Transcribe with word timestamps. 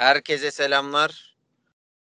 Herkese 0.00 0.50
selamlar. 0.50 1.36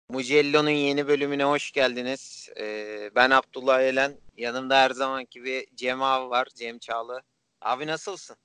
Mugello'nun 0.09 0.69
yeni 0.69 1.07
bölümüne 1.07 1.43
hoş 1.43 1.71
geldiniz. 1.71 2.49
Ee, 2.59 3.11
ben 3.15 3.29
Abdullah 3.29 3.81
Elen. 3.81 4.17
Yanımda 4.37 4.81
her 4.81 4.91
zamanki 4.91 5.43
bir 5.43 5.65
Cem 5.75 6.01
abi 6.01 6.29
var. 6.29 6.47
Cem 6.55 6.79
Çağlı. 6.79 7.21
Abi 7.61 7.87
nasılsın? 7.87 8.37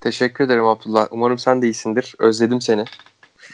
Teşekkür 0.00 0.44
ederim 0.44 0.64
Abdullah. 0.64 1.08
Umarım 1.10 1.38
sen 1.38 1.62
de 1.62 1.66
iyisindir. 1.66 2.14
Özledim 2.18 2.60
seni. 2.60 2.84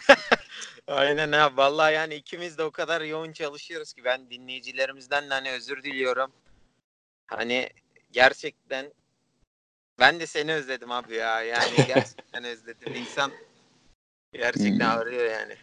Aynen 0.86 1.32
abi. 1.32 1.56
Vallahi 1.56 1.94
yani 1.94 2.14
ikimiz 2.14 2.58
de 2.58 2.64
o 2.64 2.70
kadar 2.70 3.00
yoğun 3.00 3.32
çalışıyoruz 3.32 3.92
ki 3.92 4.04
ben 4.04 4.30
dinleyicilerimizden 4.30 5.30
de 5.30 5.34
hani 5.34 5.50
özür 5.50 5.82
diliyorum. 5.82 6.32
Hani 7.26 7.68
gerçekten 8.12 8.92
ben 9.98 10.20
de 10.20 10.26
seni 10.26 10.54
özledim 10.54 10.90
abi 10.90 11.14
ya. 11.14 11.42
Yani 11.42 11.76
gerçekten 11.86 12.44
özledim. 12.44 12.94
İnsan 12.94 13.32
gerçekten 14.32 14.88
arıyor 14.88 15.24
yani. 15.24 15.54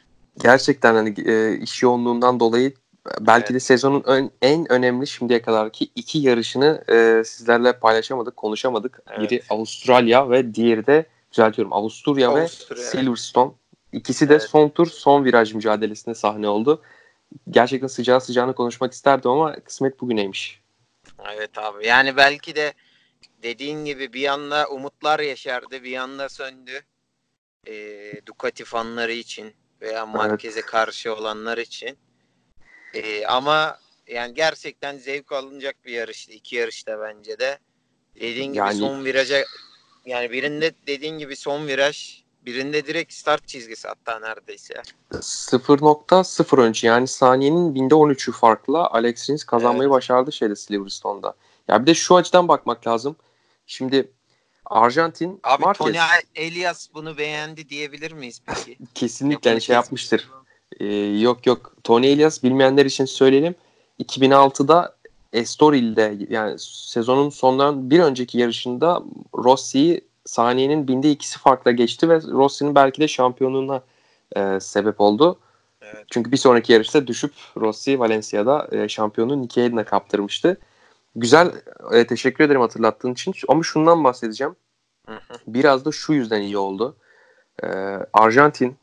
Gerçekten 0.43 0.95
hani 0.95 1.13
e, 1.25 1.57
iş 1.57 1.83
yoğunluğundan 1.83 2.39
dolayı 2.39 2.73
belki 3.19 3.45
evet. 3.45 3.53
de 3.53 3.59
sezonun 3.59 4.03
ön, 4.05 4.31
en 4.41 4.71
önemli 4.71 5.07
şimdiye 5.07 5.41
kadarki 5.41 5.89
iki 5.95 6.19
yarışını 6.19 6.83
e, 6.89 7.23
sizlerle 7.23 7.73
paylaşamadık, 7.73 8.37
konuşamadık. 8.37 8.99
Evet. 9.07 9.31
Biri 9.31 9.41
Avustralya 9.49 10.29
ve 10.29 10.55
diğeri 10.55 10.87
de 10.87 11.05
düzeltiyorum 11.31 11.73
Avusturya, 11.73 12.29
Avusturya 12.29 12.83
ve 12.83 12.87
Silverstone. 12.87 13.51
İkisi 13.91 14.29
de 14.29 14.33
evet. 14.33 14.43
son 14.43 14.69
tur, 14.69 14.87
son 14.87 15.25
viraj 15.25 15.53
mücadelesine 15.53 16.15
sahne 16.15 16.47
oldu. 16.47 16.81
Gerçekten 17.49 17.87
sıcağı 17.87 18.21
sıcağına 18.21 18.53
konuşmak 18.53 18.93
isterdim 18.93 19.31
ama 19.31 19.55
kısmet 19.55 20.01
bugüneymiş. 20.01 20.61
Evet 21.35 21.57
abi. 21.57 21.87
Yani 21.87 22.17
belki 22.17 22.55
de 22.55 22.73
dediğin 23.43 23.85
gibi 23.85 24.13
bir 24.13 24.27
anda 24.27 24.67
umutlar 24.67 25.19
yaşardı, 25.19 25.83
bir 25.83 25.97
anda 25.97 26.29
söndü. 26.29 26.83
E, 27.67 28.13
Ducati 28.25 28.63
fanları 28.63 29.11
için 29.11 29.53
veya 29.81 30.05
Marquez'e 30.05 30.59
evet. 30.59 30.69
karşı 30.69 31.15
olanlar 31.15 31.57
için. 31.57 31.97
E, 32.93 33.25
ama 33.25 33.79
yani 34.07 34.33
gerçekten 34.33 34.97
zevk 34.97 35.31
alınacak 35.31 35.85
bir 35.85 35.91
yarıştı. 35.91 36.31
İki 36.31 36.55
yarışta 36.55 36.99
bence 37.01 37.39
de. 37.39 37.59
Dediğin 38.15 38.53
gibi 38.53 38.57
yani... 38.57 38.79
son 38.79 39.05
viraja 39.05 39.43
yani 40.05 40.31
birinde 40.31 40.71
dediğin 40.87 41.17
gibi 41.17 41.35
son 41.35 41.67
viraj 41.67 42.23
birinde 42.45 42.87
direkt 42.87 43.13
start 43.13 43.47
çizgisi 43.47 43.87
hatta 43.87 44.19
neredeyse. 44.19 44.73
0.0 45.11 46.61
önce 46.61 46.87
yani 46.87 47.07
saniyenin 47.07 47.75
binde 47.75 47.93
13'ü 47.93 48.31
farklı 48.31 48.77
Alex 48.77 49.29
Rins 49.29 49.43
kazanmayı 49.43 49.87
evet. 49.87 49.95
başardı 49.95 50.31
şeyde 50.31 50.55
Silverstone'da. 50.55 51.33
Ya 51.67 51.81
bir 51.81 51.87
de 51.87 51.93
şu 51.93 52.15
açıdan 52.15 52.47
bakmak 52.47 52.87
lazım. 52.87 53.15
Şimdi 53.65 54.11
Arjantin 54.69 55.39
Abi 55.43 55.63
Marquez. 55.63 55.87
Tony 55.87 55.97
Elias 56.35 56.87
bunu 56.93 57.17
beğendi 57.17 57.69
diyebilir 57.69 58.11
miyiz 58.11 58.41
peki? 58.45 58.77
Kesinlikle 58.95 59.49
yani 59.49 59.61
şey 59.61 59.73
yapmıştır. 59.73 60.29
Ee, 60.79 60.85
yok 60.95 61.45
yok. 61.45 61.75
Tony 61.83 62.11
Elias 62.11 62.43
bilmeyenler 62.43 62.85
için 62.85 63.05
söyleyelim. 63.05 63.55
2006'da 64.03 64.95
Estoril'de 65.33 66.17
yani 66.29 66.55
sezonun 66.59 67.29
sondan 67.29 67.89
bir 67.89 67.99
önceki 67.99 68.37
yarışında 68.37 69.03
Rossi'yi 69.37 70.01
saniyenin 70.25 70.87
binde 70.87 71.11
ikisi 71.11 71.39
farkla 71.39 71.71
geçti 71.71 72.09
ve 72.09 72.21
Rossi'nin 72.21 72.75
belki 72.75 73.01
de 73.01 73.07
şampiyonluğuna 73.07 73.81
e, 74.35 74.59
sebep 74.59 75.01
oldu. 75.01 75.39
Evet. 75.81 76.05
Çünkü 76.11 76.31
bir 76.31 76.37
sonraki 76.37 76.73
yarışta 76.73 77.07
düşüp 77.07 77.33
Rossi 77.57 77.99
Valencia'da 77.99 78.67
e, 78.71 78.89
şampiyonluğu 78.89 79.41
Nicky 79.41 79.65
Hayden'a 79.65 79.83
kaptırmıştı. 79.83 80.57
Güzel, 81.19 81.51
e, 81.91 82.07
teşekkür 82.07 82.43
ederim 82.43 82.61
hatırlattığın 82.61 83.11
için. 83.11 83.33
Ama 83.47 83.63
şundan 83.63 84.03
bahsedeceğim. 84.03 84.55
Biraz 85.47 85.85
da 85.85 85.91
şu 85.91 86.13
yüzden 86.13 86.41
iyi 86.41 86.57
oldu. 86.57 86.95
E, 87.63 87.67
Arjantin, 88.13 88.77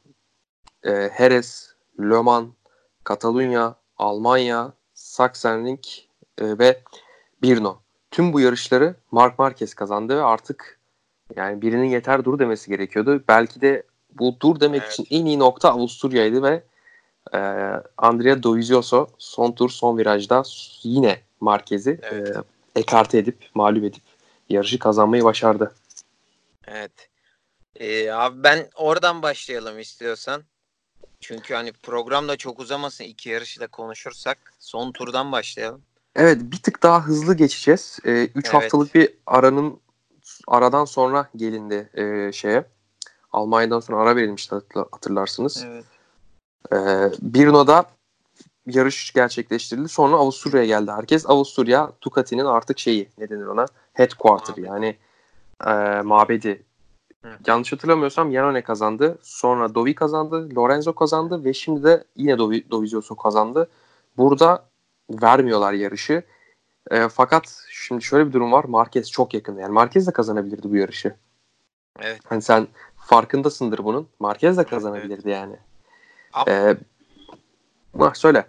e, 0.84 1.10
Jerez, 1.18 1.74
Le 2.00 2.20
Mans, 2.20 2.46
Katalunya, 3.04 3.74
Almanya, 3.96 4.72
Sachsenring 4.94 5.80
e, 6.38 6.58
ve 6.58 6.82
Brno. 7.42 7.78
Tüm 8.10 8.32
bu 8.32 8.40
yarışları 8.40 8.94
Mark 9.10 9.38
Marquez 9.38 9.74
kazandı 9.74 10.16
ve 10.16 10.22
artık 10.22 10.80
yani 11.36 11.62
birinin 11.62 11.88
yeter 11.88 12.24
dur 12.24 12.38
demesi 12.38 12.70
gerekiyordu. 12.70 13.24
Belki 13.28 13.60
de 13.60 13.82
bu 14.18 14.36
dur 14.40 14.60
demek 14.60 14.82
evet. 14.82 14.92
için 14.92 15.06
en 15.10 15.26
iyi 15.26 15.38
nokta 15.38 15.70
Avusturya'ydı 15.70 16.42
ve 16.42 16.62
e, 17.34 17.38
Andrea 17.96 18.42
Dovizioso 18.42 19.06
son 19.18 19.52
tur 19.52 19.70
son 19.70 19.98
virajda 19.98 20.42
yine 20.82 21.25
Marquez'i 21.40 22.00
evet. 22.02 22.36
e, 22.36 22.80
ekarte 22.80 23.18
edip 23.18 23.50
mağlup 23.54 23.84
edip 23.84 24.02
yarışı 24.48 24.78
kazanmayı 24.78 25.24
başardı. 25.24 25.74
Evet. 26.66 27.08
Ee, 27.76 28.10
abi 28.10 28.42
ben 28.42 28.68
oradan 28.74 29.22
başlayalım 29.22 29.78
istiyorsan. 29.78 30.42
Çünkü 31.20 31.54
hani 31.54 31.72
program 31.72 32.28
da 32.28 32.36
çok 32.36 32.60
uzamasın. 32.60 33.04
iki 33.04 33.28
yarışı 33.28 33.60
da 33.60 33.66
konuşursak 33.66 34.38
son 34.58 34.92
turdan 34.92 35.32
başlayalım. 35.32 35.82
Evet 36.16 36.38
bir 36.40 36.62
tık 36.62 36.82
daha 36.82 37.04
hızlı 37.04 37.34
geçeceğiz. 37.34 37.98
3 38.04 38.06
ee, 38.06 38.24
üç 38.24 38.46
evet. 38.46 38.54
haftalık 38.54 38.94
bir 38.94 39.10
aranın 39.26 39.80
aradan 40.48 40.84
sonra 40.84 41.30
gelindi 41.36 41.90
e, 41.94 42.32
şeye. 42.32 42.64
Almanya'dan 43.32 43.80
sonra 43.80 44.02
ara 44.02 44.16
verilmişti 44.16 44.54
hatırlarsınız. 44.92 45.64
Evet. 45.66 45.84
Ee, 46.72 46.76
Brno'da 47.22 47.84
yarış 48.66 49.12
gerçekleştirildi. 49.12 49.88
Sonra 49.88 50.16
Avusturya'ya 50.16 50.66
geldi 50.66 50.90
herkes. 50.90 51.30
Avusturya 51.30 51.92
Ducati'nin 52.02 52.44
artık 52.44 52.78
şeyi 52.78 53.08
ne 53.18 53.28
denir 53.30 53.46
ona? 53.46 53.66
Headquarter 53.92 54.62
yani 54.62 54.96
e, 55.66 56.02
mabedi. 56.02 56.62
Yanlış 57.46 57.72
hatırlamıyorsam 57.72 58.30
Yanone 58.30 58.62
kazandı. 58.62 59.18
Sonra 59.22 59.74
Dovi 59.74 59.94
kazandı. 59.94 60.48
Lorenzo 60.56 60.94
kazandı 60.94 61.44
ve 61.44 61.52
şimdi 61.52 61.82
de 61.82 62.04
yine 62.16 62.38
Dovi, 62.38 62.70
Dovizioso 62.70 63.16
kazandı. 63.16 63.70
Burada 64.16 64.64
vermiyorlar 65.10 65.72
yarışı. 65.72 66.22
E, 66.90 67.08
fakat 67.08 67.64
şimdi 67.70 68.02
şöyle 68.02 68.28
bir 68.28 68.32
durum 68.32 68.52
var. 68.52 68.64
Marquez 68.64 69.10
çok 69.10 69.34
yakın. 69.34 69.58
Yani 69.58 69.72
Marquez 69.72 70.06
de 70.06 70.12
kazanabilirdi 70.12 70.70
bu 70.70 70.76
yarışı. 70.76 71.14
Evet. 72.00 72.20
Hani 72.24 72.42
sen 72.42 72.68
farkındasındır 72.96 73.84
bunun. 73.84 74.08
Marquez 74.18 74.58
de 74.58 74.64
kazanabilirdi 74.64 75.22
evet. 75.24 75.36
yani. 75.36 75.56
Ama... 76.32 76.52
Ee, 76.52 76.76
ah, 78.00 78.14
söyle. 78.14 78.46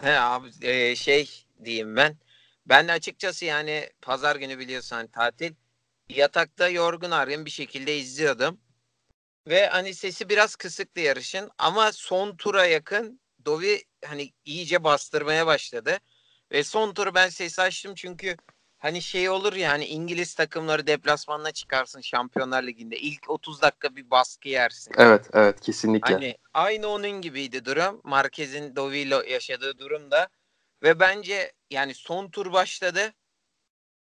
He 0.00 0.18
abi 0.18 0.48
e, 0.62 0.96
şey 0.96 1.46
diyeyim 1.64 1.96
ben. 1.96 2.16
Ben 2.66 2.88
de 2.88 2.92
açıkçası 2.92 3.44
yani 3.44 3.90
pazar 4.02 4.36
günü 4.36 4.58
biliyorsun 4.58 4.96
hani 4.96 5.10
tatil. 5.10 5.54
Yatakta 6.08 6.68
yorgun 6.68 7.10
argın 7.10 7.44
bir 7.44 7.50
şekilde 7.50 7.98
izliyordum. 7.98 8.60
Ve 9.48 9.66
hani 9.66 9.94
sesi 9.94 10.28
biraz 10.28 10.56
kısıktı 10.56 11.00
yarışın 11.00 11.50
ama 11.58 11.92
son 11.92 12.36
tura 12.36 12.66
yakın 12.66 13.20
Dovi 13.44 13.84
hani 14.04 14.32
iyice 14.44 14.84
bastırmaya 14.84 15.46
başladı. 15.46 15.98
Ve 16.52 16.64
son 16.64 16.94
turu 16.94 17.14
ben 17.14 17.28
ses 17.28 17.58
açtım 17.58 17.94
çünkü 17.94 18.36
hani 18.78 19.02
şey 19.02 19.30
olur 19.30 19.52
ya 19.52 19.70
hani 19.70 19.84
İngiliz 19.84 20.34
takımları 20.34 20.86
deplasmanına 20.86 21.52
çıkarsın 21.52 22.00
Şampiyonlar 22.00 22.62
Ligi'nde. 22.62 22.96
ilk 22.98 23.30
30 23.30 23.62
dakika 23.62 23.96
bir 23.96 24.10
baskı 24.10 24.48
yersin. 24.48 24.92
Evet 24.96 25.30
evet 25.32 25.60
kesinlikle. 25.60 26.14
Hani 26.14 26.36
aynı 26.54 26.88
onun 26.88 27.10
gibiydi 27.10 27.64
durum. 27.64 28.00
Marquez'in 28.04 28.76
Dovi'yle 28.76 29.32
yaşadığı 29.32 29.78
durumda. 29.78 30.28
Ve 30.82 31.00
bence 31.00 31.52
yani 31.70 31.94
son 31.94 32.30
tur 32.30 32.52
başladı. 32.52 33.00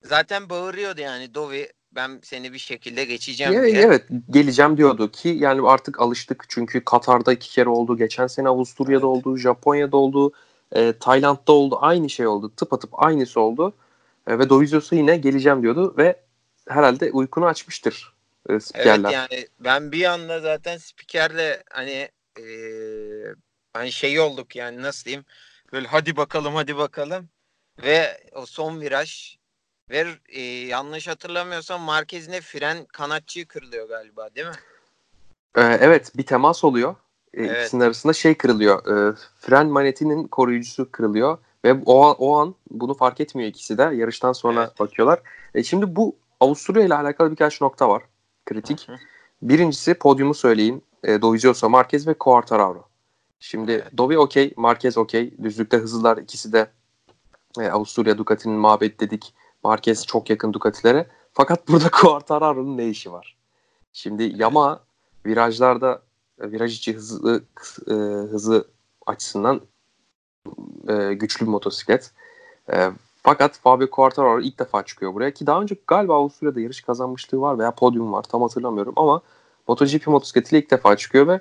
Zaten 0.03 0.51
bağırıyordu 0.51 1.01
yani 1.01 1.35
Dovi 1.35 1.73
ben 1.93 2.21
seni 2.23 2.53
bir 2.53 2.59
şekilde 2.59 3.05
geçeceğim 3.05 3.53
yani, 3.53 3.73
diye. 3.73 3.83
Evet 3.83 4.07
geleceğim 4.31 4.77
diyordu 4.77 5.11
ki 5.11 5.29
yani 5.29 5.69
artık 5.69 6.01
alıştık 6.01 6.45
çünkü 6.49 6.85
Katar'da 6.85 7.33
iki 7.33 7.51
kere 7.51 7.69
oldu. 7.69 7.97
Geçen 7.97 8.27
sene 8.27 8.49
Avusturya'da 8.49 9.07
evet. 9.07 9.27
oldu, 9.27 9.37
Japonya'da 9.37 9.97
oldu, 9.97 10.33
e, 10.73 10.93
Tayland'da 10.93 11.53
oldu. 11.53 11.79
Aynı 11.81 12.11
şey 12.11 12.27
oldu. 12.27 12.53
Tıpatıp 12.57 13.03
aynısı 13.03 13.41
oldu. 13.41 13.75
E, 14.29 14.39
ve 14.39 14.49
Dovizioso 14.49 14.97
yine 14.97 15.17
geleceğim 15.17 15.63
diyordu 15.63 15.95
ve 15.99 16.21
herhalde 16.69 17.13
uykunu 17.13 17.47
açmıştır 17.47 18.15
e, 18.49 18.61
spikerler. 18.61 18.93
Evet 18.95 19.13
yani 19.13 19.47
ben 19.61 19.93
bir 19.93 20.05
anda 20.05 20.41
zaten 20.41 20.79
spikerle 20.79 21.63
hani 21.71 22.09
e, 22.39 22.45
hani 23.73 23.93
şey 23.93 24.21
olduk 24.21 24.57
yani 24.57 24.83
nasıl 24.83 25.05
diyeyim 25.05 25.25
böyle 25.73 25.89
hadi 25.89 26.17
bakalım 26.17 26.55
hadi 26.55 26.77
bakalım 26.77 27.29
ve 27.83 28.21
o 28.33 28.47
son 28.47 28.81
viraj 28.81 29.37
ve 29.91 30.07
e, 30.29 30.43
yanlış 30.43 31.09
hatırlamıyorsam 31.09 31.81
Marquez'ine 31.81 32.41
fren 32.41 32.85
kanatçığı 32.85 33.47
kırılıyor 33.47 33.89
galiba 33.89 34.35
değil 34.35 34.47
mi? 34.47 34.53
Ee, 35.57 35.61
evet 35.61 36.13
bir 36.17 36.27
temas 36.27 36.65
oluyor. 36.65 36.97
Ee, 37.35 37.43
evet. 37.43 37.61
İkisinin 37.61 37.81
arasında 37.81 38.13
şey 38.13 38.35
kırılıyor. 38.35 39.11
E, 39.13 39.17
fren 39.41 39.67
manetinin 39.67 40.29
koruyucusu 40.29 40.91
kırılıyor. 40.91 41.39
Ve 41.69 41.83
o 41.87 42.07
an, 42.07 42.17
o 42.19 42.37
an 42.37 42.55
bunu 42.71 42.95
fark 42.95 43.21
etmiyor 43.21 43.51
ikisi 43.51 43.79
de. 43.79 43.83
Yarıştan 43.83 44.33
sonra 44.33 44.63
evet. 44.63 44.81
bakıyorlar. 44.81 45.23
E, 45.55 45.63
şimdi 45.63 45.97
bu 45.97 46.17
Avusturya 46.41 46.85
ile 46.85 46.95
alakalı 46.95 47.31
birkaç 47.31 47.61
nokta 47.61 47.89
var. 47.89 48.03
Kritik. 48.47 48.89
Hı 48.89 48.93
hı. 48.93 48.97
Birincisi 49.43 49.95
podyumu 49.95 50.35
söyleyeyim. 50.35 50.83
E, 51.05 51.23
Dovizioso, 51.23 51.71
Marquez 51.71 52.07
ve 52.07 52.15
Quartararo. 52.15 52.89
Şimdi 53.41 53.73
evet. 53.73 53.99
Dovi 53.99 54.19
okey, 54.19 54.53
Marquez 54.57 54.99
okey. 54.99 55.35
Düzlükte 55.43 55.77
hızlılar 55.77 56.17
ikisi 56.17 56.53
de 56.53 56.71
e, 57.61 57.69
Avusturya 57.69 58.19
Ducati'nin 58.19 58.57
mabet 58.57 59.01
dedik. 59.01 59.35
Marquez 59.65 60.07
çok 60.07 60.31
yakın 60.31 60.53
Ducati'lere. 60.53 61.07
Fakat 61.33 61.69
burada 61.69 61.89
Quartararo'nun 61.93 62.77
ne 62.77 62.89
işi 62.89 63.13
var? 63.13 63.37
Şimdi 63.93 64.33
Yama 64.37 64.81
virajlarda 65.27 66.03
Viraj 66.41 66.77
içi 66.77 66.95
hızlı 66.95 67.45
e, 67.91 67.93
hızı 68.31 68.69
açısından 69.07 69.61
e, 70.89 71.15
güçlü 71.15 71.47
bir 71.47 71.51
motosiklet. 71.51 72.11
E, 72.73 72.91
fakat 73.23 73.59
Fabio 73.59 73.91
Quartararo 73.91 74.41
ilk 74.41 74.59
defa 74.59 74.83
çıkıyor 74.83 75.15
buraya 75.15 75.31
ki 75.31 75.47
daha 75.47 75.61
önce 75.61 75.77
galiba 75.87 76.15
Avusturya'da 76.15 76.61
yarış 76.61 76.81
kazanmışlığı 76.81 77.41
var 77.41 77.59
veya 77.59 77.71
podyum 77.71 78.13
var 78.13 78.23
tam 78.23 78.43
hatırlamıyorum 78.43 78.95
ama 78.97 79.23
MotoGP 79.69 80.07
motosikletiyle 80.07 80.63
ilk 80.63 80.71
defa 80.71 80.97
çıkıyor 80.97 81.27
ve 81.27 81.41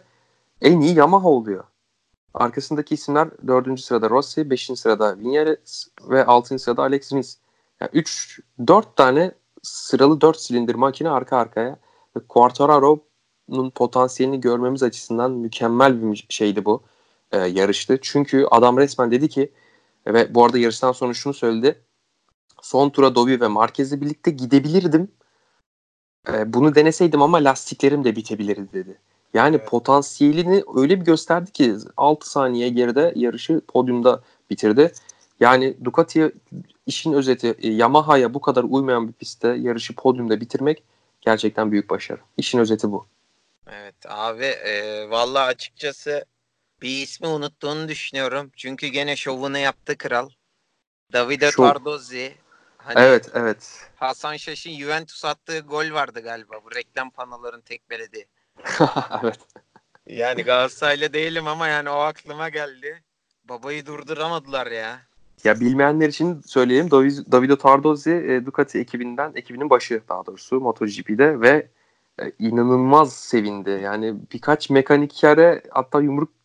en 0.61 0.81
iyi 0.81 0.95
Yamaha 0.95 1.29
oluyor. 1.29 1.63
Arkasındaki 2.33 2.95
isimler 2.95 3.27
4. 3.47 3.79
sırada 3.79 4.09
Rossi, 4.09 4.49
5. 4.49 4.71
sırada 4.75 5.19
Vinales 5.19 5.87
ve 6.09 6.25
6. 6.25 6.59
sırada 6.59 6.81
Alex 6.81 7.13
Rins. 7.13 7.35
Yani 7.81 7.89
3 7.93 8.39
4 8.67 8.95
tane 8.95 9.31
sıralı 9.63 10.21
4 10.21 10.39
silindir 10.39 10.75
makine 10.75 11.09
arka 11.09 11.37
arkaya. 11.37 11.77
Quartararo'nun 12.29 13.69
potansiyelini 13.69 14.41
görmemiz 14.41 14.83
açısından 14.83 15.31
mükemmel 15.31 16.11
bir 16.11 16.25
şeydi 16.29 16.65
bu 16.65 16.83
e, 17.31 17.37
yarıştı. 17.37 17.99
Çünkü 18.01 18.45
adam 18.51 18.77
resmen 18.77 19.11
dedi 19.11 19.29
ki 19.29 19.51
ve 20.07 20.35
bu 20.35 20.45
arada 20.45 20.57
yarıştan 20.57 20.91
sonra 20.91 21.13
şunu 21.13 21.33
söyledi. 21.33 21.81
Son 22.61 22.89
tura 22.89 23.15
Dovi 23.15 23.41
ve 23.41 23.47
Marquez'le 23.47 24.01
birlikte 24.01 24.31
gidebilirdim. 24.31 25.11
E, 26.33 26.53
bunu 26.53 26.75
deneseydim 26.75 27.21
ama 27.21 27.37
lastiklerim 27.37 28.03
de 28.03 28.15
bitebilirdi 28.15 28.73
dedi. 28.73 28.99
Yani 29.33 29.55
evet. 29.55 29.67
potansiyelini 29.67 30.63
öyle 30.75 30.99
bir 30.99 31.05
gösterdi 31.05 31.51
ki 31.51 31.75
6 31.97 32.29
saniye 32.29 32.69
geride 32.69 33.13
yarışı 33.15 33.61
podyumda 33.67 34.23
bitirdi. 34.49 34.91
Yani 35.39 35.77
Ducati 35.83 36.31
işin 36.85 37.13
özeti 37.13 37.55
e, 37.59 37.69
Yamaha'ya 37.69 38.33
bu 38.33 38.41
kadar 38.41 38.63
uymayan 38.63 39.07
bir 39.07 39.13
pistte 39.13 39.47
yarışı 39.47 39.95
podyumda 39.95 40.41
bitirmek 40.41 40.83
gerçekten 41.21 41.71
büyük 41.71 41.89
başarı. 41.89 42.19
İşin 42.37 42.59
özeti 42.59 42.91
bu. 42.91 43.05
Evet 43.67 43.95
abi 44.07 44.45
e, 44.45 45.09
vallahi 45.09 45.45
açıkçası 45.45 46.25
bir 46.81 47.01
ismi 47.01 47.27
unuttuğunu 47.27 47.87
düşünüyorum. 47.87 48.51
Çünkü 48.55 48.87
gene 48.87 49.15
şovunu 49.15 49.57
yaptı 49.57 49.97
kral. 49.97 50.29
Davide 51.13 51.51
Şov. 51.51 51.63
Tardozzi. 51.63 52.33
Hani 52.77 52.99
evet 52.99 53.31
evet. 53.33 53.89
Hasan 53.95 54.37
Şaş'ın 54.37 54.71
Juventus 54.71 55.25
attığı 55.25 55.59
gol 55.59 55.91
vardı 55.91 56.19
galiba. 56.19 56.55
Bu 56.65 56.75
reklam 56.75 57.09
panoların 57.09 57.61
tekmelediği. 57.61 58.25
evet. 59.23 59.39
Yani 60.07 60.43
Galatasaraylı 60.43 61.13
değilim 61.13 61.47
ama 61.47 61.67
yani 61.67 61.89
o 61.89 61.97
aklıma 61.97 62.49
geldi. 62.49 63.03
Babayı 63.49 63.85
durduramadılar 63.85 64.67
ya. 64.67 64.99
Ya 65.43 65.59
bilmeyenler 65.59 66.09
için 66.09 66.41
söyleyeyim. 66.41 66.91
Davide 67.31 67.57
Tardozzi 67.57 68.11
e, 68.11 68.45
Ducati 68.45 68.79
ekibinden, 68.79 69.31
ekibinin 69.35 69.69
başı 69.69 70.01
daha 70.09 70.25
doğrusu 70.25 70.59
MotoGP'de 70.59 71.41
ve 71.41 71.67
e, 72.21 72.31
inanılmaz 72.39 73.13
sevindi. 73.13 73.69
Yani 73.69 74.15
birkaç 74.33 74.69
mekanik 74.69 75.23
yere 75.23 75.63
hatta 75.69 76.01
yumruk 76.01 76.36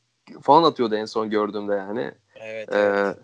falan 0.43 0.63
atıyordu 0.63 0.95
en 0.95 1.05
son 1.05 1.31
gördüğümde 1.31 1.75
yani. 1.75 2.13
Evet. 2.35 2.69
Ee, 2.73 2.79
evet. 2.79 3.17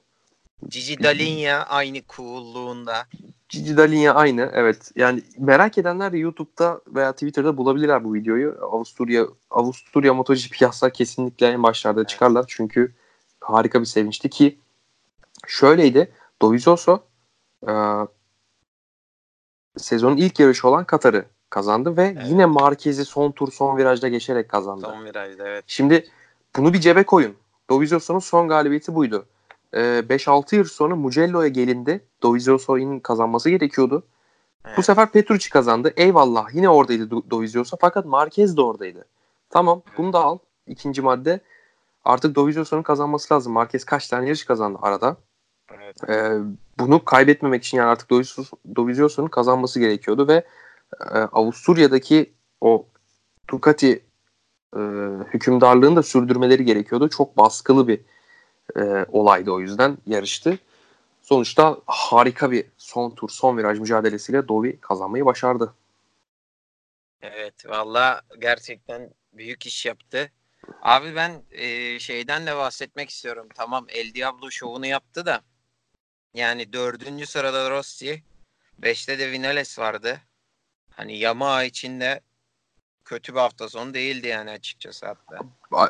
Cici 0.68 1.02
Dalinya 1.02 1.62
aynı 1.62 1.98
coolluğunda. 2.08 3.06
Cici 3.48 3.76
Dalinya 3.76 4.14
aynı 4.14 4.50
evet. 4.54 4.92
Yani 4.96 5.22
merak 5.38 5.78
edenler 5.78 6.12
YouTube'da 6.12 6.80
veya 6.86 7.12
Twitter'da 7.12 7.56
bulabilirler 7.56 8.04
bu 8.04 8.14
videoyu. 8.14 8.58
Avusturya 8.62 9.26
Avusturya 9.50 10.14
MotoGP 10.14 10.60
yazsa 10.62 10.90
kesinlikle 10.90 11.46
en 11.46 11.62
başlarda 11.62 12.00
evet. 12.00 12.08
çıkarlar. 12.08 12.44
Çünkü 12.48 12.94
harika 13.40 13.80
bir 13.80 13.86
sevinçti 13.86 14.30
ki 14.30 14.58
şöyleydi. 15.46 16.12
Dovizioso 16.42 17.02
e, 17.68 17.72
sezonun 19.76 20.16
ilk 20.16 20.40
yarışı 20.40 20.68
olan 20.68 20.84
Katar'ı 20.84 21.24
kazandı 21.50 21.96
ve 21.96 22.14
evet. 22.16 22.26
yine 22.28 22.46
Marquez'i 22.46 23.04
son 23.04 23.32
tur 23.32 23.52
son 23.52 23.76
virajda 23.78 24.08
geçerek 24.08 24.48
kazandı. 24.48 24.86
Son 24.86 25.04
virajda 25.04 25.48
evet. 25.48 25.64
Şimdi 25.66 26.08
bunu 26.56 26.72
bir 26.72 26.80
cebe 26.80 27.02
koyun. 27.02 27.36
Dovizioso'nun 27.70 28.18
son 28.18 28.48
galibiyeti 28.48 28.94
buydu. 28.94 29.26
Ee, 29.74 29.78
5-6 29.78 30.56
yıl 30.56 30.64
sonra 30.64 30.96
Mugello'ya 30.96 31.48
gelindi. 31.48 32.04
Dovizioso'nun 32.22 33.00
kazanması 33.00 33.50
gerekiyordu. 33.50 34.02
Evet. 34.64 34.78
Bu 34.78 34.82
sefer 34.82 35.10
Petrucci 35.12 35.50
kazandı. 35.50 35.92
Eyvallah 35.96 36.54
yine 36.54 36.68
oradaydı 36.68 37.10
Dovizioso 37.10 37.76
fakat 37.80 38.06
Marquez 38.06 38.56
de 38.56 38.60
oradaydı. 38.60 39.04
Tamam 39.50 39.82
bunu 39.98 40.12
da 40.12 40.24
al. 40.24 40.38
İkinci 40.66 41.02
madde. 41.02 41.40
Artık 42.04 42.34
Dovizioso'nun 42.34 42.82
kazanması 42.82 43.34
lazım. 43.34 43.52
Marquez 43.52 43.84
kaç 43.84 44.08
tane 44.08 44.26
yarış 44.26 44.44
kazandı 44.44 44.78
arada. 44.82 45.16
Evet. 45.74 45.96
Ee, 46.08 46.38
bunu 46.78 47.04
kaybetmemek 47.04 47.64
için 47.64 47.78
yani 47.78 47.88
artık 47.88 48.10
Dovizioso'nun 48.76 49.28
kazanması 49.28 49.80
gerekiyordu 49.80 50.28
ve 50.28 50.44
e, 51.00 51.18
Avusturya'daki 51.18 52.32
o 52.60 52.86
Ducati 53.50 54.07
e, 54.76 54.80
hükümdarlığını 55.34 55.96
da 55.96 56.02
sürdürmeleri 56.02 56.64
gerekiyordu. 56.64 57.08
Çok 57.08 57.36
baskılı 57.36 57.88
bir 57.88 58.00
e, 58.76 59.06
olaydı 59.12 59.50
o 59.50 59.60
yüzden 59.60 59.98
yarıştı. 60.06 60.58
Sonuçta 61.22 61.78
harika 61.86 62.50
bir 62.50 62.66
son 62.78 63.10
tur, 63.10 63.28
son 63.28 63.58
viraj 63.58 63.78
mücadelesiyle 63.78 64.48
Dovi 64.48 64.80
kazanmayı 64.80 65.24
başardı. 65.26 65.74
Evet 67.22 67.68
valla 67.68 68.22
gerçekten 68.38 69.10
büyük 69.32 69.66
iş 69.66 69.86
yaptı. 69.86 70.32
Abi 70.82 71.14
ben 71.16 71.42
e, 71.50 71.98
şeyden 71.98 72.46
de 72.46 72.56
bahsetmek 72.56 73.10
istiyorum. 73.10 73.48
Tamam 73.54 73.86
El 73.88 74.14
Diablo 74.14 74.50
şovunu 74.50 74.86
yaptı 74.86 75.26
da 75.26 75.42
yani 76.34 76.72
dördüncü 76.72 77.26
sırada 77.26 77.70
Rossi, 77.70 78.22
beşte 78.78 79.18
de 79.18 79.32
Vinales 79.32 79.78
vardı. 79.78 80.20
Hani 80.90 81.18
Yamaha 81.18 81.64
içinde 81.64 82.20
kötü 83.08 83.34
bir 83.34 83.38
hafta 83.38 83.68
sonu 83.68 83.94
değildi 83.94 84.26
yani 84.26 84.50
açıkçası 84.50 85.06
hatta. 85.06 85.38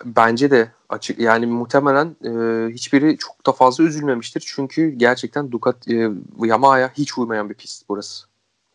Bence 0.05 0.50
de 0.50 0.73
açık 0.88 1.19
yani 1.19 1.47
muhtemelen 1.47 2.17
e, 2.25 2.31
hiçbiri 2.73 3.19
çok 3.19 3.47
da 3.47 3.53
fazla 3.53 3.85
üzülmemiştir. 3.85 4.44
Çünkü 4.47 4.88
gerçekten 4.88 5.53
Ducati 5.53 5.97
e, 5.97 6.11
Yamaha'ya 6.47 6.93
hiç 6.94 7.19
uymayan 7.19 7.50
bir 7.50 7.55
pist 7.55 7.88
burası. 7.88 8.26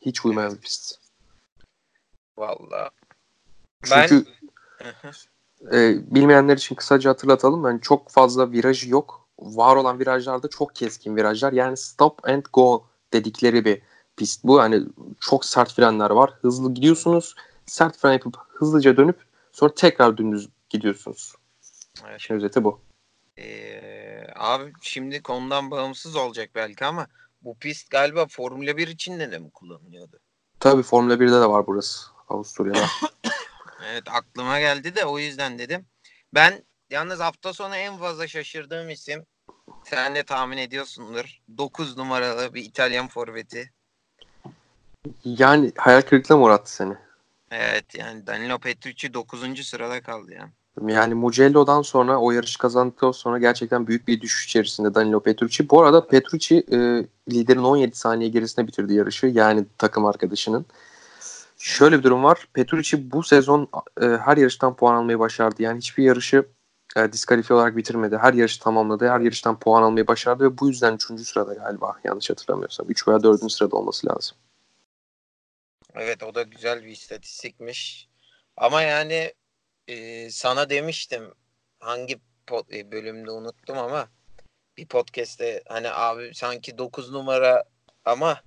Hiç 0.01 0.25
uymayan 0.25 0.49
evet. 0.49 0.57
bir 0.57 0.63
pist. 0.63 0.99
Valla. 2.37 2.89
Çünkü 3.83 4.25
ben... 4.81 5.77
e, 5.77 5.97
bilmeyenler 6.15 6.57
için 6.57 6.75
kısaca 6.75 7.09
hatırlatalım. 7.09 7.65
Yani 7.65 7.81
çok 7.81 8.09
fazla 8.09 8.51
viraj 8.51 8.87
yok. 8.87 9.27
Var 9.39 9.75
olan 9.75 9.99
virajlarda 9.99 10.47
çok 10.47 10.75
keskin 10.75 11.15
virajlar. 11.15 11.53
Yani 11.53 11.77
stop 11.77 12.29
and 12.29 12.43
go 12.53 12.85
dedikleri 13.13 13.65
bir 13.65 13.81
pist 14.17 14.43
bu. 14.43 14.57
Yani 14.57 14.83
çok 15.19 15.45
sert 15.45 15.73
frenler 15.73 16.09
var. 16.09 16.33
Hızlı 16.41 16.73
gidiyorsunuz 16.73 17.35
sert 17.65 17.97
fren 17.97 18.11
yapıp 18.13 18.37
hızlıca 18.49 18.97
dönüp 18.97 19.23
sonra 19.51 19.73
tekrar 19.73 20.17
dümdüz 20.17 20.49
gidiyorsunuz. 20.69 21.33
Evet. 22.07 22.19
Şimdi 22.19 22.37
özeti 22.37 22.63
bu. 22.63 22.81
Ee, 23.37 24.27
abi 24.35 24.73
şimdi 24.81 25.21
konudan 25.21 25.71
bağımsız 25.71 26.15
olacak 26.15 26.49
belki 26.55 26.85
ama 26.85 27.07
bu 27.41 27.57
pist 27.57 27.89
galiba 27.89 28.25
Formula 28.25 28.77
1 28.77 28.87
için 28.87 29.19
de 29.19 29.39
mi 29.39 29.49
kullanılıyordu? 29.49 30.19
Tabii 30.59 30.83
Formula 30.83 31.13
1'de 31.13 31.31
de 31.31 31.49
var 31.49 31.67
burası 31.67 32.07
Avusturya'da. 32.29 32.85
evet 33.91 34.03
aklıma 34.11 34.59
geldi 34.59 34.95
de 34.95 35.05
o 35.05 35.19
yüzden 35.19 35.59
dedim. 35.59 35.85
Ben 36.33 36.63
yalnız 36.89 37.19
hafta 37.19 37.53
sonu 37.53 37.75
en 37.75 37.97
fazla 37.97 38.27
şaşırdığım 38.27 38.89
isim 38.89 39.25
sen 39.83 40.15
de 40.15 40.23
tahmin 40.23 40.57
ediyorsundur. 40.57 41.41
9 41.57 41.97
numaralı 41.97 42.53
bir 42.53 42.63
İtalyan 42.63 43.07
forveti. 43.07 43.71
Yani 45.23 45.71
hayal 45.77 46.01
kırıklığına 46.01 46.37
mı 46.37 46.45
uğrattı 46.45 46.73
seni? 46.73 46.93
Evet 47.53 47.95
yani 47.95 48.27
Danilo 48.27 48.59
Petrucci 48.59 49.13
9. 49.13 49.65
sırada 49.67 50.01
kaldı 50.01 50.33
ya. 50.33 50.49
Yani 50.87 51.13
Mugello'dan 51.13 51.81
sonra 51.81 52.17
o 52.17 52.31
yarış 52.31 52.57
kazandıktan 52.57 53.11
sonra 53.11 53.37
gerçekten 53.37 53.87
büyük 53.87 54.07
bir 54.07 54.21
düşüş 54.21 54.45
içerisinde 54.45 54.95
Danilo 54.95 55.19
Petrucci. 55.19 55.69
Bu 55.69 55.81
arada 55.81 56.07
Petrucci 56.07 56.63
e, 56.71 56.77
liderin 57.31 57.63
17 57.63 57.97
saniye 57.97 58.29
gerisine 58.29 58.67
bitirdi 58.67 58.93
yarışı. 58.93 59.27
Yani 59.27 59.65
takım 59.77 60.05
arkadaşının. 60.05 60.65
Şöyle 61.57 61.99
bir 61.99 62.03
durum 62.03 62.23
var. 62.23 62.47
Petrucci 62.53 63.11
bu 63.11 63.23
sezon 63.23 63.67
e, 64.01 64.05
her 64.05 64.37
yarıştan 64.37 64.75
puan 64.75 64.95
almayı 64.95 65.19
başardı. 65.19 65.63
Yani 65.63 65.77
hiçbir 65.77 66.03
yarışı 66.03 66.45
e, 66.95 67.13
diskalifiye 67.13 67.57
olarak 67.57 67.77
bitirmedi. 67.77 68.17
Her 68.17 68.33
yarışı 68.33 68.59
tamamladı. 68.59 69.09
Her 69.09 69.19
yarıştan 69.19 69.59
puan 69.59 69.83
almayı 69.83 70.07
başardı 70.07 70.43
ve 70.43 70.57
bu 70.57 70.67
yüzden 70.67 70.95
3. 70.95 71.03
sırada 71.03 71.53
galiba 71.53 71.95
yanlış 72.03 72.29
hatırlamıyorsam. 72.29 72.89
3 72.89 73.07
veya 73.07 73.23
4. 73.23 73.51
sırada 73.51 73.75
olması 73.75 74.07
lazım. 74.07 74.37
Evet 75.95 76.23
o 76.23 76.35
da 76.35 76.41
güzel 76.41 76.83
bir 76.83 76.89
istatistikmiş. 76.89 78.09
Ama 78.57 78.81
yani 78.81 79.33
e, 79.87 80.29
sana 80.29 80.69
demiştim 80.69 81.33
hangi 81.79 82.19
pod, 82.47 82.69
e, 82.71 82.91
bölümde 82.91 83.31
unuttum 83.31 83.77
ama 83.77 84.07
bir 84.77 84.87
podcast'te 84.87 85.63
hani 85.67 85.91
abi 85.91 86.31
sanki 86.35 86.77
9 86.77 87.11
numara 87.11 87.63
ama 88.05 88.41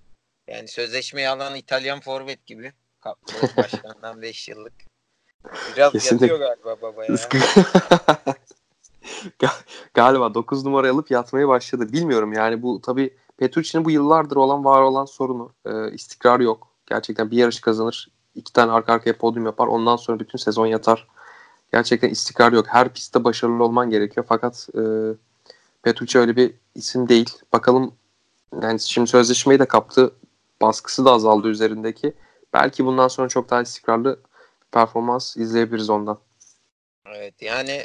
yani 0.48 0.68
sözleşmeyi 0.68 1.28
alan 1.28 1.54
İtalyan 1.54 2.00
forvet 2.00 2.46
gibi. 2.46 2.72
Başkandan 3.56 4.22
5 4.22 4.48
yıllık. 4.48 4.74
Biraz 5.76 5.92
Kesinlikle. 5.92 6.26
yatıyor 6.26 6.48
galiba 6.48 6.82
baba 6.82 7.04
ya. 7.04 7.16
galiba 9.94 10.34
9 10.34 10.64
numara 10.64 10.90
alıp 10.90 11.10
yatmaya 11.10 11.48
başladı. 11.48 11.92
Bilmiyorum 11.92 12.32
yani 12.32 12.62
bu 12.62 12.80
tabii 12.80 13.16
Petrucci'nin 13.36 13.84
bu 13.84 13.90
yıllardır 13.90 14.36
olan 14.36 14.64
var 14.64 14.82
olan 14.82 15.04
sorunu. 15.04 15.54
E, 15.66 15.92
istikrar 15.92 16.40
yok. 16.40 16.75
Gerçekten 16.86 17.30
bir 17.30 17.36
yarış 17.36 17.60
kazanır. 17.60 18.08
iki 18.34 18.52
tane 18.52 18.72
arka 18.72 18.92
arkaya 18.92 19.18
podyum 19.18 19.46
yapar. 19.46 19.66
Ondan 19.66 19.96
sonra 19.96 20.20
bütün 20.20 20.38
sezon 20.38 20.66
yatar. 20.66 21.08
gerçekten 21.72 22.10
istikrar 22.10 22.52
yok. 22.52 22.66
Her 22.68 22.88
pistte 22.92 23.24
başarılı 23.24 23.64
olman 23.64 23.90
gerekiyor. 23.90 24.26
Fakat 24.28 24.68
e, 24.74 24.82
Petrucci 25.82 26.18
öyle 26.18 26.36
bir 26.36 26.54
isim 26.74 27.08
değil. 27.08 27.30
Bakalım 27.52 27.94
yani 28.62 28.80
şimdi 28.80 29.10
sözleşmeyi 29.10 29.60
de 29.60 29.66
kaptı. 29.66 30.12
Baskısı 30.62 31.04
da 31.04 31.12
azaldı 31.12 31.48
üzerindeki. 31.48 32.12
Belki 32.52 32.84
bundan 32.84 33.08
sonra 33.08 33.28
çok 33.28 33.50
daha 33.50 33.62
istikrarlı 33.62 34.20
performans 34.72 35.36
izleyebiliriz 35.36 35.90
ondan. 35.90 36.18
Evet 37.06 37.42
yani 37.42 37.84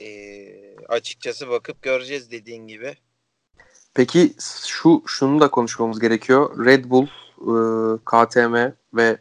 e, 0.00 0.06
açıkçası 0.88 1.48
bakıp 1.48 1.82
göreceğiz 1.82 2.30
dediğin 2.30 2.66
gibi. 2.66 2.94
Peki 3.94 4.34
şu 4.66 5.02
şunu 5.06 5.40
da 5.40 5.50
konuşmamız 5.50 6.00
gerekiyor. 6.00 6.66
Red 6.66 6.84
Bull, 6.84 7.06
KTM 8.04 8.72
ve 8.94 9.18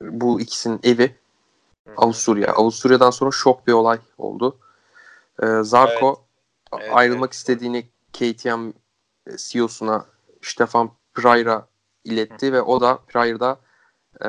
bu 0.00 0.40
ikisinin 0.40 0.80
evi 0.82 1.16
Avusturya. 1.96 2.52
Avusturya'dan 2.52 3.10
sonra 3.10 3.30
şok 3.30 3.66
bir 3.66 3.72
olay 3.72 3.98
oldu. 4.18 4.58
E, 5.42 5.46
Zarko 5.62 6.08
evet. 6.74 6.82
Evet, 6.82 6.96
ayrılmak 6.96 7.28
evet. 7.28 7.34
istediğini 7.34 7.88
KTM 8.12 8.70
CEO'suna 9.36 10.06
Stefan 10.42 10.90
Prayra 11.14 11.66
iletti 12.04 12.48
Hı. 12.48 12.52
ve 12.52 12.62
o 12.62 12.80
da 12.80 12.96
Prayra 12.96 13.56
e, 14.24 14.28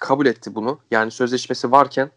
kabul 0.00 0.26
etti 0.26 0.54
bunu. 0.54 0.78
Yani 0.90 1.10
sözleşmesi 1.10 1.72
varken 1.72 2.10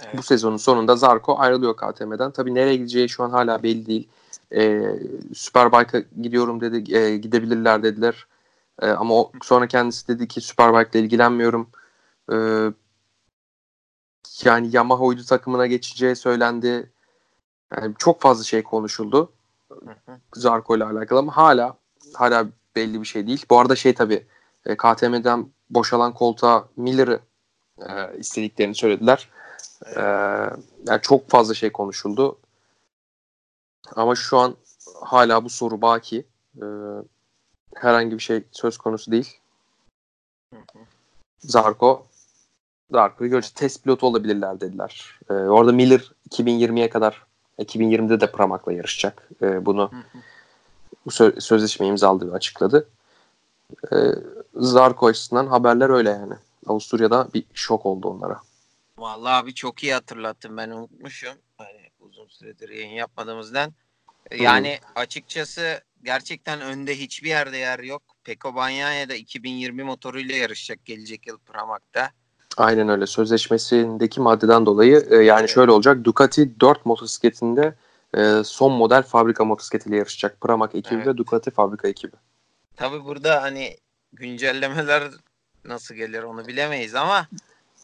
evet. 0.00 0.18
bu 0.18 0.22
sezonun 0.22 0.56
sonunda 0.56 0.96
Zarko 0.96 1.38
ayrılıyor 1.38 1.76
KTM'den. 1.76 2.30
Tabii 2.30 2.54
nereye 2.54 2.76
gideceği 2.76 3.08
şu 3.08 3.24
an 3.24 3.30
hala 3.30 3.62
belli 3.62 3.86
değil. 3.86 4.08
E, 4.54 4.82
Superbike'a 5.34 6.02
gidiyorum 6.22 6.60
dedi. 6.60 6.96
E, 6.96 7.16
gidebilirler 7.16 7.82
dediler. 7.82 8.26
E, 8.82 8.86
ama 8.86 9.14
o, 9.14 9.32
sonra 9.42 9.66
kendisi 9.66 10.08
dedi 10.08 10.28
ki 10.28 10.40
Superbike'la 10.40 11.04
ilgilenmiyorum. 11.04 11.70
E, 12.32 12.36
yani 14.44 14.68
Yamaha 14.72 15.02
uydu 15.04 15.24
takımına 15.24 15.66
geçeceği 15.66 16.16
söylendi. 16.16 16.90
Yani 17.76 17.94
çok 17.98 18.20
fazla 18.20 18.44
şey 18.44 18.62
konuşuldu. 18.62 19.32
Zarko 20.34 20.76
ile 20.76 20.84
alakalı 20.84 21.18
ama 21.18 21.36
hala 21.36 21.76
hala 22.14 22.46
belli 22.76 23.00
bir 23.00 23.06
şey 23.06 23.26
değil. 23.26 23.44
Bu 23.50 23.60
arada 23.60 23.76
şey 23.76 23.94
tabii 23.94 24.26
e, 24.66 24.76
KTM'den 24.76 25.46
boşalan 25.70 26.14
koltuğa 26.14 26.68
Miller'ı 26.76 27.20
e, 27.78 28.18
istediklerini 28.18 28.74
söylediler. 28.74 29.28
E, 29.96 30.00
yani 30.86 31.00
çok 31.02 31.30
fazla 31.30 31.54
şey 31.54 31.72
konuşuldu. 31.72 32.38
Ama 33.96 34.14
şu 34.14 34.38
an 34.38 34.56
hala 35.04 35.44
bu 35.44 35.50
soru 35.50 35.82
baki. 35.82 36.26
E, 36.56 36.64
herhangi 37.74 38.14
bir 38.14 38.22
şey 38.22 38.44
söz 38.52 38.78
konusu 38.78 39.12
değil. 39.12 39.38
Zarko 41.38 42.06
Zarko'yu 42.90 43.30
göreceğiz. 43.30 43.54
Test 43.54 43.84
pilotu 43.84 44.06
olabilirler 44.06 44.60
dediler. 44.60 45.20
E, 45.30 45.32
orada 45.32 45.72
Miller 45.72 46.12
2020'ye 46.30 46.90
kadar 46.90 47.26
2020'de 47.58 48.20
de 48.20 48.32
Pramak'la 48.32 48.72
yarışacak. 48.72 49.28
E, 49.42 49.66
bunu 49.66 49.90
bu 51.06 51.10
sö- 51.10 51.40
sözleşme 51.40 51.86
imzaladı 51.86 52.30
ve 52.32 52.34
açıkladı. 52.36 52.88
E, 53.92 53.96
Zarko 54.54 55.06
açısından 55.06 55.46
haberler 55.46 55.90
öyle 55.90 56.10
yani. 56.10 56.34
Avusturya'da 56.66 57.28
bir 57.34 57.44
şok 57.54 57.86
oldu 57.86 58.08
onlara. 58.08 58.40
Vallahi 58.98 59.32
abi 59.32 59.54
çok 59.54 59.82
iyi 59.84 59.94
hatırlattın 59.94 60.56
ben 60.56 60.70
unutmuşum. 60.70 61.34
Hani 61.58 61.90
uzun 62.16 62.28
süredir 62.28 62.68
yayın 62.68 62.94
yapmadığımızdan. 62.94 63.72
Yani 64.38 64.78
hmm. 64.80 65.02
açıkçası 65.02 65.80
gerçekten 66.02 66.60
önde 66.60 66.98
hiçbir 66.98 67.28
yerde 67.28 67.56
yer 67.56 67.78
yok. 67.78 68.02
Peko 68.24 68.54
Banyaya 68.54 69.08
da 69.08 69.14
2020 69.14 69.82
motoruyla 69.82 70.36
yarışacak 70.36 70.84
gelecek 70.84 71.26
yıl 71.26 71.38
Pramak'ta. 71.38 72.10
Aynen 72.56 72.88
öyle. 72.88 73.06
Sözleşmesindeki 73.06 74.20
maddeden 74.20 74.66
dolayı 74.66 75.06
e, 75.10 75.16
yani 75.16 75.40
evet. 75.40 75.50
şöyle 75.50 75.70
olacak. 75.70 76.04
Ducati 76.04 76.60
4 76.60 76.86
motosikletinde 76.86 77.74
e, 78.16 78.44
son 78.44 78.72
model 78.72 79.02
fabrika 79.02 79.44
motosikletiyle 79.44 79.96
yarışacak. 79.96 80.40
Pramac 80.40 80.78
ekibi 80.78 80.94
evet. 80.94 81.06
ve 81.06 81.16
Ducati 81.16 81.50
fabrika 81.50 81.88
ekibi. 81.88 82.16
Tabi 82.76 83.04
burada 83.04 83.42
hani 83.42 83.76
güncellemeler 84.12 85.10
nasıl 85.64 85.94
gelir 85.94 86.22
onu 86.22 86.46
bilemeyiz 86.46 86.94
ama 86.94 87.26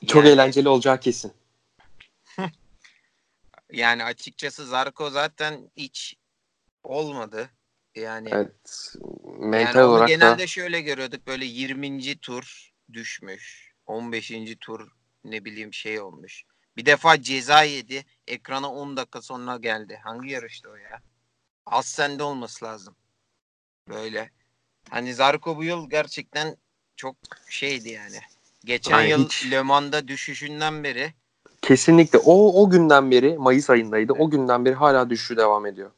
çok 0.07 0.25
yani... 0.25 0.33
eğlenceli 0.33 0.69
olacağı 0.69 1.01
kesin. 1.01 1.33
yani 3.73 4.05
açıkçası 4.05 4.67
Zarko 4.67 5.11
zaten 5.11 5.71
hiç 5.77 6.17
olmadı. 6.83 7.51
Yani 7.95 8.29
evet, 8.33 8.95
mental 9.39 9.79
yani 9.79 9.87
olarak 9.87 10.09
genelde 10.09 10.43
da... 10.43 10.47
şöyle 10.47 10.81
görüyorduk 10.81 11.27
böyle 11.27 11.45
20. 11.45 12.19
tur 12.19 12.73
düşmüş. 12.93 13.73
15. 13.87 14.33
tur 14.61 14.91
ne 15.25 15.45
bileyim 15.45 15.75
şey 15.75 16.01
olmuş. 16.01 16.45
Bir 16.77 16.87
defa 16.87 17.23
ceza 17.23 17.63
yedi. 17.63 18.05
Ekrana 18.27 18.73
10 18.73 18.97
dakika 18.97 19.23
sonra 19.23 19.57
geldi. 19.57 20.01
Hangi 20.05 20.31
yarıştı 20.31 20.71
o 20.71 20.75
ya? 20.75 21.03
Az 21.67 21.87
sende 21.87 22.23
olması 22.23 22.65
lazım. 22.65 22.97
Böyle. 23.89 24.31
Hani 24.91 25.15
Zarko 25.15 25.57
bu 25.57 25.65
yıl 25.65 25.91
gerçekten 25.91 26.57
çok 26.97 27.17
şeydi 27.49 27.89
yani. 27.89 28.21
Geçen 28.65 28.93
Ay, 28.93 29.11
yıl 29.11 29.25
hiç. 29.25 29.51
Le 29.51 29.63
Mans'da 29.63 30.09
düşüşünden 30.09 30.85
beri. 30.85 31.15
Kesinlikle. 31.63 32.19
O 32.19 32.63
o 32.63 32.71
günden 32.71 33.11
beri 33.11 33.39
Mayıs 33.39 33.71
ayındaydı. 33.71 34.13
O 34.13 34.31
günden 34.31 34.65
beri 34.65 34.75
hala 34.75 35.11
düşüşü 35.11 35.37
devam 35.37 35.67
ediyor. 35.67 35.91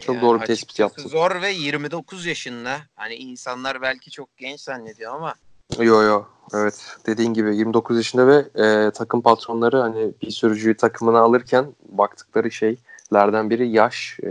Çok 0.00 0.14
yani 0.14 0.22
doğru 0.22 0.40
bir 0.40 0.46
tespit 0.46 0.78
yaptın. 0.78 1.08
Zor 1.08 1.42
ve 1.42 1.50
29 1.50 2.26
yaşında. 2.26 2.78
Hani 2.96 3.14
insanlar 3.14 3.82
belki 3.82 4.10
çok 4.10 4.36
genç 4.36 4.60
zannediyor 4.60 5.14
ama 5.14 5.34
Yo 5.78 6.02
yo 6.02 6.24
evet 6.54 6.96
dediğin 7.06 7.34
gibi 7.34 7.56
29 7.56 7.96
yaşında 7.96 8.26
ve 8.26 8.64
e, 8.64 8.90
takım 8.90 9.22
patronları 9.22 9.76
hani 9.76 10.12
bir 10.22 10.30
sürücüyü 10.30 10.76
takımına 10.76 11.18
alırken 11.18 11.74
baktıkları 11.88 12.50
şeylerden 12.50 13.50
biri 13.50 13.68
yaş, 13.68 14.18
e, 14.22 14.30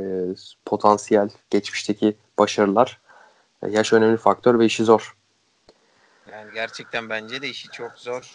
potansiyel, 0.66 1.30
geçmişteki 1.50 2.18
başarılar. 2.38 3.02
E, 3.64 3.70
yaş 3.70 3.94
önemli 3.94 4.18
faktör 4.18 4.60
ve 4.60 4.66
işi 4.66 4.84
zor. 4.84 5.16
Yani 6.32 6.54
gerçekten 6.54 7.10
bence 7.10 7.42
de 7.42 7.50
işi 7.50 7.70
çok 7.72 7.92
zor. 7.98 8.32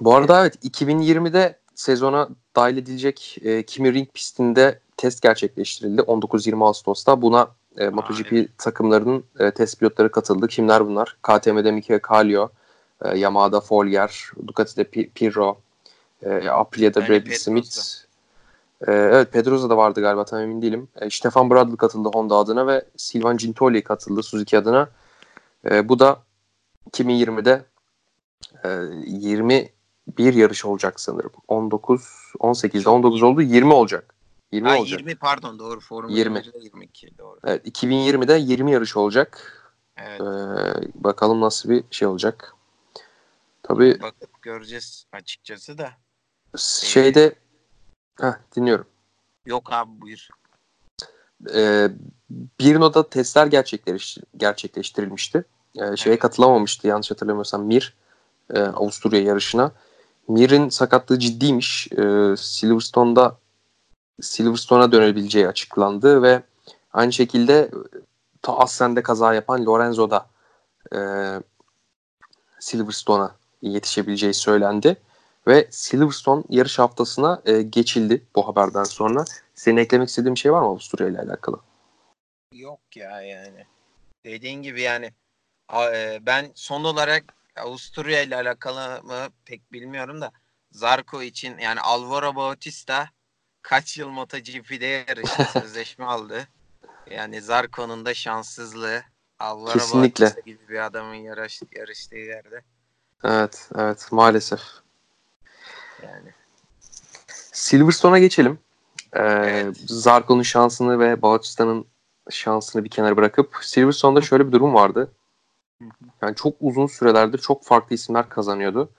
Bu 0.00 0.14
arada 0.14 0.40
evet 0.40 0.64
2020'de 0.64 1.58
sezona 1.74 2.28
dahil 2.56 2.76
edilecek 2.76 3.38
e, 3.42 3.62
Kimi 3.62 3.92
Ring 3.92 4.08
pistinde 4.14 4.80
test 4.96 5.22
gerçekleştirildi 5.22 6.00
19-20 6.00 6.64
Ağustos'ta. 6.64 7.22
Buna 7.22 7.48
e, 7.78 7.88
MotoGP 7.88 8.32
evet. 8.32 8.58
takımlarının 8.58 9.24
e, 9.38 9.50
test 9.50 9.80
pilotları 9.80 10.10
katıldı. 10.10 10.48
Kimler 10.48 10.86
bunlar? 10.86 11.16
KTM'de 11.22 11.70
Mikel 11.70 12.00
Kallio, 12.00 12.50
e, 13.04 13.18
Yamaha'da 13.18 13.60
Folger, 13.60 14.30
Ducati'de 14.46 14.84
P- 14.84 15.08
Pirro, 15.08 15.58
e, 16.22 16.48
Aprilia'da 16.48 17.00
yani 17.00 17.08
Bradley 17.08 17.36
Smith. 17.36 17.78
E, 18.86 18.92
evet 18.92 19.32
Pedroza 19.32 19.70
da 19.70 19.76
vardı 19.76 20.00
galiba 20.00 20.24
tam 20.24 20.40
emin 20.40 20.62
değilim. 20.62 20.88
E, 21.00 21.10
Stefan 21.10 21.50
Bradl 21.50 21.76
katıldı 21.76 22.08
Honda 22.14 22.36
adına 22.36 22.66
ve 22.66 22.84
Silvan 22.96 23.36
Gintoli 23.36 23.82
katıldı 23.82 24.22
Suzuki 24.22 24.58
adına. 24.58 24.88
E, 25.70 25.88
bu 25.88 25.98
da 25.98 26.22
2020'de 26.90 27.64
e, 28.64 28.68
21 30.06 30.34
yarış 30.34 30.64
olacak 30.64 31.00
sanırım. 31.00 31.32
19, 31.48 32.02
18'de 32.38 32.88
19 32.88 33.22
oldu 33.22 33.42
20 33.42 33.72
olacak. 33.72 34.14
20 34.52 34.68
ha, 34.68 34.78
olacak. 34.78 35.00
20 35.00 35.14
pardon 35.14 35.58
doğru. 35.58 35.80
Formula 35.80 36.18
20. 36.18 36.42
22 36.62 37.18
doğru. 37.18 37.38
Evet 37.44 37.66
2020'de 37.66 38.34
20 38.34 38.72
yarış 38.72 38.96
olacak. 38.96 39.60
Evet. 39.96 40.20
Ee, 40.20 41.04
bakalım 41.04 41.40
nasıl 41.40 41.70
bir 41.70 41.84
şey 41.90 42.08
olacak. 42.08 42.54
Tabii 43.62 44.00
bakıp 44.02 44.42
göreceğiz 44.42 45.06
açıkçası 45.12 45.78
da. 45.78 45.90
Şeyde 46.82 47.34
ee, 48.22 48.26
heh, 48.26 48.32
dinliyorum. 48.56 48.86
Yok 49.46 49.72
abi 49.72 50.00
buyur. 50.00 50.28
Ee, 51.54 51.88
bir 52.60 52.80
noda 52.80 53.08
testler 53.08 53.46
gerçekleş, 53.46 54.18
gerçekleştirilmişti. 54.36 55.44
Ee, 55.76 55.96
şeye 55.96 56.10
evet. 56.10 56.22
katılamamıştı 56.22 56.88
yanlış 56.88 57.10
hatırlamıyorsam 57.10 57.64
Mir 57.64 57.94
e, 58.54 58.60
Avusturya 58.60 59.20
yarışına. 59.20 59.72
Mir'in 60.28 60.68
sakatlığı 60.68 61.18
ciddiymiş. 61.18 61.88
Ee, 61.92 62.34
Silverstone'da 62.36 63.38
Silverstone'a 64.20 64.92
dönebileceği 64.92 65.48
açıklandı 65.48 66.22
ve 66.22 66.42
aynı 66.92 67.12
şekilde 67.12 67.70
ta 68.42 68.58
Assen'de 68.58 69.02
kaza 69.02 69.34
yapan 69.34 69.66
Lorenzo 69.66 70.10
da 70.10 70.26
e, 70.94 70.98
Silverstone'a 72.60 73.36
yetişebileceği 73.62 74.34
söylendi. 74.34 74.96
Ve 75.46 75.68
Silverstone 75.70 76.42
yarış 76.48 76.78
haftasına 76.78 77.42
e, 77.46 77.62
geçildi 77.62 78.22
bu 78.36 78.48
haberden 78.48 78.84
sonra. 78.84 79.24
Senin 79.54 79.76
eklemek 79.76 80.08
istediğin 80.08 80.34
bir 80.34 80.40
şey 80.40 80.52
var 80.52 80.60
mı 80.60 80.66
Avusturya 80.66 81.08
ile 81.08 81.20
alakalı? 81.20 81.60
Yok 82.52 82.80
ya 82.96 83.22
yani. 83.22 83.64
Dediğin 84.24 84.62
gibi 84.62 84.82
yani 84.82 85.12
e, 85.94 86.18
ben 86.26 86.50
son 86.54 86.84
olarak 86.84 87.24
Avusturya 87.56 88.22
ile 88.22 88.36
alakalı 88.36 89.02
mı 89.04 89.28
pek 89.44 89.72
bilmiyorum 89.72 90.20
da 90.20 90.32
Zarko 90.70 91.22
için 91.22 91.58
yani 91.58 91.80
Alvaro 91.80 92.36
Bautista 92.36 93.08
kaç 93.62 93.98
yıl 93.98 94.08
MotoGP'de 94.08 95.04
yarıştı, 95.08 95.44
sözleşme 95.52 96.04
aldı. 96.04 96.48
Yani 97.10 97.42
Zarco'nun 97.42 98.06
da 98.06 98.14
şanssızlığı. 98.14 99.02
Alvaro 99.38 99.72
Kesinlikle. 99.72 100.34
gibi 100.46 100.68
bir 100.68 100.84
adamın 100.86 101.14
yarış, 101.14 101.62
yarıştığı 101.76 102.16
yerde. 102.16 102.62
Evet, 103.24 103.68
evet 103.76 104.08
maalesef. 104.10 104.60
Yani. 106.02 106.32
Silverstone'a 107.52 108.18
geçelim. 108.18 108.58
Ee, 109.12 109.20
Evet. 109.22 109.76
Zarco'nun 109.86 110.42
şansını 110.42 110.98
ve 110.98 111.22
Bautista'nın 111.22 111.86
şansını 112.30 112.84
bir 112.84 112.90
kenara 112.90 113.16
bırakıp 113.16 113.56
Silverstone'da 113.62 114.20
şöyle 114.20 114.46
bir 114.46 114.52
durum 114.52 114.74
vardı. 114.74 115.12
Yani 116.22 116.34
çok 116.34 116.54
uzun 116.60 116.86
sürelerdir 116.86 117.38
çok 117.38 117.64
farklı 117.64 117.94
isimler 117.94 118.28
kazanıyordu. 118.28 118.90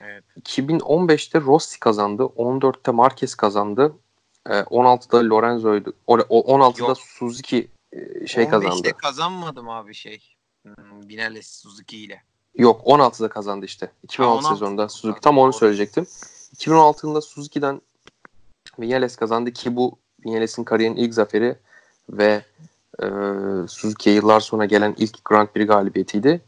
Evet. 0.00 0.24
2015'te 0.42 1.40
Rossi 1.40 1.80
kazandı. 1.80 2.22
14'te 2.22 2.90
Marquez 2.90 3.34
kazandı. 3.34 3.96
Ee, 4.50 4.52
16'da 4.52 5.30
Lorenzo'ydu. 5.30 5.92
O, 6.06 6.18
o- 6.28 6.56
16'da 6.56 6.86
Yok. 6.88 6.98
Suzuki 6.98 7.68
e, 7.92 8.26
şey 8.26 8.44
15'te 8.44 8.50
kazandı. 8.50 8.92
kazanmadım 8.96 9.68
abi 9.68 9.94
şey. 9.94 10.22
Hmm, 10.62 11.08
Vinales 11.08 11.60
Suzuki 11.62 11.98
ile. 11.98 12.22
Yok 12.54 12.80
16'da 12.86 13.28
kazandı 13.28 13.66
işte. 13.66 13.90
2016 14.02 14.46
16'da 14.46 14.54
sezonunda 14.54 14.88
Suzuki. 14.88 15.20
Tam 15.20 15.38
onu 15.38 15.52
söyleyecektim. 15.52 16.06
2016 16.52 17.06
yılında 17.06 17.20
Suzuki'den 17.20 17.80
Vinales 18.78 19.16
kazandı 19.16 19.52
ki 19.52 19.76
bu 19.76 19.98
Vinales'in 20.26 20.64
kariyerinin 20.64 20.96
ilk 21.00 21.14
zaferi 21.14 21.56
ve 22.10 22.44
e, 23.02 23.06
Suzuki'ye 23.68 24.16
yıllar 24.16 24.40
sonra 24.40 24.64
gelen 24.64 24.94
ilk 24.98 25.24
Grand 25.24 25.48
Prix 25.48 25.66
galibiyetiydi. 25.66 26.40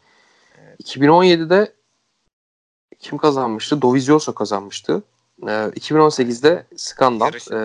Evet. 0.58 0.80
2017'de 0.80 1.72
kim 2.98 3.18
kazanmıştı? 3.18 3.82
Dovizioso 3.82 4.34
kazanmıştı. 4.34 5.02
E, 5.42 5.50
2018'de 5.50 6.66
skandal 6.76 7.28
e, 7.28 7.58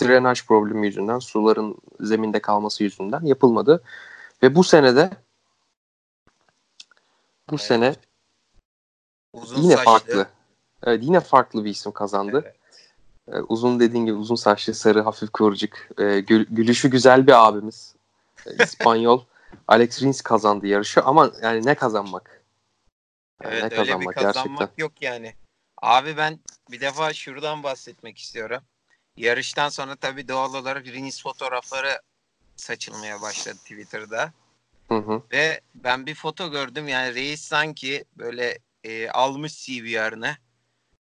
drenaj 0.00 0.46
problemi 0.46 0.86
yüzünden 0.86 1.18
suların 1.18 1.76
zeminde 2.00 2.40
kalması 2.40 2.84
yüzünden 2.84 3.20
yapılmadı. 3.24 3.82
Ve 4.42 4.54
bu 4.54 4.64
senede 4.64 5.10
bu 7.50 7.54
Evet. 7.54 7.60
sene 7.60 7.94
Uzun 9.32 9.62
yine 9.62 9.76
saçlı. 9.76 9.84
farklı. 9.84 10.26
Evet, 10.86 11.00
yine 11.02 11.20
farklı 11.20 11.64
bir 11.64 11.70
isim 11.70 11.92
kazandı. 11.92 12.40
Evet. 12.44 12.56
Ee, 13.28 13.36
uzun 13.38 13.80
dediğin 13.80 14.06
gibi 14.06 14.16
uzun 14.16 14.34
saçlı, 14.34 14.74
sarı, 14.74 15.00
hafif 15.02 15.32
kıvırcık, 15.32 15.90
e, 15.98 16.02
gül- 16.20 16.46
gülüşü 16.50 16.90
güzel 16.90 17.26
bir 17.26 17.46
abimiz. 17.46 17.94
Ee, 18.46 18.50
İspanyol 18.64 19.24
Alex 19.68 20.02
Rins 20.02 20.20
kazandı 20.20 20.66
yarışı 20.66 21.02
ama 21.02 21.32
yani 21.42 21.66
ne 21.66 21.74
kazanmak? 21.74 22.44
Yani 23.42 23.54
Evet 23.54 23.72
ne 23.72 23.78
öyle 23.78 23.82
bir 23.82 23.86
kazanmak 23.86 24.14
kazanmak 24.14 24.58
gerçekten. 24.58 24.82
yok 24.82 25.02
yani. 25.02 25.34
Abi 25.82 26.16
ben 26.16 26.40
bir 26.70 26.80
defa 26.80 27.12
şuradan 27.12 27.62
bahsetmek 27.62 28.18
istiyorum. 28.18 28.62
Yarıştan 29.16 29.68
sonra 29.68 29.96
tabii 29.96 30.28
doğal 30.28 30.54
olarak 30.54 30.86
Rins 30.86 31.22
fotoğrafları 31.22 32.00
saçılmaya 32.56 33.22
başladı 33.22 33.56
Twitter'da. 33.56 34.32
Hı 34.88 34.94
hı. 34.94 35.22
Ve 35.32 35.60
ben 35.74 36.06
bir 36.06 36.14
foto 36.14 36.50
gördüm 36.50 36.88
yani 36.88 37.14
reis 37.14 37.40
sanki 37.40 38.04
böyle 38.16 38.58
e, 38.84 39.08
almış 39.10 39.66
CVR'ını 39.66 40.36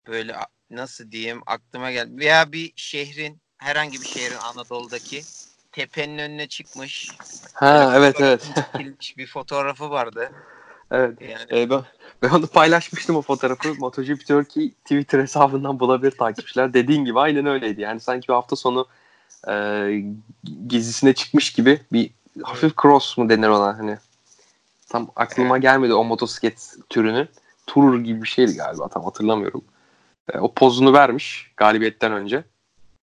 böyle 0.07 0.35
nasıl 0.75 1.11
diyeyim 1.11 1.41
aklıma 1.45 1.91
geldi. 1.91 2.17
Veya 2.17 2.51
bir 2.51 2.73
şehrin 2.75 3.41
herhangi 3.57 4.01
bir 4.01 4.05
şehrin 4.05 4.37
Anadolu'daki 4.37 5.21
tepenin 5.71 6.17
önüne 6.17 6.47
çıkmış. 6.47 7.11
Ha 7.53 7.93
evet 7.95 8.21
evet. 8.21 8.51
bir 9.17 9.27
fotoğrafı 9.27 9.89
vardı. 9.89 10.31
evet. 10.91 11.21
Yani 11.21 11.61
Ee, 11.61 11.69
ben, 11.69 11.81
ben 12.21 12.29
onu 12.29 12.47
paylaşmıştım 12.47 13.15
o 13.15 13.21
fotoğrafı. 13.21 13.75
MotoGP 13.79 14.27
Turkey 14.27 14.69
Twitter 14.69 15.19
hesabından 15.19 15.79
bulabilir 15.79 16.11
takipçiler. 16.11 16.73
Dediğin 16.73 17.05
gibi 17.05 17.19
aynen 17.19 17.45
öyleydi. 17.45 17.81
Yani 17.81 17.99
sanki 17.99 18.27
bir 18.27 18.33
hafta 18.33 18.55
sonu 18.55 18.87
e, 19.47 19.53
gezisine 20.67 21.13
çıkmış 21.13 21.53
gibi 21.53 21.81
bir 21.91 22.11
hafif 22.43 22.77
cross 22.81 23.17
mu 23.17 23.29
denir 23.29 23.47
ona 23.47 23.77
hani. 23.77 23.97
Tam 24.89 25.11
aklıma 25.15 25.57
gelmedi 25.57 25.93
o 25.93 26.03
motosiklet 26.03 26.75
türünün. 26.89 27.29
Tourer 27.67 27.99
gibi 27.99 28.21
bir 28.21 28.27
şeydi 28.27 28.55
galiba 28.55 28.87
tam 28.87 29.03
hatırlamıyorum. 29.03 29.63
E, 30.31 30.37
o 30.39 30.53
pozunu 30.53 30.93
vermiş 30.93 31.51
galibiyetten 31.57 32.11
önce. 32.11 32.43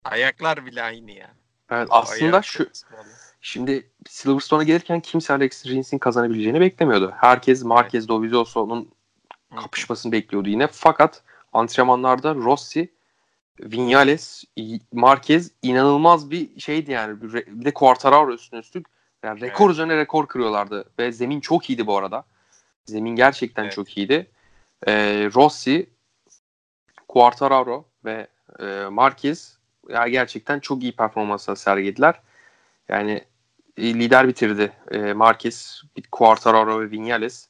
ayaklar 0.03 0.65
bile 0.65 0.83
aynı 0.83 1.11
ya. 1.11 1.29
Evet, 1.71 1.87
O 1.91 1.93
aslında 1.95 2.31
ayak 2.33 2.45
şu 2.45 2.69
şimdi 3.41 3.89
Silverstone'a 4.09 4.63
gelirken 4.63 4.99
kimse 4.99 5.33
Alex 5.33 5.65
Rins'in 5.65 5.97
kazanabileceğini 5.97 6.59
beklemiyordu. 6.61 7.13
Herkes 7.17 7.63
Marquez 7.63 8.07
Dovizioso'nun 8.07 8.91
Hı. 9.51 9.55
kapışmasını 9.55 10.11
bekliyordu 10.11 10.49
yine. 10.49 10.67
Fakat 10.67 11.23
antrenmanlarda 11.53 12.35
Rossi, 12.35 12.93
Vinales, 13.59 14.43
Marquez 14.93 15.51
inanılmaz 15.61 16.31
bir 16.31 16.59
şeydi 16.59 16.91
yani. 16.91 17.21
Bir 17.21 17.65
de 17.65 17.73
Quartararo 17.73 18.33
üstüne 18.33 18.59
üstlük. 18.59 18.85
Yani 19.23 19.41
rekor 19.41 19.65
Evet. 19.65 19.73
üzerine 19.73 19.97
rekor 19.97 20.27
kırıyorlardı. 20.27 20.89
Ve 20.99 21.11
zemin 21.11 21.39
çok 21.39 21.69
iyiydi 21.69 21.87
bu 21.87 21.97
arada. 21.97 22.25
Zemin 22.85 23.15
gerçekten 23.15 23.63
Evet. 23.63 23.73
çok 23.73 23.97
iyiydi. 23.97 24.31
Ee, 24.87 25.29
Rossi, 25.35 25.89
Quartararo 27.09 27.85
ve 28.05 28.27
e, 28.59 28.65
Marquez 28.89 29.57
ya 29.89 30.07
gerçekten 30.07 30.59
çok 30.59 30.83
iyi 30.83 30.95
performanslar 30.95 31.55
sergilediler. 31.55 32.21
Yani 32.89 33.23
e, 33.77 33.93
lider 33.93 34.27
bitirdi 34.27 34.71
e, 34.91 35.13
Marquez, 35.13 35.83
Quartararo 36.11 36.81
ve 36.81 36.91
Vinales 36.91 37.47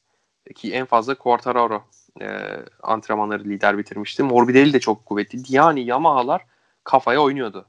ki 0.54 0.72
en 0.72 0.86
fazla 0.86 1.14
Quartararo 1.14 1.84
e, 2.20 2.28
antrenmanları 2.82 3.44
lider 3.44 3.78
bitirmişti. 3.78 4.22
Morbidelli 4.22 4.72
de 4.72 4.80
çok 4.80 5.06
kuvvetliydi. 5.06 5.56
Yani 5.56 5.84
Yamaha'lar 5.84 6.46
kafaya 6.84 7.20
oynuyordu. 7.20 7.66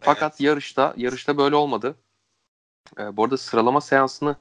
Fakat 0.00 0.40
yarışta 0.40 0.94
yarışta 0.96 1.38
böyle 1.38 1.56
olmadı. 1.56 1.94
E, 2.98 3.16
bu 3.16 3.24
arada 3.24 3.36
sıralama 3.36 3.80
seansını 3.80 4.36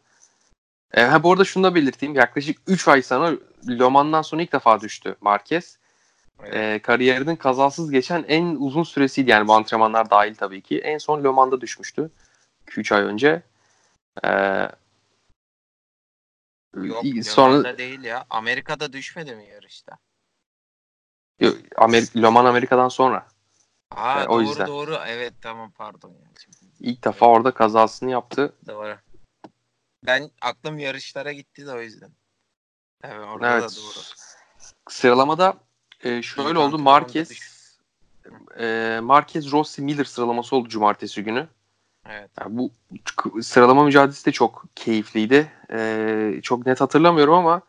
e, 0.94 1.02
ha, 1.02 1.24
bu 1.24 1.32
arada 1.32 1.44
şunu 1.44 1.63
da 1.63 1.76
belirteyim. 1.76 2.15
Yaklaşık 2.15 2.58
3 2.67 2.88
ay 2.88 3.02
sonra 3.02 3.38
Le 3.70 3.89
Mans'dan 3.89 4.22
sonra 4.22 4.41
ilk 4.41 4.54
defa 4.54 4.82
düştü 4.82 5.15
Marquez. 5.22 5.81
Evet. 6.43 6.56
E, 6.56 6.82
kariyerinin 6.82 7.36
kazasız 7.36 7.91
geçen 7.91 8.25
en 8.27 8.56
uzun 8.60 8.84
süresiydi 8.84 9.30
yani 9.30 9.47
bu 9.47 9.54
antrenmanlar 9.54 10.10
dahil 10.10 10.36
tabii 10.36 10.62
ki. 10.62 10.80
En 10.80 10.97
son 10.97 11.23
Le 11.23 11.30
Mans'da 11.30 11.62
düşmüştü. 11.62 12.12
2-3 12.67 12.95
ay 12.95 13.04
önce. 13.04 13.43
E, 14.23 14.30
Yok 16.73 17.06
sonra 17.23 17.77
değil 17.77 18.04
ya. 18.04 18.25
Amerika'da 18.30 18.93
düşmedi 18.93 19.36
mi 19.36 19.47
yarışta? 19.47 19.97
Yok, 21.39 21.58
Amerika, 21.77 22.19
Le 22.21 22.30
Mans 22.30 22.45
Amerika'dan 22.45 22.89
sonra. 22.89 23.27
Aa 23.91 24.25
o 24.25 24.30
doğru 24.30 24.41
yüzden. 24.41 24.67
doğru. 24.67 24.99
Evet 25.08 25.34
tamam 25.41 25.71
pardon. 25.71 26.10
Yani. 26.10 26.34
Şimdi 26.43 26.58
İlk 26.80 27.04
defa 27.04 27.25
orada 27.25 27.51
kazasını 27.54 28.12
yaptı. 28.12 28.56
Doğru. 28.67 28.97
Ben 30.06 30.32
aklım 30.41 30.80
yarışlara 30.80 31.32
gitti 31.32 31.65
de 31.67 31.71
o 31.71 31.82
yüzden. 31.82 32.12
Evet 33.04 33.25
orada 33.27 33.51
evet. 33.54 33.63
da 33.63 33.75
doğru. 33.75 34.04
Sıralamada 34.89 35.58
e, 36.04 36.22
şöyle 36.22 36.60
oldu. 36.60 36.80
Marquez 36.80 37.52
e, 38.60 39.00
Marquez 39.04 39.52
Rossi 39.52 39.82
Miller 39.82 40.04
sıralaması 40.04 40.56
oldu 40.56 40.70
cumartesi 40.70 41.24
günü. 41.24 41.48
Evet. 42.10 42.30
Yani 42.40 42.58
bu 42.58 42.72
sıralama 43.42 43.84
mücadelesi 43.84 44.26
de 44.26 44.32
çok 44.32 44.66
keyifliydi. 44.76 45.52
E, 45.74 46.40
çok 46.44 46.66
net 46.66 46.82
hatırlamıyorum 46.82 47.34
ama 47.34 47.62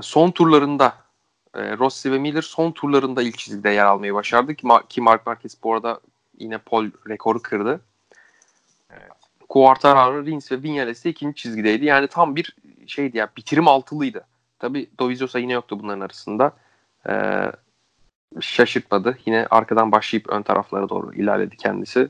son 0.00 0.30
turlarında 0.30 0.94
e, 1.54 1.78
Rossi 1.78 2.12
ve 2.12 2.18
Miller 2.18 2.42
son 2.42 2.72
turlarında 2.72 3.22
ilk 3.22 3.38
çizgide 3.38 3.70
yer 3.70 3.84
almayı 3.84 4.14
başardı 4.14 4.54
ki, 4.54 4.68
ki 4.88 5.00
Mark 5.00 5.26
Marquez 5.26 5.56
bu 5.62 5.74
arada 5.74 6.00
yine 6.38 6.58
pol 6.58 6.86
rekoru 7.08 7.42
kırdı. 7.42 7.80
Evet. 8.90 9.12
Quartararo, 9.48 10.26
Rins 10.26 10.52
ve 10.52 10.62
Vinales 10.62 11.04
de 11.04 11.10
ikinci 11.10 11.36
çizgideydi. 11.42 11.84
Yani 11.84 12.08
tam 12.08 12.36
bir 12.36 12.56
şeydi 12.86 13.16
ya 13.16 13.28
bitirim 13.36 13.68
altılıydı. 13.68 14.24
Tabi 14.58 14.90
Dovizioso 14.98 15.38
yine 15.38 15.52
yoktu 15.52 15.80
bunların 15.80 16.00
arasında. 16.00 16.52
Ee, 17.08 17.52
şaşırtmadı. 18.40 19.18
Yine 19.26 19.46
arkadan 19.50 19.92
başlayıp 19.92 20.28
ön 20.28 20.42
taraflara 20.42 20.88
doğru 20.88 21.14
ilerledi 21.14 21.56
kendisi. 21.56 22.08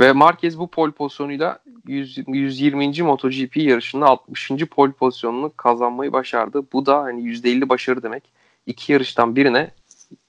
Ve 0.00 0.12
Marquez 0.12 0.58
bu 0.58 0.70
pole 0.70 0.92
pozisyonuyla 0.92 1.58
100, 1.86 2.18
120. 2.28 3.02
MotoGP 3.02 3.56
yarışında 3.56 4.06
60. 4.06 4.50
pole 4.70 4.92
pozisyonunu 4.92 5.52
kazanmayı 5.56 6.12
başardı. 6.12 6.62
Bu 6.72 6.86
da 6.86 6.98
hani 7.02 7.22
%50 7.22 7.68
başarı 7.68 8.02
demek. 8.02 8.32
İki 8.66 8.92
yarıştan 8.92 9.36
birine 9.36 9.70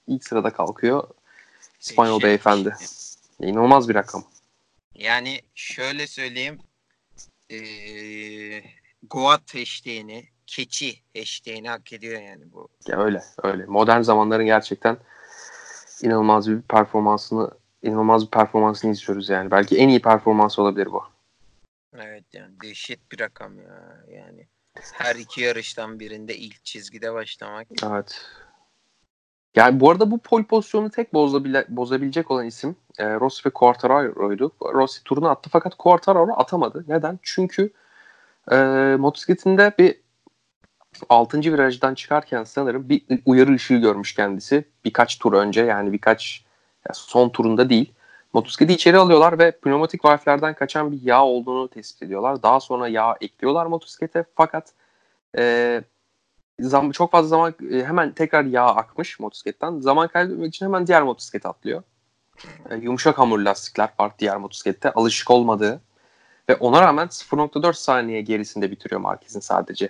ilk 0.06 0.24
sırada 0.24 0.50
kalkıyor. 0.50 1.08
İspanyol 1.80 2.20
Şey- 2.20 2.28
beyefendi. 2.28 2.74
İnanılmaz 3.40 3.88
bir 3.88 3.94
rakam. 3.94 4.24
Yani 4.94 5.40
şöyle 5.54 6.06
söyleyeyim. 6.06 6.58
Ee, 7.50 8.62
Goat 9.10 9.54
hashtag'ini, 9.54 10.24
keçi 10.46 10.94
hashtag'ini 11.16 11.68
hak 11.68 11.92
ediyor 11.92 12.22
yani 12.22 12.52
bu. 12.52 12.68
Ya 12.88 12.98
öyle 12.98 13.22
öyle. 13.42 13.64
Modern 13.66 14.00
zamanların 14.00 14.46
gerçekten 14.46 14.96
inanılmaz 16.02 16.50
bir 16.50 16.62
performansını 16.62 17.50
inanılmaz 17.82 18.26
bir 18.26 18.30
performansını 18.30 18.90
izliyoruz 18.90 19.28
yani. 19.28 19.50
Belki 19.50 19.76
en 19.76 19.88
iyi 19.88 20.02
performans 20.02 20.58
olabilir 20.58 20.86
bu. 20.92 21.04
Evet 21.94 22.24
yani 22.32 22.54
dehşet 22.62 23.12
bir 23.12 23.20
rakam 23.20 23.58
ya. 23.58 24.04
Yani 24.08 24.48
her 24.92 25.16
iki 25.16 25.40
yarıştan 25.40 26.00
birinde 26.00 26.36
ilk 26.36 26.64
çizgide 26.64 27.14
başlamak. 27.14 27.66
Evet. 27.82 28.26
Yani 29.56 29.80
bu 29.80 29.90
arada 29.90 30.10
bu 30.10 30.18
pole 30.18 30.44
pozisyonu 30.44 30.90
tek 30.90 31.14
bozabile, 31.14 31.64
bozabilecek 31.68 32.30
olan 32.30 32.46
isim 32.46 32.76
e, 32.98 33.14
Rossi 33.14 33.46
ve 33.46 33.50
Quartararo'ydu. 33.50 34.52
Rossi 34.62 35.04
turunu 35.04 35.28
attı 35.28 35.50
fakat 35.52 35.74
Quartararo 35.74 36.32
atamadı. 36.36 36.84
Neden? 36.88 37.18
Çünkü 37.22 37.72
e, 38.52 38.56
motosikletinde 38.98 39.72
bir 39.78 40.03
6. 41.08 41.40
virajdan 41.40 41.94
çıkarken 41.94 42.44
sanırım 42.44 42.88
bir 42.88 43.02
uyarı 43.26 43.54
ışığı 43.54 43.76
görmüş 43.76 44.14
kendisi. 44.14 44.64
Birkaç 44.84 45.18
tur 45.18 45.32
önce 45.32 45.62
yani 45.62 45.92
birkaç 45.92 46.44
yani 46.88 46.94
son 46.94 47.28
turunda 47.28 47.70
değil. 47.70 47.92
Motosikleti 48.32 48.72
içeri 48.72 48.98
alıyorlar 48.98 49.38
ve 49.38 49.50
pneumatik 49.50 50.04
valflerden 50.04 50.54
kaçan 50.54 50.92
bir 50.92 51.02
yağ 51.02 51.24
olduğunu 51.24 51.68
tespit 51.68 52.02
ediyorlar. 52.02 52.42
Daha 52.42 52.60
sonra 52.60 52.88
yağ 52.88 53.16
ekliyorlar 53.20 53.66
motosiklete 53.66 54.24
fakat 54.34 54.72
e, 55.38 55.82
zam 56.60 56.90
çok 56.90 57.10
fazla 57.10 57.28
zaman 57.28 57.54
e, 57.72 57.84
hemen 57.84 58.12
tekrar 58.12 58.44
yağ 58.44 58.66
akmış 58.66 59.20
motosikletten. 59.20 59.80
Zaman 59.80 60.08
kaybetmek 60.08 60.48
için 60.48 60.66
hemen 60.66 60.86
diğer 60.86 61.02
motosiklete 61.02 61.48
atlıyor. 61.48 61.82
E, 62.70 62.76
yumuşak 62.76 63.18
hamur 63.18 63.38
lastikler 63.38 63.88
var 64.00 64.12
diğer 64.18 64.36
motosiklette. 64.36 64.92
Alışık 64.92 65.30
olmadığı 65.30 65.80
ve 66.48 66.56
ona 66.56 66.82
rağmen 66.82 67.06
0.4 67.06 67.72
saniye 67.74 68.20
gerisinde 68.20 68.70
bitiriyor 68.70 69.00
Marquez'in 69.00 69.40
sadece. 69.40 69.88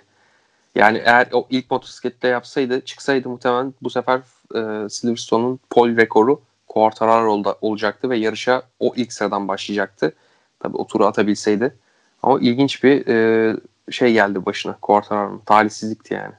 Yani 0.75 0.97
eğer 0.97 1.27
o 1.31 1.47
ilk 1.49 1.71
motosiklette 1.71 2.27
yapsaydı, 2.27 2.85
çıksaydı 2.85 3.29
muhtemelen 3.29 3.73
bu 3.81 3.89
sefer 3.89 4.21
e, 4.55 4.89
Silverstone'un 4.89 5.59
pole 5.69 5.97
rekoru 5.97 6.41
Quartararo 6.67 7.43
olacaktı 7.61 8.09
ve 8.09 8.17
yarışa 8.17 8.63
o 8.79 8.93
ilk 8.95 9.13
sıradan 9.13 9.47
başlayacaktı. 9.47 10.15
Tabii 10.59 10.77
o 10.77 10.87
turu 10.87 11.05
atabilseydi. 11.05 11.77
Ama 12.23 12.39
ilginç 12.39 12.83
bir 12.83 13.07
e, 13.07 13.55
şey 13.91 14.13
geldi 14.13 14.45
başına 14.45 14.77
Quartararo'nun. 14.81 15.39
Talihsizlikti 15.45 16.13
yani. 16.13 16.33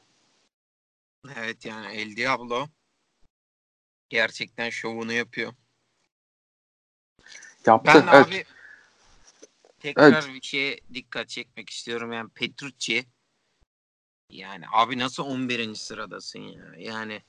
Evet 1.36 1.64
yani 1.64 1.86
El 1.86 2.16
Diablo 2.16 2.66
gerçekten 4.08 4.70
şovunu 4.70 5.12
yapıyor. 5.12 5.52
Yaptı. 7.66 7.92
Ben 7.94 8.14
evet. 8.14 8.26
abi 8.26 8.44
tekrar 9.78 10.12
Evet. 10.12 10.34
bir 10.34 10.42
şeye 10.42 10.80
dikkat 10.94 11.28
çekmek 11.28 11.70
istiyorum. 11.70 12.12
Yani 12.12 12.28
Petrucci 12.28 13.04
yani 14.30 14.64
abi 14.72 14.98
nasıl 14.98 15.24
11. 15.24 15.74
sıradasın 15.74 16.38
ya? 16.40 16.64
Yani 16.78 17.22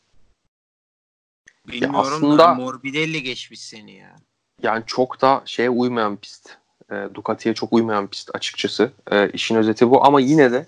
bilmiyorum 1.68 1.98
aslında- 2.00 2.38
da 2.38 2.54
Morbidelli 2.54 3.24
geçmiş 3.24 3.62
seni 3.62 3.96
ya. 3.96 4.16
Yani 4.62 4.84
çok 4.88 5.22
da 5.22 5.42
şeye 5.46 5.70
uymayan 5.70 6.18
pist. 6.18 6.58
E, 6.92 6.96
Ducati'ye 7.14 7.56
çok 7.56 7.74
uymayan 7.74 8.08
pist 8.08 8.36
açıkçası. 8.36 8.92
E, 9.12 9.30
işin 9.30 9.56
özeti 9.56 9.90
bu 9.90 10.06
ama 10.06 10.20
yine 10.22 10.52
de 10.52 10.68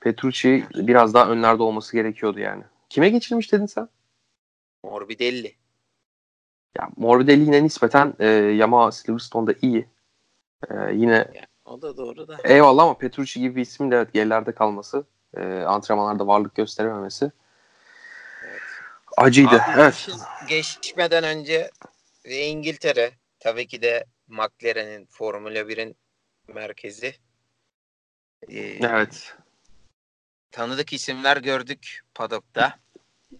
Petrucci 0.00 0.66
biraz 0.74 1.14
daha 1.14 1.26
önlerde 1.30 1.62
olması 1.62 1.96
gerekiyordu 1.96 2.38
yani. 2.40 2.64
Kime 2.88 3.08
geçirmiş 3.08 3.52
dedin 3.52 3.66
sen? 3.66 3.88
Morbidelli. 4.84 5.54
Ya 6.78 6.88
Morbidelli 6.96 7.40
yine 7.40 7.64
nispeten 7.64 8.14
e, 8.18 8.26
Yamaha 8.28 8.92
Silverstone'da 8.92 9.54
iyi. 9.62 9.88
E, 10.70 10.74
yine 10.94 11.14
Yani 11.34 11.46
o 11.64 11.82
da 11.82 11.96
doğru 11.96 12.28
da. 12.28 12.38
eyvallah 12.44 12.82
ama 12.82 12.98
Petrucci 12.98 13.40
gibi 13.40 13.56
bir 13.56 13.60
ismin 13.62 13.90
de 13.90 13.96
evet 13.96 14.12
gerilerde 14.12 14.52
kalması, 14.52 15.04
e, 15.36 15.42
antrenmanlarda 15.62 16.26
varlık 16.26 16.54
gösterememesi 16.54 17.32
acıydı. 19.16 19.48
Abi 19.48 19.80
evet. 19.80 20.08
geçmeden 20.48 21.24
önce 21.24 21.70
İngiltere 22.24 23.12
tabii 23.40 23.66
ki 23.66 23.82
de 23.82 24.04
McLaren'in 24.28 25.06
Formula 25.06 25.58
1'in 25.58 25.96
merkezi. 26.48 27.14
Ee, 28.48 28.60
Evet. 28.60 29.36
Tanıdık 30.50 30.92
isimler 30.92 31.36
gördük 31.36 32.00
padokta. 32.14 32.78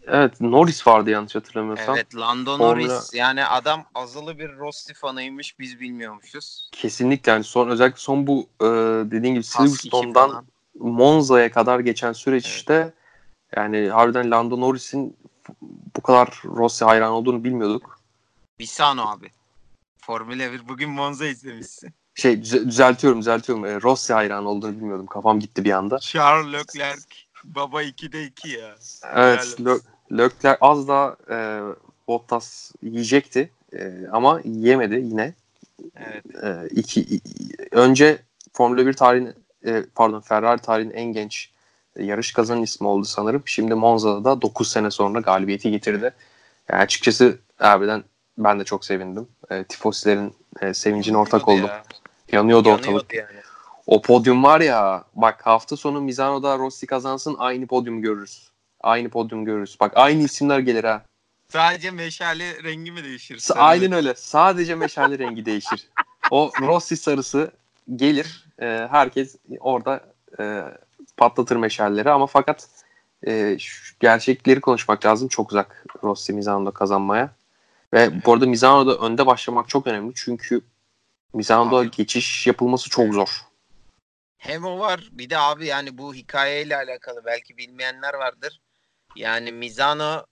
Evet 0.06 0.40
Norris 0.40 0.86
vardı 0.86 1.10
yanlış 1.10 1.34
hatırlamıyorsam. 1.34 1.96
Evet 1.96 2.16
Lando 2.16 2.56
Formula- 2.56 2.58
Norris 2.58 3.14
yani 3.14 3.44
adam 3.44 3.84
azılı 3.94 4.38
bir 4.38 4.56
Rossi 4.56 4.94
fanıymış 4.94 5.58
biz 5.58 5.80
bilmiyormuşuz. 5.80 6.68
Kesinlikle 6.72 7.32
yani 7.32 7.44
son 7.44 7.68
özellikle 7.68 7.98
son 7.98 8.26
bu 8.26 8.48
e, 8.60 8.64
dediğin 9.10 9.34
gibi 9.34 9.44
Silverstone'dan. 9.44 10.46
Monza'ya 10.78 11.52
kadar 11.52 11.80
geçen 11.80 12.12
süreç 12.12 12.44
Evet. 12.46 12.56
işte 12.56 12.92
yani 13.56 13.88
harbiden 13.88 14.30
Lando 14.30 14.60
Norris'in 14.60 15.16
bu 15.96 16.00
kadar 16.02 16.42
Rossi 16.44 16.84
hayran 16.84 17.12
olduğunu 17.12 17.44
bilmiyorduk. 17.44 17.98
Bisano 18.58 19.02
abi. 19.10 19.30
Formula 19.98 20.52
1 20.52 20.68
bugün 20.68 20.90
Monza 20.90 21.26
izlemişsin. 21.26 21.90
Şey 22.14 22.40
düze- 22.42 22.68
düzeltiyorum 22.68 23.20
düzeltiyorum. 23.20 23.64
E, 23.64 23.80
Rossi 23.82 24.12
hayran 24.12 24.46
olduğunu 24.46 24.72
bilmiyordum. 24.76 25.06
Kafam 25.06 25.40
gitti 25.40 25.64
bir 25.64 25.70
anda. 25.72 25.98
Charles 25.98 26.52
Leclerc 26.52 27.02
baba 27.44 27.82
2'de 27.82 28.24
2 28.24 28.48
ya. 28.48 28.74
Evet 29.14 29.56
Lö- 29.60 29.80
Leclerc 30.12 30.58
az 30.60 30.88
da 30.88 31.16
e, 31.30 31.36
Bottas 32.08 32.72
yiyecekti 32.82 33.50
E, 33.72 34.06
ama 34.12 34.40
yiyemedi 34.44 34.94
yine. 34.94 35.34
Evet. 35.96 36.24
E, 36.44 36.68
iki, 36.70 37.20
önce 37.70 38.22
Formula 38.52 38.86
1 38.86 38.92
tarihinin 38.92 39.34
e, 39.66 39.84
pardon 39.94 40.20
Ferrari 40.20 40.60
tarihinin 40.60 40.94
en 40.94 41.04
genç 41.12 41.50
e, 41.96 42.04
yarış 42.04 42.32
kazanan 42.32 42.62
ismi 42.62 42.86
oldu 42.86 43.04
sanırım. 43.04 43.42
Şimdi 43.46 43.74
Monza'da 43.74 44.24
da 44.24 44.42
9 44.42 44.70
sene 44.70 44.90
sonra 44.90 45.20
galibiyeti 45.20 45.70
getirdi. 45.70 46.14
Yani 46.68 46.82
açıkçası 46.82 47.38
harbiden 47.58 48.04
ben 48.38 48.60
de 48.60 48.64
çok 48.64 48.84
sevindim. 48.84 49.28
E, 49.50 49.64
tifosilerin 49.64 50.34
e, 50.60 50.74
sevincine 50.74 51.16
ortak 51.16 51.48
Yanıyordu 51.48 51.64
oldum. 51.64 51.76
ya. 51.76 52.38
Yanıyordu 52.38 52.70
ortalık. 52.70 53.14
Yanıyordu 53.14 53.32
yani. 53.34 53.42
O 53.86 54.02
podyum 54.02 54.44
var 54.44 54.60
ya 54.60 55.04
bak 55.14 55.46
hafta 55.46 55.76
sonu 55.76 56.00
Misano'da 56.00 56.58
Rossi 56.58 56.86
kazansın 56.86 57.36
aynı 57.38 57.66
podyum 57.66 58.02
görürüz. 58.02 58.50
Aynı 58.80 59.08
podyum 59.08 59.44
görürüz. 59.44 59.76
Bak 59.80 59.92
aynı 59.94 60.22
isimler 60.22 60.58
gelir 60.58 60.84
ha. 60.84 61.02
Sadece 61.48 61.90
meşale 61.90 62.62
rengi 62.62 62.92
mi 62.92 63.04
değişir? 63.04 63.48
Aynen 63.54 63.92
öyle. 63.92 64.14
Sadece 64.14 64.74
meşale 64.74 65.18
rengi 65.18 65.46
değişir. 65.46 65.88
O 66.30 66.50
Rossi 66.60 66.96
sarısı 66.96 67.50
gelir. 67.96 68.41
E, 68.58 68.88
herkes 68.90 69.36
orada 69.60 70.00
e, 70.40 70.62
patlatır 71.16 71.56
meşalleri 71.56 72.10
ama 72.10 72.26
fakat 72.26 72.68
e, 73.26 73.58
şu 73.58 73.94
gerçekleri 74.00 74.60
konuşmak 74.60 75.06
lazım. 75.06 75.28
Çok 75.28 75.52
uzak 75.52 75.84
Rossi 76.02 76.32
Misano'da 76.32 76.70
kazanmaya. 76.70 77.30
Ve 77.92 78.24
bu 78.24 78.32
arada 78.32 78.46
Misano'da 78.46 78.96
önde 78.96 79.26
başlamak 79.26 79.68
çok 79.68 79.86
önemli. 79.86 80.12
Çünkü 80.14 80.60
Misano'da 81.34 81.76
Abi. 81.76 81.90
geçiş 81.90 82.46
yapılması 82.46 82.90
çok 82.90 83.14
zor. 83.14 83.42
Hem 84.36 84.64
o 84.64 84.78
var 84.78 85.08
bir 85.12 85.30
de 85.30 85.38
abi 85.38 85.66
yani 85.66 85.98
bu 85.98 86.14
hikayeyle 86.14 86.76
alakalı 86.76 87.24
belki 87.24 87.56
bilmeyenler 87.56 88.14
vardır. 88.14 88.60
Yani 89.16 89.52
Mizano 89.52 90.26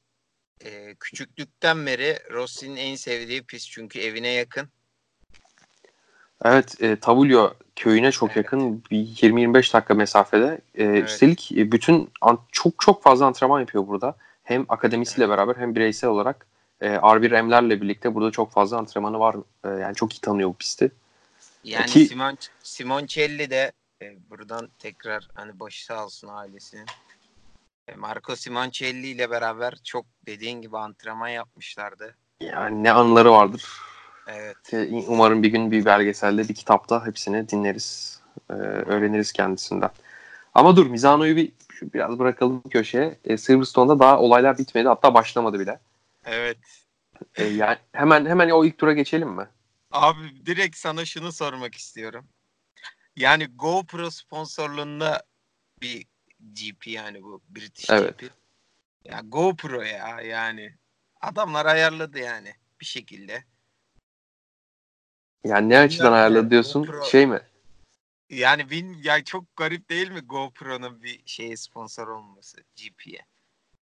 e, 0.64 0.94
küçüklükten 1.00 1.86
beri 1.86 2.18
Rossi'nin 2.30 2.76
en 2.76 2.94
sevdiği 2.94 3.42
pist 3.42 3.70
çünkü 3.70 4.00
evine 4.00 4.28
yakın. 4.28 4.68
Evet, 6.44 6.82
e, 6.82 6.96
Tavulyo 6.96 7.50
köyüne 7.76 8.12
çok 8.12 8.28
Evet. 8.28 8.36
yakın. 8.36 8.82
Bir 8.90 8.96
20-25 8.98 9.74
dakika 9.74 9.94
mesafede. 9.94 10.60
E, 10.74 10.84
Evet. 10.84 11.08
Üstelik 11.08 11.52
e, 11.52 11.72
bütün 11.72 12.10
an- 12.20 12.40
çok 12.52 12.72
çok 12.80 13.02
fazla 13.02 13.26
antrenman 13.26 13.60
yapıyor 13.60 13.86
burada. 13.86 14.16
Hem 14.44 14.66
akademisiyle 14.68 15.28
beraber 15.28 15.56
hem 15.56 15.74
bireysel 15.74 16.10
olarak 16.10 16.46
e, 16.80 16.88
R1M'lerle 16.88 17.80
birlikte 17.80 18.14
burada 18.14 18.30
çok 18.30 18.52
fazla 18.52 18.78
antrenmanı 18.78 19.18
var. 19.18 19.36
E, 19.64 19.68
yani 19.68 19.94
çok 19.94 20.14
iyi 20.14 20.20
tanıyor 20.20 20.48
bu 20.48 20.54
pisti. 20.54 20.90
Yani 21.64 21.86
Ki- 21.86 22.06
Simon 22.06 22.36
Simoncelli 22.62 23.50
de 23.50 23.72
e, 24.02 24.16
buradan 24.30 24.68
tekrar 24.78 25.28
hani 25.34 25.60
başı 25.60 25.84
sağ 25.84 26.04
olsun 26.04 26.28
ailesinin. 26.28 26.86
E, 27.88 27.94
Marco 27.94 28.36
Simoncelli 28.36 29.06
ile 29.06 29.30
beraber 29.30 29.74
çok 29.84 30.06
dediğin 30.26 30.62
gibi 30.62 30.78
antrenman 30.78 31.28
yapmışlardı. 31.28 32.16
Yani 32.40 32.84
ne 32.84 32.92
anıları 32.92 33.30
vardır. 33.32 33.64
Evet. 34.26 34.56
Umarım 35.08 35.42
bir 35.42 35.48
gün 35.48 35.70
bir 35.70 35.84
belgeselde, 35.84 36.48
bir 36.48 36.54
kitapta 36.54 37.06
hepsini 37.06 37.48
dinleriz. 37.48 38.20
e, 38.50 38.52
öğreniriz 38.52 39.32
kendisinden. 39.32 39.90
Ama 40.54 40.76
dur 40.76 40.86
Mizano'yu 40.86 41.36
bir 41.36 41.52
biraz 41.82 42.18
bırakalım 42.18 42.62
köşeye. 42.70 43.18
E, 43.24 43.36
Silverstone'da 43.36 43.98
daha 43.98 44.20
olaylar 44.20 44.58
bitmedi. 44.58 44.88
Hatta 44.88 45.14
başlamadı 45.14 45.60
bile. 45.60 45.80
Evet. 46.24 46.58
E, 47.36 47.44
yani 47.44 47.78
hemen 47.92 48.26
hemen 48.26 48.50
o 48.50 48.64
ilk 48.64 48.78
tura 48.78 48.92
geçelim 48.92 49.28
mi? 49.28 49.48
Abi 49.90 50.46
direkt 50.46 50.76
sana 50.76 51.04
şunu 51.04 51.32
sormak 51.32 51.74
istiyorum. 51.74 52.28
Yani 53.16 53.46
GoPro 53.46 54.10
sponsorluğunda 54.10 55.22
bir 55.82 56.06
GP 56.40 56.86
yani 56.86 57.22
bu 57.22 57.42
British 57.48 57.90
Evet. 57.90 58.18
GP. 58.18 58.30
Ya 59.04 59.20
GoPro 59.24 59.82
ya 59.82 60.20
yani. 60.20 60.74
Adamlar 61.20 61.66
ayarladı 61.66 62.18
yani 62.18 62.54
bir 62.80 62.86
şekilde. 62.86 63.44
Yani 65.44 65.68
ne 65.68 65.78
açıdan 65.78 66.12
ayarladı 66.12 66.36
yani, 66.38 66.50
diyorsun? 66.50 66.84
GoPro- 66.84 67.10
Şey 67.10 67.26
mi? 67.26 67.40
Yani 68.30 68.70
bin, 68.70 68.94
ya 69.02 69.24
çok 69.24 69.56
garip 69.56 69.90
değil 69.90 70.10
mi 70.10 70.20
GoPro'nun 70.20 71.02
bir 71.02 71.22
şeye 71.26 71.56
sponsor 71.56 72.08
olması 72.08 72.56
GP'ye? 72.76 73.26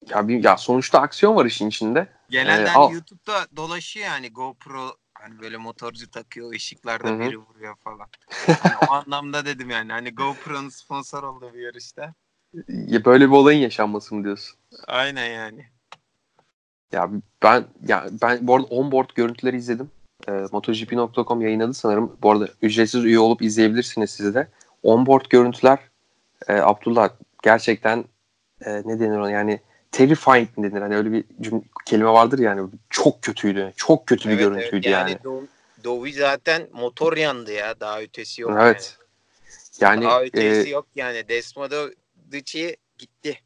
Ya, 0.08 0.28
bir, 0.28 0.44
ya 0.44 0.56
sonuçta 0.56 1.00
aksiyon 1.00 1.36
var 1.36 1.46
işin 1.46 1.68
içinde. 1.68 2.08
Genelde 2.30 2.64
Ee, 2.64 2.68
hani 2.68 2.84
al. 2.84 2.92
YouTube'da 2.92 3.46
dolaşıyor 3.56 4.06
yani 4.06 4.32
GoPro 4.32 4.96
hani 5.14 5.40
böyle 5.40 5.56
motorcu 5.56 6.10
takıyor 6.10 6.54
ışıklarda 6.54 7.08
Hı 7.08 7.14
hı. 7.14 7.20
biri 7.20 7.38
vuruyor 7.38 7.76
falan. 7.76 8.08
Hani 8.62 8.76
o 8.76 8.90
anlamda 8.92 9.46
dedim 9.46 9.70
yani 9.70 9.92
hani 9.92 10.14
GoPro'nun 10.14 10.68
sponsor 10.68 11.22
olduğu 11.22 11.54
bir 11.54 11.60
yarışta. 11.60 12.14
Ya 12.68 13.04
böyle 13.04 13.26
bir 13.26 13.34
olayın 13.34 13.60
yaşanması 13.60 14.14
mı 14.14 14.24
diyorsun? 14.24 14.58
Aynen 14.86 15.26
yani. 15.26 15.66
Ya 16.92 17.10
ben 17.42 17.64
ya 17.88 18.06
ben 18.22 18.46
bu 18.46 18.54
arada 18.54 18.66
onboard 18.66 19.10
görüntüleri 19.14 19.56
izledim. 19.56 19.90
E, 20.28 20.32
MotoGP.com 20.52 21.40
yayınladı 21.40 21.74
sanırım. 21.74 22.16
Bu 22.22 22.30
arada 22.30 22.48
ücretsiz 22.62 23.04
üye 23.04 23.18
olup 23.18 23.42
izleyebilirsiniz 23.42 24.10
siz 24.10 24.34
de. 24.34 24.48
Onboard 24.82 25.24
görüntüler 25.30 25.78
e, 26.48 26.52
Abdullah 26.52 27.10
gerçekten 27.42 28.04
e, 28.64 28.82
ne 28.84 29.00
denir 29.00 29.16
ona 29.16 29.30
yani 29.30 29.60
terrifying 29.92 30.58
mi 30.58 30.70
denir? 30.70 30.80
Hani 30.80 30.96
öyle 30.96 31.12
bir 31.12 31.24
cümle, 31.40 31.62
kelime 31.86 32.10
vardır 32.10 32.38
yani 32.38 32.70
çok 32.90 33.22
kötüydü. 33.22 33.72
Çok 33.76 34.06
kötü 34.06 34.28
bir 34.28 34.34
görüntüydü 34.34 34.76
evet, 34.76 34.86
yani. 34.86 35.10
yani. 35.10 35.24
Do 35.24 35.42
Dovi 35.84 36.12
zaten 36.12 36.68
motor 36.72 37.16
yandı 37.16 37.52
ya. 37.52 37.80
Daha 37.80 38.00
ötesi 38.00 38.42
yok. 38.42 38.52
Evet. 38.60 38.98
Yani, 39.80 40.04
yani 40.04 40.10
daha 40.10 40.22
ötesi 40.22 40.68
e, 40.68 40.70
yok 40.70 40.86
yani. 40.94 41.28
Desmododici 41.28 42.76
gitti. 42.98 43.38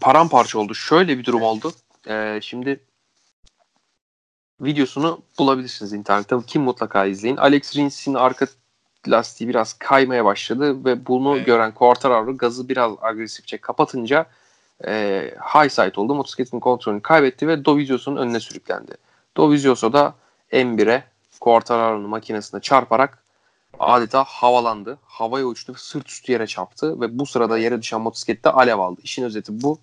Paramparça 0.00 0.58
oldu. 0.58 0.74
Şöyle 0.74 1.18
bir 1.18 1.24
durum 1.24 1.42
oldu. 1.42 1.72
Ee, 2.08 2.38
şimdi 2.42 2.80
videosunu 4.60 5.22
bulabilirsiniz 5.38 5.92
internette. 5.92 6.36
Kim 6.46 6.62
mutlaka 6.62 7.04
izleyin. 7.04 7.36
Alex 7.36 7.76
Rins'in 7.76 8.14
arka 8.14 8.46
lastiği 9.08 9.48
biraz 9.48 9.72
kaymaya 9.72 10.24
başladı 10.24 10.84
ve 10.84 11.06
bunu 11.06 11.36
evet. 11.36 11.46
gören 11.46 11.74
Quartararo 11.74 12.36
gazı 12.36 12.68
biraz 12.68 12.92
agresifçe 13.00 13.58
kapatınca 13.58 14.26
e, 14.86 15.20
high 15.54 15.70
side 15.70 16.00
oldu. 16.00 16.14
Motosikletin 16.14 16.60
kontrolünü 16.60 17.02
kaybetti 17.02 17.48
ve 17.48 17.64
Dovizioso'nun 17.64 18.16
önüne 18.16 18.40
sürüklendi. 18.40 18.92
Dovizioso 19.36 19.92
da 19.92 20.14
M1'e 20.52 21.04
Quartararo'nun 21.40 22.10
makinesine 22.10 22.60
çarparak 22.60 23.22
adeta 23.78 24.24
havalandı. 24.24 24.98
Havaya 25.04 25.46
uçtu 25.46 25.72
ve 25.72 25.78
sırt 25.78 26.08
üstü 26.08 26.32
yere 26.32 26.46
çarptı 26.46 27.00
ve 27.00 27.18
bu 27.18 27.26
sırada 27.26 27.58
yere 27.58 27.82
düşen 27.82 28.00
motosiklette 28.00 28.50
alev 28.50 28.78
aldı. 28.78 29.00
İşin 29.04 29.24
özeti 29.24 29.62
bu. 29.62 29.78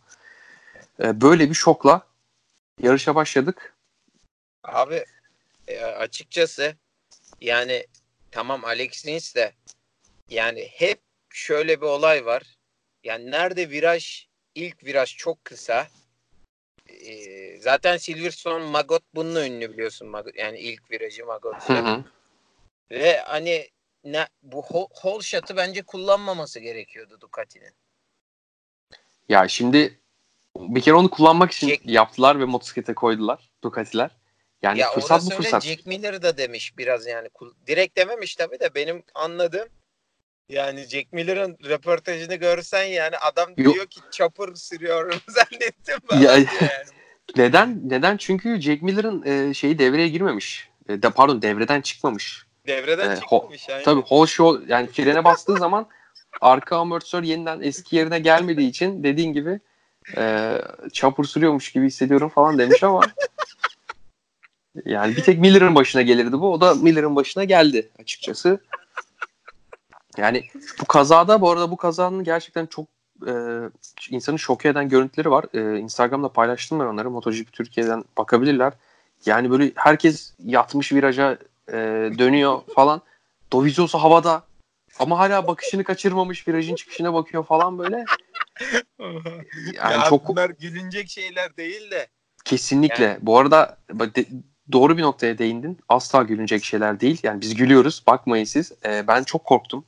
E, 1.03 1.21
böyle 1.21 1.49
bir 1.49 1.55
şokla 1.55 2.01
yarışa 2.81 3.15
başladık. 3.15 3.73
Abi 4.63 5.05
e, 5.67 5.83
açıkçası 5.83 6.75
yani 7.41 7.87
tamam 8.31 8.65
Alex 8.65 9.05
Rins 9.05 9.35
de 9.35 9.53
yani 10.29 10.67
hep 10.71 11.01
şöyle 11.29 11.81
bir 11.81 11.85
olay 11.85 12.25
var. 12.25 12.43
Yani 13.03 13.31
nerede 13.31 13.69
viraj 13.69 14.25
ilk 14.55 14.83
viraj 14.83 15.17
çok 15.17 15.45
kısa. 15.45 15.87
Ee, 16.89 17.57
zaten 17.59 17.97
Silverstone 17.97 18.65
Magot 18.65 19.03
bununla 19.15 19.45
ünlü 19.45 19.73
biliyorsun. 19.73 20.07
Magot, 20.07 20.35
yani 20.35 20.59
ilk 20.59 20.91
virajı 20.91 21.25
Magot. 21.25 21.55
Ve 22.91 23.17
hani 23.17 23.69
ne, 24.03 24.27
bu 24.43 24.63
hole 24.91 25.23
shot'ı 25.23 25.57
bence 25.57 25.81
kullanmaması 25.81 26.59
gerekiyordu 26.59 27.21
Ducati'nin. 27.21 27.73
Ya 29.29 29.47
şimdi 29.47 29.99
bir 30.57 30.81
kere 30.81 30.95
onu 30.95 31.09
kullanmak 31.09 31.51
için 31.51 31.69
Jack... 31.69 31.81
yaptılar 31.85 32.39
ve 32.39 32.45
motosiklete 32.45 32.93
koydular 32.93 33.51
Ducati'ler. 33.63 34.11
Yani 34.63 34.79
ya 34.79 34.91
fırsat 34.91 35.25
bu 35.25 35.29
fırsat. 35.29 35.63
Jack 35.63 35.85
Miller 35.85 36.21
da 36.21 36.37
demiş 36.37 36.77
biraz 36.77 37.07
yani. 37.07 37.27
Direkt 37.67 37.97
dememiş 37.97 38.35
tabii 38.35 38.59
de 38.59 38.75
benim 38.75 39.03
anladığım 39.15 39.67
yani 40.49 40.83
Jack 40.83 41.13
Miller'ın 41.13 41.57
röportajını 41.65 42.35
görsen 42.35 42.83
yani 42.83 43.17
adam 43.17 43.49
Yok. 43.57 43.73
diyor 43.75 43.85
ki 43.85 43.99
chopper 44.11 44.53
sürüyorum 44.55 45.19
zannettim 45.27 45.97
ben. 46.11 46.17
Ya, 46.17 46.31
yani. 46.31 46.47
neden? 47.37 47.81
Neden? 47.83 48.17
Çünkü 48.17 48.61
Jack 48.61 48.81
Miller'ın 48.81 49.23
e, 49.25 49.53
şeyi 49.53 49.79
devreye 49.79 50.07
girmemiş. 50.07 50.69
E, 50.89 51.03
de, 51.03 51.09
pardon 51.09 51.41
devreden 51.41 51.81
çıkmamış. 51.81 52.45
Devreden 52.67 53.11
e, 53.11 53.15
çıkmamış. 53.15 53.69
Ho, 53.69 53.73
tabii 53.85 54.01
whole 54.01 54.27
show 54.27 54.73
yani 54.73 54.87
frene 54.87 55.23
bastığı 55.23 55.57
zaman 55.57 55.87
arka 56.41 56.77
amortisör 56.77 57.23
yeniden 57.23 57.61
eski 57.61 57.95
yerine 57.95 58.19
gelmediği 58.19 58.69
için 58.69 59.03
dediğin 59.03 59.33
gibi 59.33 59.59
e, 60.17 60.57
chopper 60.93 61.23
sürüyormuş 61.23 61.71
gibi 61.71 61.85
hissediyorum 61.85 62.29
falan 62.29 62.59
demiş 62.59 62.83
ama 62.83 63.01
yani 64.85 65.15
bir 65.15 65.23
tek 65.23 65.39
Miller'ın 65.39 65.75
başına 65.75 66.01
gelirdi 66.01 66.31
bu. 66.31 66.53
O 66.53 66.61
da 66.61 66.75
Miller'ın 66.75 67.15
başına 67.15 67.43
geldi 67.43 67.89
açıkçası. 67.99 68.59
Yani 70.17 70.43
bu 70.81 70.85
kazada 70.85 71.41
bu 71.41 71.51
arada 71.51 71.71
bu 71.71 71.77
kazanın 71.77 72.23
gerçekten 72.23 72.65
çok 72.65 72.85
e, 73.27 73.33
insanı 74.09 74.39
şok 74.39 74.65
eden 74.65 74.89
görüntüleri 74.89 75.31
var. 75.31 75.45
E, 75.53 75.79
Instagram'da 75.79 76.29
paylaştım 76.29 76.79
ben 76.79 76.85
onları. 76.85 77.09
MotoGP 77.09 77.53
Türkiye'den 77.53 78.03
bakabilirler. 78.17 78.73
Yani 79.25 79.51
böyle 79.51 79.71
herkes 79.75 80.33
yatmış 80.39 80.91
viraja 80.91 81.37
e, 81.69 81.73
dönüyor 82.17 82.61
falan. 82.75 83.01
Dovizioso 83.53 83.97
havada 83.97 84.43
ama 84.99 85.19
hala 85.19 85.47
bakışını 85.47 85.83
kaçırmamış 85.83 86.47
virajın 86.47 86.75
çıkışına 86.75 87.13
bakıyor 87.13 87.45
falan 87.45 87.79
böyle. 87.79 88.05
Yani 88.99 89.93
ya 89.93 90.05
çok 90.09 90.27
bunlar 90.27 90.49
gülünecek 90.49 91.09
şeyler 91.09 91.57
değil 91.57 91.91
de. 91.91 92.07
Kesinlikle. 92.45 93.03
Yani... 93.03 93.17
Bu 93.21 93.37
arada 93.37 93.77
doğru 94.71 94.97
bir 94.97 95.01
noktaya 95.01 95.37
değindin. 95.37 95.79
Asla 95.89 96.23
gülünecek 96.23 96.63
şeyler 96.63 96.99
değil. 96.99 97.19
Yani 97.23 97.41
biz 97.41 97.55
gülüyoruz. 97.55 98.03
Bakmayın 98.07 98.45
siz. 98.45 98.71
Ee, 98.85 99.07
ben 99.07 99.23
çok 99.23 99.43
korktum. 99.43 99.85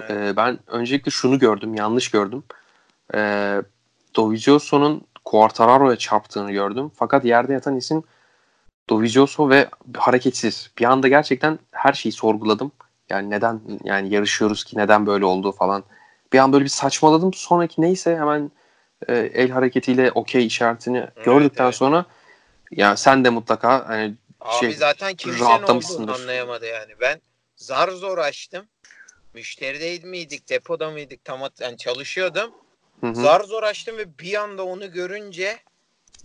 Evet. 0.00 0.10
Ee, 0.10 0.36
ben 0.36 0.58
öncelikle 0.66 1.10
şunu 1.10 1.38
gördüm. 1.38 1.74
Yanlış 1.74 2.10
gördüm. 2.10 2.44
Ee, 3.14 3.62
Dovizioso'nun 4.16 5.02
Quartararo'ya 5.24 5.96
çarptığını 5.96 6.52
gördüm. 6.52 6.90
Fakat 6.94 7.24
yerde 7.24 7.52
yatan 7.52 7.76
isim 7.76 8.02
Dovizioso 8.90 9.50
ve 9.50 9.68
hareketsiz. 9.96 10.70
Bir 10.78 10.84
anda 10.84 11.08
gerçekten 11.08 11.58
her 11.72 11.92
şeyi 11.92 12.12
sorguladım. 12.12 12.72
Yani 13.08 13.30
neden 13.30 13.60
yani 13.84 14.14
yarışıyoruz 14.14 14.64
ki 14.64 14.78
neden 14.78 15.06
böyle 15.06 15.24
oldu 15.24 15.52
falan. 15.52 15.84
Bir 16.32 16.38
an 16.38 16.52
böyle 16.52 16.64
bir 16.64 16.70
saçmaladım. 16.70 17.34
Sonraki 17.34 17.82
neyse 17.82 18.16
hemen 18.16 18.50
e, 19.08 19.14
el 19.14 19.50
hareketiyle 19.50 20.12
okey 20.12 20.46
işaretini 20.46 20.98
evet, 20.98 21.24
gördükten 21.24 21.64
evet. 21.64 21.74
sonra 21.74 22.04
ya 22.72 22.96
sen 22.96 23.24
de 23.24 23.30
mutlaka 23.30 23.88
hani 23.88 24.14
Abi 24.40 24.60
şey, 24.60 24.74
zaten 24.74 25.14
kimse 25.14 25.44
ne 25.44 25.72
olduğunu 25.72 26.14
anlayamadı 26.14 26.66
yani. 26.66 26.92
Ben 27.00 27.20
zar 27.56 27.88
zor 27.88 28.18
açtım. 28.18 28.66
Müşterideydi 29.34 30.06
miydik, 30.06 30.48
depoda 30.48 30.90
mıydık 30.90 31.24
tam 31.24 31.40
yani 31.60 31.76
çalışıyordum. 31.76 32.50
Hı 33.00 33.06
hı. 33.06 33.14
Zar 33.14 33.40
zor 33.40 33.62
açtım 33.62 33.96
ve 33.96 34.18
bir 34.18 34.34
anda 34.34 34.64
onu 34.64 34.92
görünce 34.92 35.58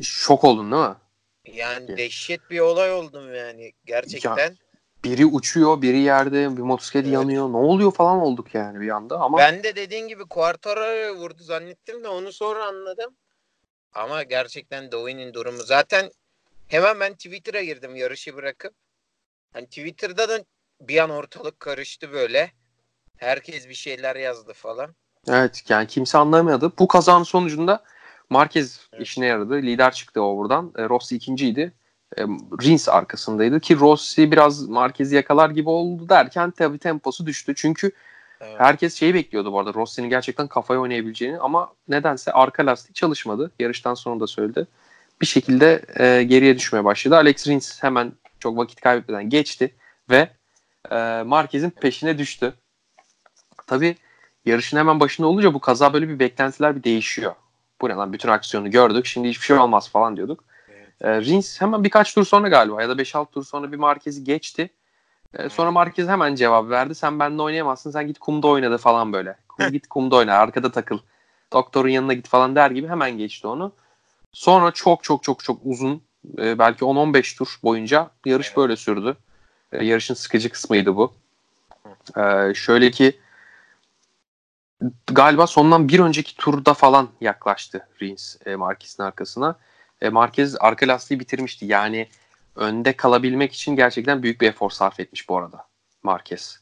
şok 0.01 0.43
oldun 0.43 0.71
değil 0.71 0.83
mi? 0.83 0.95
Yani 1.53 1.91
ya. 1.91 1.97
dehşet 1.97 2.49
bir 2.49 2.60
olay 2.60 2.93
oldum 2.93 3.36
yani 3.36 3.73
gerçekten. 3.86 4.38
Ya, 4.38 4.53
biri 5.03 5.25
uçuyor, 5.25 5.81
biri 5.81 5.97
yerde, 5.97 6.57
bir 6.57 6.62
motosiklet 6.62 7.03
evet. 7.03 7.13
yanıyor. 7.13 7.53
Ne 7.53 7.57
oluyor 7.57 7.91
falan 7.91 8.19
olduk 8.21 8.55
yani 8.55 8.81
bir 8.81 8.89
anda 8.89 9.19
ama. 9.19 9.38
Ben 9.38 9.63
de 9.63 9.75
dediğin 9.75 10.07
gibi 10.07 10.25
Quartararo 10.25 11.15
vurdu 11.15 11.43
zannettim 11.43 12.03
de 12.03 12.07
onu 12.07 12.31
sonra 12.31 12.65
anladım. 12.65 13.15
Ama 13.93 14.23
gerçekten 14.23 14.91
Dovi'nin 14.91 15.33
durumu 15.33 15.63
zaten 15.63 16.12
hemen 16.67 16.99
ben 16.99 17.13
Twitter'a 17.13 17.63
girdim 17.63 17.95
yarışı 17.95 18.36
bırakıp. 18.36 18.73
Hani 19.53 19.65
Twitter'da 19.65 20.30
da 20.30 20.43
bir 20.82 20.97
an 20.97 21.10
ortalık 21.10 21.60
karıştı 21.60 22.12
böyle. 22.12 22.51
Herkes 23.17 23.69
bir 23.69 23.73
şeyler 23.73 24.15
yazdı 24.15 24.53
falan. 24.53 24.95
Evet 25.27 25.63
yani 25.69 25.88
kimse 25.88 26.17
anlamadı. 26.17 26.71
Bu 26.80 26.88
kazanın 26.88 27.23
sonucunda 27.23 27.84
Marquez 28.30 28.88
evet. 28.93 29.03
işine 29.03 29.25
yaradı. 29.25 29.56
Lider 29.56 29.91
çıktı 29.91 30.21
o 30.21 30.38
buradan. 30.38 30.73
E, 30.77 30.89
Rossi 30.89 31.15
ikinciydi. 31.15 31.73
E, 32.17 32.21
Rins 32.63 32.89
arkasındaydı 32.89 33.60
ki 33.60 33.80
Rossi 33.80 34.32
biraz 34.32 34.67
Marquez'i 34.67 35.15
yakalar 35.15 35.49
gibi 35.49 35.69
oldu 35.69 36.10
derken 36.10 36.51
tabii 36.51 36.77
temposu 36.77 37.25
düştü. 37.25 37.56
Çünkü 37.56 37.91
evet. 38.41 38.60
herkes 38.60 38.95
şeyi 38.95 39.13
bekliyordu 39.13 39.51
bu 39.51 39.60
arada 39.60 39.73
Rossi'nin 39.73 40.10
gerçekten 40.10 40.47
kafaya 40.47 40.80
oynayabileceğini 40.80 41.39
ama 41.39 41.73
nedense 41.88 42.32
arka 42.32 42.65
lastik 42.65 42.95
çalışmadı. 42.95 43.51
Yarıştan 43.60 43.93
sonra 43.93 44.19
da 44.19 44.27
söyledi. 44.27 44.67
Bir 45.21 45.25
şekilde 45.25 45.82
e, 45.99 46.23
geriye 46.23 46.58
düşmeye 46.58 46.86
başladı. 46.86 47.15
Alex 47.15 47.47
Rins 47.47 47.84
hemen 47.84 48.12
çok 48.39 48.58
vakit 48.58 48.82
kaybetmeden 48.82 49.30
geçti 49.30 49.75
ve 50.10 50.30
e, 50.91 51.23
Marquez'in 51.25 51.69
peşine 51.69 52.17
düştü. 52.17 52.53
Tabii 53.67 53.95
yarışın 54.45 54.77
hemen 54.77 54.99
başında 54.99 55.27
olunca 55.27 55.53
bu 55.53 55.60
kaza 55.60 55.93
böyle 55.93 56.10
bir 56.10 56.19
beklentiler 56.19 56.75
bir 56.75 56.84
değişiyor. 56.84 57.36
Bu 57.82 57.89
ne 57.89 57.93
lan 57.93 58.13
bütün 58.13 58.30
aksiyonu 58.30 58.71
gördük 58.71 59.06
şimdi 59.06 59.30
hiçbir 59.30 59.45
şey 59.45 59.58
olmaz 59.58 59.89
falan 59.89 60.17
diyorduk. 60.17 60.43
E, 61.01 61.21
Rins 61.21 61.62
hemen 61.62 61.84
birkaç 61.84 62.13
tur 62.13 62.25
sonra 62.25 62.47
galiba 62.47 62.82
ya 62.82 62.89
da 62.89 62.93
5-6 62.93 63.32
tur 63.32 63.43
sonra 63.43 63.71
bir 63.71 63.77
Marquez'i 63.77 64.23
geçti. 64.23 64.69
E, 65.34 65.49
sonra 65.49 65.71
Marquez 65.71 66.08
hemen 66.08 66.36
cevap 66.36 66.69
verdi. 66.69 66.95
Sen 66.95 67.19
benimle 67.19 67.41
oynayamazsın. 67.41 67.91
Sen 67.91 68.08
git 68.08 68.19
kumda 68.19 68.47
oynadı 68.47 68.77
falan 68.77 69.13
böyle. 69.13 69.36
Kum, 69.47 69.67
git 69.71 69.88
kumda 69.88 70.15
oyna. 70.15 70.34
Arkada 70.34 70.71
takıl. 70.71 70.99
Doktorun 71.53 71.89
yanına 71.89 72.13
git 72.13 72.27
falan 72.27 72.56
der 72.56 72.71
gibi 72.71 72.88
hemen 72.88 73.17
geçti 73.17 73.47
onu. 73.47 73.71
Sonra 74.31 74.71
çok 74.71 75.03
çok 75.03 75.23
çok 75.23 75.43
çok 75.43 75.59
uzun 75.63 76.03
e, 76.37 76.59
belki 76.59 76.85
10-15 76.85 77.37
tur 77.37 77.59
boyunca 77.63 78.11
yarış 78.25 78.47
evet. 78.47 78.57
böyle 78.57 78.75
sürdü. 78.75 79.17
E, 79.71 79.85
yarışın 79.85 80.13
sıkıcı 80.13 80.49
kısmıydı 80.49 80.95
bu. 80.95 81.13
E, 82.17 82.53
şöyle 82.53 82.91
ki 82.91 83.19
galiba 85.07 85.47
sondan 85.47 85.89
bir 85.89 85.99
önceki 85.99 86.35
turda 86.35 86.73
falan 86.73 87.09
yaklaştı 87.21 87.87
Rins 88.01 88.35
e, 88.45 88.55
Marquez'in 88.55 89.03
arkasına. 89.03 89.59
E, 90.01 90.09
Marquez 90.09 90.55
arka 90.59 90.87
lastiği 90.87 91.19
bitirmişti. 91.19 91.65
Yani 91.65 92.09
önde 92.55 92.93
kalabilmek 92.93 93.53
için 93.53 93.75
gerçekten 93.75 94.23
büyük 94.23 94.41
bir 94.41 94.47
efor 94.49 94.69
sarf 94.69 94.99
etmiş 94.99 95.29
bu 95.29 95.37
arada 95.37 95.67
Marquez. 96.03 96.61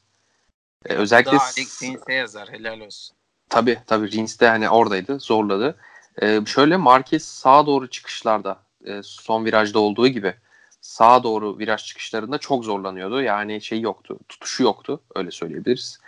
E, 0.86 0.94
özellikle 0.94 1.32
Daha 1.32 1.44
Alex 1.44 1.84
Rins'e 1.84 2.14
yazar 2.14 2.50
helal 2.50 2.80
olsun. 2.80 3.16
Tabii 3.50 3.80
tabii 3.88 4.12
Rins 4.12 4.40
de 4.40 4.48
hani 4.48 4.70
oradaydı 4.70 5.20
zorladı. 5.20 5.78
E, 6.22 6.46
şöyle 6.46 6.78
Marquez 6.78 7.26
sağa 7.26 7.66
doğru 7.66 7.90
çıkışlarda 7.90 8.60
e, 8.86 9.02
son 9.04 9.46
virajda 9.46 9.80
olduğu 9.80 10.08
gibi 10.08 10.36
sağa 10.82 11.24
doğru 11.24 11.60
viraj 11.60 11.86
çıkışlarında 11.86 12.38
çok 12.38 12.66
zorlanıyordu. 12.66 13.22
Yani 13.22 13.62
şey 13.62 13.82
yoktu, 13.82 14.20
tutuşu 14.30 14.64
yoktu 14.64 15.00
öyle 15.16 15.32
söyleyebiliriz. 15.32 16.00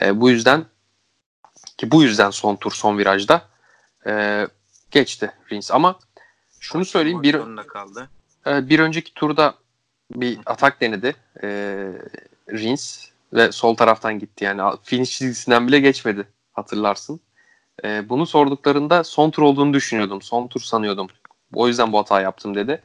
E, 0.00 0.20
bu 0.20 0.30
yüzden 0.30 0.64
ki 1.78 1.90
bu 1.90 2.02
yüzden 2.02 2.30
son 2.30 2.56
tur 2.56 2.72
son 2.72 2.98
virajda 2.98 3.42
e, 4.06 4.46
geçti 4.90 5.32
Rins. 5.52 5.70
Ama 5.70 5.98
şunu 6.60 6.84
söyleyeyim 6.84 7.22
bir, 7.22 7.40
kaldı. 7.66 8.08
E, 8.46 8.68
bir 8.68 8.78
önceki 8.78 9.14
turda 9.14 9.54
bir 10.14 10.38
atak 10.46 10.80
denedi 10.80 11.16
e, 11.42 11.48
Rins 12.48 13.06
ve 13.32 13.52
sol 13.52 13.76
taraftan 13.76 14.18
gitti. 14.18 14.44
Yani 14.44 14.76
finish 14.82 15.18
çizgisinden 15.18 15.68
bile 15.68 15.80
geçmedi 15.80 16.28
hatırlarsın. 16.52 17.20
E, 17.84 18.08
bunu 18.08 18.26
sorduklarında 18.26 19.04
son 19.04 19.30
tur 19.30 19.42
olduğunu 19.42 19.74
düşünüyordum. 19.74 20.22
Son 20.22 20.48
tur 20.48 20.60
sanıyordum. 20.60 21.08
O 21.54 21.68
yüzden 21.68 21.92
bu 21.92 21.98
hata 21.98 22.20
yaptım 22.20 22.54
dedi. 22.54 22.82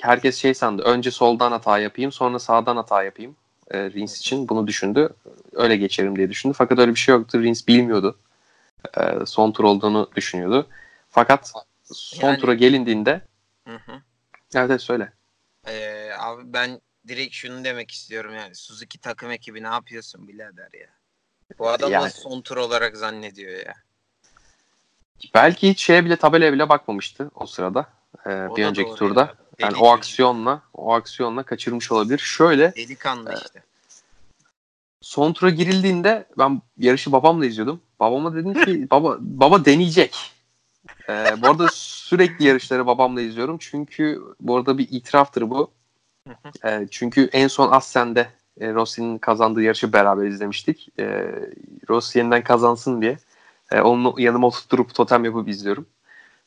Herkes 0.00 0.36
şey 0.36 0.54
sandı. 0.54 0.82
Önce 0.82 1.10
soldan 1.10 1.52
hata 1.52 1.78
yapayım 1.78 2.12
sonra 2.12 2.38
sağdan 2.38 2.76
hata 2.76 3.02
yapayım. 3.02 3.36
E, 3.70 3.90
Rins 3.90 4.18
için 4.18 4.48
bunu 4.48 4.66
düşündü. 4.66 5.08
Öyle 5.52 5.76
geçerim 5.76 6.16
diye 6.16 6.30
düşündü. 6.30 6.54
Fakat 6.58 6.78
öyle 6.78 6.90
bir 6.90 6.98
şey 6.98 7.14
yoktu. 7.14 7.42
Rins 7.42 7.68
bilmiyordu. 7.68 8.18
E, 8.98 9.26
son 9.26 9.52
tur 9.52 9.64
olduğunu 9.64 10.10
düşünüyordu. 10.16 10.66
Fakat 11.10 11.52
son 11.92 12.28
yani, 12.28 12.38
tura 12.40 12.54
gelindiğinde 12.54 13.20
hı 13.68 13.74
hı. 13.74 13.92
Evet, 14.54 14.70
evet 14.70 14.82
söyle. 14.82 15.12
Ee, 15.66 16.10
abi 16.18 16.42
ben 16.52 16.80
direkt 17.08 17.34
şunu 17.34 17.64
demek 17.64 17.90
istiyorum 17.90 18.34
yani 18.34 18.54
Suzuki 18.54 18.98
takım 19.00 19.30
ekibi 19.30 19.62
ne 19.62 19.66
yapıyorsun 19.66 20.28
birader 20.28 20.70
ya. 20.80 20.88
Bu 21.58 21.68
adam 21.68 21.92
yani. 21.92 22.10
son 22.10 22.40
tur 22.40 22.56
olarak 22.56 22.96
zannediyor 22.96 23.66
ya. 23.66 23.74
Belki 25.34 25.70
hiç 25.70 25.82
şeye 25.82 26.04
bile 26.04 26.16
tabelaya 26.16 26.52
bile 26.52 26.68
bakmamıştı 26.68 27.30
o 27.34 27.46
sırada. 27.46 27.86
Ee, 28.26 28.48
bir 28.56 28.64
önceki 28.64 28.94
turda. 28.94 29.20
Ya. 29.20 29.34
Yani 29.58 29.76
o 29.76 29.90
aksiyonla 29.90 30.62
o 30.74 30.94
aksiyonla 30.94 31.42
kaçırmış 31.42 31.92
olabilir. 31.92 32.18
Şöyle 32.18 32.74
delikanlı 32.76 33.32
e, 33.32 33.34
işte. 33.34 33.62
Son 35.00 35.32
tura 35.32 35.50
girildiğinde 35.50 36.26
ben 36.38 36.62
yarışı 36.78 37.12
babamla 37.12 37.46
izliyordum. 37.46 37.80
Babama 38.00 38.34
dedim 38.34 38.54
ki 38.64 38.86
baba 38.90 39.16
baba 39.20 39.64
deneyecek. 39.64 40.16
Ee, 41.08 41.42
bu 41.42 41.46
arada 41.46 41.68
sürekli 41.72 42.44
yarışları 42.44 42.86
babamla 42.86 43.20
izliyorum. 43.20 43.58
Çünkü 43.60 44.22
bu 44.40 44.56
arada 44.56 44.78
bir 44.78 44.88
itiraftır 44.90 45.50
bu. 45.50 45.70
E, 46.64 46.86
çünkü 46.90 47.28
en 47.32 47.48
son 47.48 47.72
Assen'de 47.72 48.28
e, 48.60 48.74
Rossi'nin 48.74 49.18
kazandığı 49.18 49.62
yarışı 49.62 49.92
beraber 49.92 50.26
izlemiştik. 50.26 50.88
E, 50.98 51.34
Rossi 51.88 52.18
yeniden 52.18 52.44
kazansın 52.44 53.02
diye 53.02 53.18
e, 53.72 53.80
onu 53.80 54.14
yanıma 54.18 54.46
oturtup 54.46 54.94
totem 54.94 55.24
yapıp 55.24 55.48
izliyorum. 55.48 55.86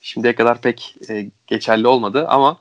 Şimdiye 0.02 0.36
kadar 0.36 0.62
pek 0.62 0.96
e, 1.10 1.32
geçerli 1.48 1.88
olmadı 1.88 2.28
ama 2.28 2.58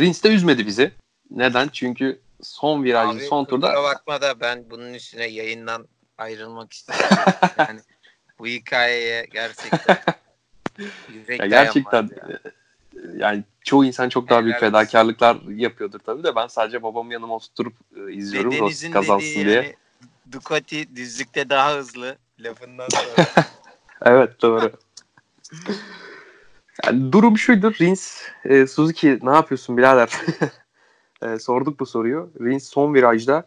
Rins 0.00 0.24
de 0.24 0.28
üzmedi 0.28 0.66
bizi. 0.66 0.92
Neden? 1.30 1.68
Çünkü 1.72 2.20
son 2.42 2.84
virajın 2.84 3.18
Abi, 3.18 3.26
son 3.26 3.44
turda... 3.44 3.82
Bakma 3.82 4.20
da 4.20 4.40
ben 4.40 4.64
bunun 4.70 4.94
üstüne 4.94 5.26
yayından 5.26 5.88
ayrılmak 6.18 6.72
istiyorum. 6.72 7.06
yani 7.58 7.80
bu 8.38 8.46
hikayeye 8.46 9.26
gerçekten 9.32 9.98
ya 11.38 11.46
gerçekten 11.46 12.10
ya. 12.28 12.40
yani 13.16 13.44
çoğu 13.64 13.84
insan 13.84 14.08
çok 14.08 14.28
daha 14.28 14.44
büyük 14.44 14.60
fedakarlıklar 14.60 15.36
yapıyordur 15.48 15.98
tabii 15.98 16.24
de 16.24 16.36
ben 16.36 16.46
sadece 16.46 16.82
babamın 16.82 17.10
yanıma 17.10 17.34
oturup 17.34 17.74
e, 17.96 18.12
izliyorum 18.12 18.58
Rossi 18.58 18.90
kazansın 18.90 19.44
diye. 19.44 19.54
Yani, 19.54 19.74
Ducati 20.32 20.96
düzlükte 20.96 21.50
daha 21.50 21.74
hızlı 21.74 22.16
lafından 22.38 22.88
sonra. 22.92 23.26
Evet 24.04 24.42
doğru. 24.42 24.72
Yani 26.86 27.12
durum 27.12 27.38
şuydu. 27.38 27.72
Rins, 27.80 28.22
e, 28.44 28.66
Suzuki 28.66 29.18
ne 29.22 29.30
yapıyorsun 29.30 29.76
birader? 29.76 30.12
e, 31.22 31.38
sorduk 31.38 31.80
bu 31.80 31.86
soruyu. 31.86 32.32
Rins 32.40 32.68
son 32.68 32.94
virajda 32.94 33.46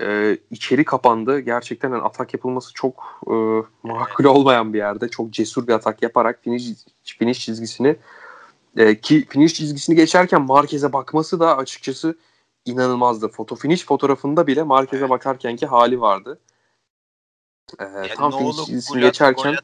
e, 0.00 0.38
içeri 0.50 0.84
kapandı. 0.84 1.40
Gerçekten 1.40 1.90
yani 1.90 2.02
atak 2.02 2.34
yapılması 2.34 2.74
çok 2.74 3.20
e, 3.26 3.34
makul 3.82 4.24
olmayan 4.24 4.72
bir 4.72 4.78
yerde. 4.78 5.08
Çok 5.08 5.30
cesur 5.30 5.66
bir 5.66 5.72
atak 5.72 6.02
yaparak 6.02 6.42
finish, 6.44 6.64
finish 7.04 7.40
çizgisini 7.40 7.96
e, 8.76 9.00
ki 9.00 9.26
finish 9.28 9.54
çizgisini 9.54 9.96
geçerken 9.96 10.42
Marquez'e 10.42 10.92
bakması 10.92 11.40
da 11.40 11.56
açıkçası 11.56 12.18
inanılmazdı. 12.64 13.28
Foto 13.28 13.56
finish 13.56 13.86
fotoğrafında 13.86 14.46
bile 14.46 14.62
Marquez'e 14.62 14.98
evet. 14.98 15.10
bakarkenki 15.10 15.66
hali 15.66 16.00
vardı. 16.00 16.38
E, 17.78 17.84
yani 17.84 18.08
tam 18.16 18.38
finish 18.38 18.56
çizgisini 18.56 19.00
geçerken 19.00 19.56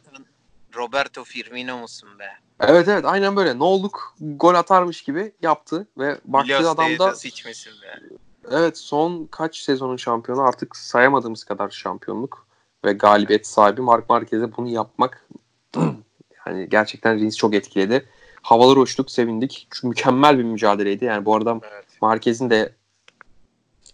Roberto 0.77 1.25
Firmino 1.25 1.79
musun 1.79 2.09
be? 2.19 2.29
Evet 2.61 2.89
evet 2.89 3.05
aynen 3.05 3.37
böyle. 3.37 3.59
Ne 3.59 3.65
olduk 3.65 4.15
gol 4.21 4.55
atarmış 4.55 5.03
gibi 5.03 5.33
yaptı 5.43 5.87
ve 5.99 6.19
baktığı 6.25 6.71
adam 6.71 6.99
da 6.99 7.15
Evet 8.51 8.79
son 8.79 9.27
kaç 9.27 9.59
sezonun 9.59 9.97
şampiyonu 9.97 10.43
artık 10.43 10.77
sayamadığımız 10.77 11.45
kadar 11.45 11.71
şampiyonluk 11.71 12.47
ve 12.85 12.93
galibiyet 12.93 13.47
sahibi 13.47 13.81
Mark 13.81 14.11
Marquez'e 14.11 14.57
bunu 14.57 14.69
yapmak 14.69 15.29
yani 16.47 16.69
gerçekten 16.69 17.19
Rins 17.19 17.37
çok 17.37 17.55
etkiledi. 17.55 18.09
Havalar 18.43 18.77
uçtuk, 18.77 19.11
sevindik. 19.11 19.69
Çünkü 19.71 19.89
mükemmel 19.89 20.39
bir 20.39 20.45
mücadeleydi. 20.45 21.05
Yani 21.05 21.25
bu 21.25 21.35
arada 21.35 21.61
evet. 21.73 21.85
Marquez'in 22.01 22.51
de 22.51 22.73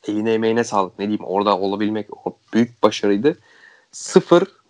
eline 0.09 0.33
emeğine 0.33 0.65
sağlık. 0.65 0.99
Ne 0.99 1.05
diyeyim 1.09 1.25
orada 1.25 1.59
olabilmek 1.59 2.27
o 2.27 2.37
büyük 2.55 2.83
başarıydı. 2.83 3.39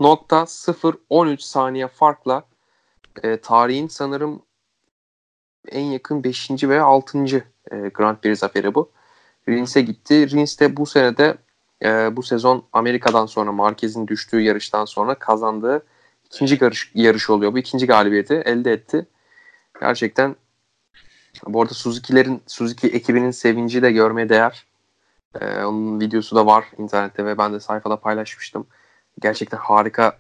0.013 0.01 1.41
saniye 1.41 1.89
farkla 1.89 2.45
e, 3.23 3.37
tarihin 3.37 3.89
sanırım 3.89 4.43
en 5.69 5.85
yakın 5.85 6.25
5. 6.25 6.51
veya 6.63 6.85
6. 6.85 7.19
E, 7.73 7.89
Grand 7.95 8.17
Prix 8.17 8.39
zaferi 8.39 8.75
bu. 8.75 8.91
Rins'e 9.49 9.81
gitti. 9.81 10.31
Rins 10.31 10.61
de 10.61 10.77
bu 10.77 10.87
senede 10.87 11.37
e, 11.85 12.17
bu 12.17 12.23
sezon 12.23 12.65
Amerika'dan 12.73 13.27
sonra 13.27 13.53
Marquez'in 13.53 14.07
düştüğü 14.07 14.41
yarıştan 14.41 14.85
sonra 14.85 15.15
kazandığı 15.15 15.87
ikinci 16.27 16.59
yarış, 16.61 16.91
yarış 16.95 17.31
oluyor. 17.31 17.53
Bu 17.53 17.59
ikinci 17.59 17.87
galibiyeti 17.87 18.35
elde 18.35 18.73
etti. 18.73 19.07
Gerçekten 19.81 20.37
bu 21.47 21.63
arada 21.63 21.75
Suzuki'lerin 21.75 22.43
Suzuki 22.47 22.89
ekibinin 22.89 23.31
sevinci 23.31 23.83
de 23.83 23.93
görmeye 23.93 24.29
değer. 24.29 24.67
Ee, 25.41 25.65
onun 25.65 26.01
videosu 26.01 26.37
da 26.37 26.47
var 26.47 26.65
internette 26.79 27.25
ve 27.25 27.39
ben 27.39 27.53
de 27.53 27.61
sayfada 27.61 27.97
paylaşmıştım. 27.97 28.67
Gerçekten 29.21 29.59
harika. 29.59 30.19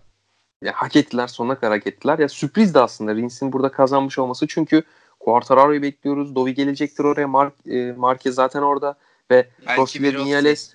Ya, 0.63 0.73
hak 0.77 0.97
ettiler 0.97 1.27
sonuna 1.27 1.55
kadar 1.55 1.79
hak 1.79 1.87
ettiler. 1.87 2.19
Ya 2.19 2.29
sürpriz 2.29 2.75
de 2.75 2.81
aslında 2.81 3.15
Rins'in 3.15 3.53
burada 3.53 3.69
kazanmış 3.73 4.19
olması. 4.19 4.47
Çünkü 4.47 4.83
Quartararo'yu 5.21 5.83
bekliyoruz. 5.83 6.35
Dovi 6.35 6.55
gelecektir 6.55 7.05
oraya. 7.05 7.27
Mar 7.27 7.51
e, 7.71 7.93
Marquez 7.93 8.35
zaten 8.35 8.63
orada. 8.63 8.95
Ve 9.31 9.49
Belki 9.67 9.81
Rossi 9.81 10.03
ve 10.03 10.13
Vinales 10.13 10.75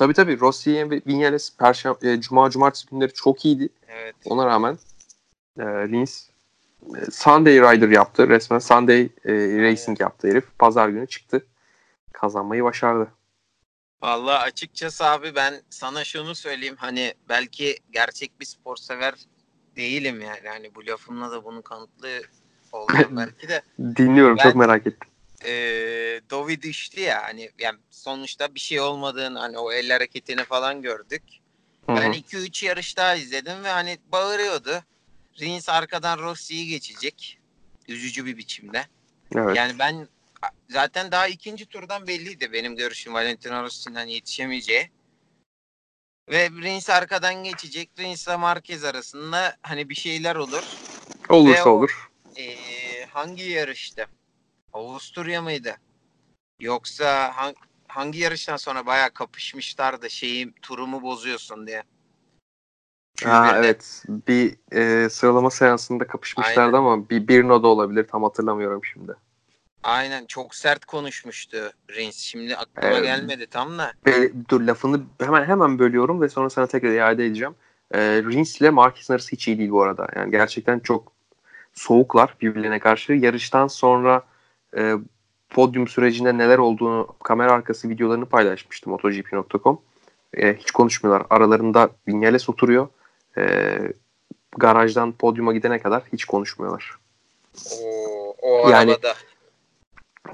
Tabii 0.00 0.14
tabii 0.14 0.40
Rossi 0.40 0.90
ve 0.90 1.00
Vinales 1.06 1.56
Perşembe, 1.56 2.12
e, 2.12 2.20
Cuma 2.20 2.50
Cumartesi 2.50 2.86
günleri 2.86 3.12
çok 3.12 3.44
iyiydi. 3.44 3.68
Evet. 3.88 4.14
Ona 4.24 4.46
rağmen 4.46 4.78
e, 5.58 5.64
Rins 5.64 6.28
e, 6.96 7.10
Sunday 7.10 7.54
Rider 7.54 7.88
yaptı. 7.88 8.28
Resmen 8.28 8.58
Sunday 8.58 9.00
e, 9.24 9.32
Racing 9.62 10.00
yaptı 10.00 10.28
herif. 10.28 10.44
Pazar 10.58 10.88
günü 10.88 11.06
çıktı. 11.06 11.46
Kazanmayı 12.12 12.64
başardı. 12.64 13.08
Vallahi 14.02 14.38
açıkçası 14.38 15.04
abi 15.04 15.34
ben 15.34 15.62
sana 15.70 16.04
şunu 16.04 16.34
söyleyeyim. 16.34 16.76
Hani 16.78 17.14
belki 17.28 17.78
gerçek 17.90 18.40
bir 18.40 18.44
spor 18.44 18.76
sever 18.76 19.14
değilim 19.76 20.20
yani. 20.20 20.48
Hani 20.48 20.74
bu 20.74 20.86
lafımla 20.86 21.30
da 21.30 21.44
bunu 21.44 21.62
kanıtlı 21.62 22.22
olacağım 22.72 23.16
belki 23.16 23.48
de. 23.48 23.62
Dinliyorum 23.78 24.36
ben, 24.38 24.42
çok 24.42 24.56
merak 24.56 24.86
ettim. 24.86 25.08
E, 25.44 25.52
Dovi 26.30 26.62
düştü 26.62 27.00
ya 27.00 27.22
hani 27.22 27.50
yani 27.58 27.78
sonuçta 27.90 28.54
bir 28.54 28.60
şey 28.60 28.80
olmadığını 28.80 29.38
hani 29.38 29.58
o 29.58 29.72
el 29.72 29.90
hareketini 29.90 30.44
falan 30.44 30.82
gördük. 30.82 31.22
Hı-hı. 31.86 31.96
Ben 31.96 32.12
2-3 32.12 32.66
yarış 32.66 32.96
daha 32.96 33.14
izledim 33.14 33.64
ve 33.64 33.68
hani 33.68 33.98
bağırıyordu. 34.12 34.82
Rins 35.40 35.68
arkadan 35.68 36.18
Rossi'yi 36.18 36.68
geçecek. 36.68 37.38
Üzücü 37.88 38.26
bir 38.26 38.36
biçimde. 38.36 38.86
Evet. 39.36 39.56
Yani 39.56 39.78
ben 39.78 40.08
zaten 40.68 41.12
daha 41.12 41.28
ikinci 41.28 41.66
turdan 41.66 42.06
belliydi 42.06 42.52
benim 42.52 42.76
görüşüm 42.76 43.14
Valentino 43.14 43.62
Rossi'nden 43.62 44.06
yetişemeyeceği. 44.06 44.90
Ve 46.30 46.50
Rins 46.50 46.90
arkadan 46.90 47.34
geçecek. 47.44 47.90
Rins 47.98 48.26
ile 48.26 48.36
Marquez 48.36 48.84
arasında 48.84 49.56
hani 49.62 49.88
bir 49.88 49.94
şeyler 49.94 50.36
olur. 50.36 50.62
Olursa 51.28 51.64
Ve 51.64 51.70
o, 51.70 51.70
olur. 51.70 52.10
E, 52.36 52.54
hangi 53.04 53.42
yarıştı? 53.42 54.06
Avusturya 54.72 55.42
mıydı? 55.42 55.76
Yoksa 56.60 57.36
hangi, 57.36 57.56
hangi 57.88 58.18
yarıştan 58.18 58.56
sonra 58.56 58.86
bayağı 58.86 59.10
kapışmışlardı 59.10 60.10
şeyi 60.10 60.52
turumu 60.62 61.02
bozuyorsun 61.02 61.66
diye. 61.66 61.82
Ha, 63.24 63.52
evet. 63.56 64.04
Bir 64.08 64.56
e, 64.72 65.08
sıralama 65.10 65.50
seansında 65.50 66.06
kapışmışlardı 66.06 66.60
Aynen. 66.60 66.78
ama 66.78 67.10
bir 67.10 67.28
bir 67.28 67.48
noda 67.48 67.68
olabilir. 67.68 68.06
Tam 68.08 68.22
hatırlamıyorum 68.22 68.84
şimdi. 68.84 69.12
Aynen. 69.82 70.26
Çok 70.26 70.54
sert 70.54 70.84
konuşmuştu 70.84 71.72
Rins. 71.90 72.16
Şimdi 72.16 72.56
aklıma 72.56 72.98
ee, 72.98 73.00
gelmedi 73.00 73.46
tam 73.46 73.78
da. 73.78 73.92
Be, 74.06 74.30
dur 74.48 74.60
lafını 74.60 75.00
hemen 75.20 75.44
hemen 75.44 75.78
bölüyorum 75.78 76.20
ve 76.20 76.28
sonra 76.28 76.50
sana 76.50 76.66
tekrar 76.66 76.92
iade 76.92 77.26
edeceğim. 77.26 77.54
E, 77.94 78.00
Rins 78.00 78.60
ile 78.60 78.70
Marquez'in 78.70 79.14
arası 79.14 79.32
hiç 79.32 79.48
iyi 79.48 79.58
değil 79.58 79.70
bu 79.70 79.82
arada. 79.82 80.08
Yani 80.16 80.30
gerçekten 80.30 80.78
çok 80.78 81.12
soğuklar 81.74 82.36
birbirlerine 82.40 82.78
karşı. 82.78 83.12
Yarıştan 83.12 83.66
sonra 83.66 84.22
e, 84.76 84.94
podyum 85.50 85.88
sürecinde 85.88 86.38
neler 86.38 86.58
olduğunu 86.58 87.06
kamera 87.22 87.52
arkası 87.52 87.88
videolarını 87.88 88.26
paylaşmıştım 88.26 88.92
MotoGP.com. 88.92 89.80
E, 90.34 90.56
hiç 90.56 90.70
konuşmuyorlar. 90.70 91.26
Aralarında 91.30 91.90
Vinales 92.08 92.48
oturuyor 92.48 92.88
e, 93.38 93.76
garajdan 94.58 95.12
podyuma 95.12 95.52
gidene 95.52 95.78
kadar 95.78 96.02
hiç 96.12 96.24
konuşmuyorlar. 96.24 96.96
O, 97.82 98.34
o 98.42 98.70
yani, 98.70 98.90
arabada. 98.90 99.14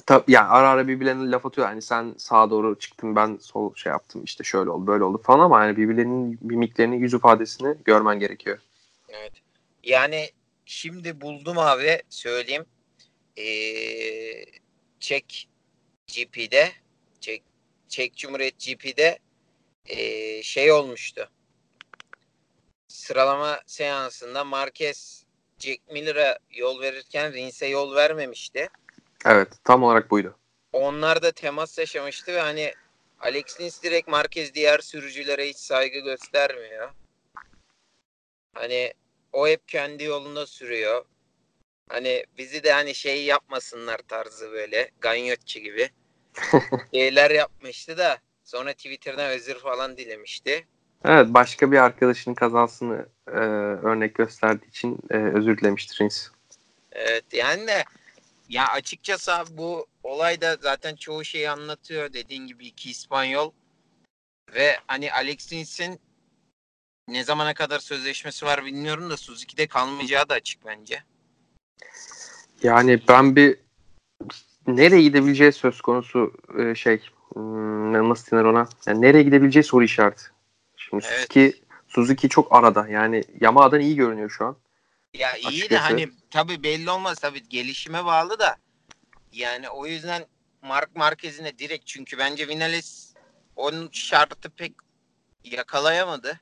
Tab 0.06 0.28
yani 0.28 0.48
ara 0.48 0.68
ara 0.68 0.88
birbirlerine 0.88 1.30
laf 1.30 1.46
atıyor. 1.46 1.68
Yani 1.68 1.82
sen 1.82 2.14
sağa 2.18 2.50
doğru 2.50 2.78
çıktın 2.78 3.16
ben 3.16 3.38
sol 3.40 3.74
şey 3.74 3.90
yaptım 3.90 4.24
işte 4.24 4.44
şöyle 4.44 4.70
oldu 4.70 4.86
böyle 4.86 5.04
oldu 5.04 5.22
falan 5.22 5.40
ama 5.40 5.64
yani 5.64 5.76
birbirlerinin 5.76 6.38
mimiklerini 6.42 6.96
yüz 7.00 7.14
ifadesini 7.14 7.76
görmen 7.84 8.18
gerekiyor. 8.18 8.58
Evet. 9.08 9.32
Yani 9.82 10.30
şimdi 10.64 11.20
buldum 11.20 11.58
abi 11.58 12.02
söyleyeyim. 12.08 12.66
Ee, 13.38 14.44
Çek 15.00 15.48
GP'de 16.06 16.72
Çek, 17.20 17.42
Çek 17.88 18.16
Cumhuriyet 18.16 18.58
GP'de 18.58 19.18
ee, 19.86 20.42
şey 20.42 20.72
olmuştu. 20.72 21.30
Sıralama 22.88 23.60
seansında 23.66 24.44
Marquez 24.44 25.24
Jack 25.58 25.92
Miller'a 25.92 26.38
yol 26.50 26.80
verirken 26.80 27.32
Rins'e 27.32 27.66
yol 27.66 27.94
vermemişti. 27.94 28.68
Evet 29.26 29.48
tam 29.64 29.82
olarak 29.82 30.10
buydu. 30.10 30.36
Onlar 30.72 31.22
da 31.22 31.32
temas 31.32 31.78
yaşamıştı 31.78 32.32
ve 32.32 32.40
hani 32.40 32.72
Alex 33.20 33.60
Rins 33.60 33.82
direkt 33.82 34.08
Marquez 34.08 34.54
diğer 34.54 34.78
sürücülere 34.78 35.48
hiç 35.48 35.56
saygı 35.56 35.98
göstermiyor. 35.98 36.90
Hani 38.54 38.92
o 39.32 39.48
hep 39.48 39.68
kendi 39.68 40.04
yolunda 40.04 40.46
sürüyor. 40.46 41.04
Hani 41.88 42.24
bizi 42.38 42.64
de 42.64 42.72
hani 42.72 42.94
şey 42.94 43.24
yapmasınlar 43.24 43.98
tarzı 43.98 44.52
böyle 44.52 44.90
ganyotçu 45.00 45.60
gibi 45.60 45.90
şeyler 46.94 47.30
yapmıştı 47.30 47.98
da 47.98 48.18
sonra 48.44 48.72
Twitter'dan 48.72 49.30
özür 49.30 49.58
falan 49.58 49.96
dilemişti. 49.96 50.66
Evet 51.04 51.26
başka 51.28 51.72
bir 51.72 51.78
arkadaşının 51.78 52.34
kazasını 52.34 53.06
e, 53.28 53.38
örnek 53.86 54.14
gösterdiği 54.14 54.68
için 54.68 54.98
e, 55.10 55.16
özür 55.16 55.58
dilemiştir 55.58 56.00
Rins. 56.00 56.28
Evet 56.92 57.24
yani 57.32 57.66
de 57.66 57.84
ya 58.48 58.68
açıkçası 58.68 59.34
abi 59.34 59.50
bu 59.52 59.86
olayda 60.02 60.56
zaten 60.60 60.96
çoğu 60.96 61.24
şeyi 61.24 61.50
anlatıyor. 61.50 62.12
Dediğin 62.12 62.46
gibi 62.46 62.66
iki 62.66 62.90
İspanyol 62.90 63.52
ve 64.54 64.76
hani 64.86 65.12
Alex 65.12 65.52
Rins'in 65.52 66.00
ne 67.08 67.24
zamana 67.24 67.54
kadar 67.54 67.78
sözleşmesi 67.78 68.46
var 68.46 68.64
bilmiyorum 68.64 69.10
da 69.10 69.16
Suzuki'de 69.16 69.66
kalmayacağı 69.66 70.28
da 70.28 70.34
açık 70.34 70.66
bence. 70.66 71.02
Yani 72.62 73.00
ben 73.08 73.36
bir 73.36 73.58
nereye 74.66 75.02
gidebileceği 75.02 75.52
söz 75.52 75.80
konusu 75.80 76.32
e, 76.58 76.74
şey 76.74 77.00
hmm, 77.32 78.08
nasıl 78.08 78.36
denir 78.36 78.44
ona? 78.44 78.68
Yani 78.86 79.00
nereye 79.00 79.22
gidebileceği 79.22 79.62
soru 79.62 79.84
işareti. 79.84 80.24
Şimdi 80.76 81.04
evet. 81.08 81.16
Suzuki, 81.16 81.54
Suzuki 81.88 82.28
çok 82.28 82.54
arada. 82.54 82.88
Yani 82.88 83.24
Yamaha'dan 83.40 83.80
iyi 83.80 83.96
görünüyor 83.96 84.30
şu 84.30 84.44
an. 84.44 84.56
Ya 85.18 85.36
iyi 85.36 85.46
Açıkçası. 85.46 85.70
de 85.70 85.78
hani 85.78 86.08
tabii 86.30 86.62
belli 86.62 86.90
olmaz 86.90 87.18
tabii 87.18 87.48
gelişime 87.48 88.04
bağlı 88.04 88.38
da 88.38 88.56
yani 89.32 89.68
o 89.68 89.86
yüzden 89.86 90.24
Mark 90.62 90.96
Marquez'ine 90.96 91.58
direkt 91.58 91.86
çünkü 91.86 92.18
bence 92.18 92.48
Vinales 92.48 93.14
onun 93.56 93.88
şartı 93.92 94.50
pek 94.50 94.72
yakalayamadı. 95.44 96.40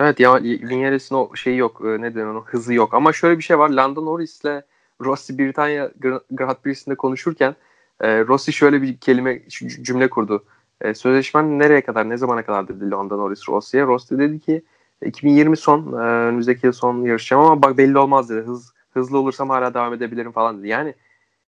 Evet 0.00 0.20
ya 0.20 0.42
Vinales'in 0.42 1.14
o 1.14 1.36
şeyi 1.36 1.56
yok. 1.56 1.82
E, 1.84 2.00
ne 2.00 2.14
denir 2.14 2.24
onu 2.24 2.44
hızı 2.44 2.74
yok. 2.74 2.94
Ama 2.94 3.12
şöyle 3.12 3.38
bir 3.38 3.42
şey 3.42 3.58
var. 3.58 3.70
Lando 3.70 4.04
Norris'le 4.04 4.62
Rossi 5.00 5.38
Britanya 5.38 5.90
Grand 6.30 6.56
Prix'sinde 6.56 6.94
konuşurken 6.94 7.56
e, 8.00 8.18
Rossi 8.18 8.52
şöyle 8.52 8.82
bir 8.82 8.96
kelime 8.98 9.48
cümle 9.82 10.10
kurdu. 10.10 10.44
E, 10.80 10.94
sözleşmen 10.94 11.58
nereye 11.58 11.84
kadar, 11.84 12.08
ne 12.08 12.16
zamana 12.16 12.44
kadar 12.44 12.68
dedi 12.68 12.90
Lando 12.90 13.18
Norris 13.18 13.48
Rossi'ye. 13.48 13.82
Rossi 13.82 14.18
dedi 14.18 14.40
ki 14.40 14.62
2020 15.04 15.56
son, 15.56 15.92
e, 15.92 15.96
önümüzdeki 15.96 16.66
yıl 16.66 16.72
son 16.72 17.02
yarışacağım 17.02 17.44
ama 17.44 17.62
bak 17.62 17.78
belli 17.78 17.98
olmaz 17.98 18.30
dedi. 18.30 18.40
Hız, 18.40 18.72
hızlı 18.90 19.18
olursam 19.18 19.50
hala 19.50 19.74
devam 19.74 19.94
edebilirim 19.94 20.32
falan 20.32 20.58
dedi. 20.58 20.68
Yani 20.68 20.94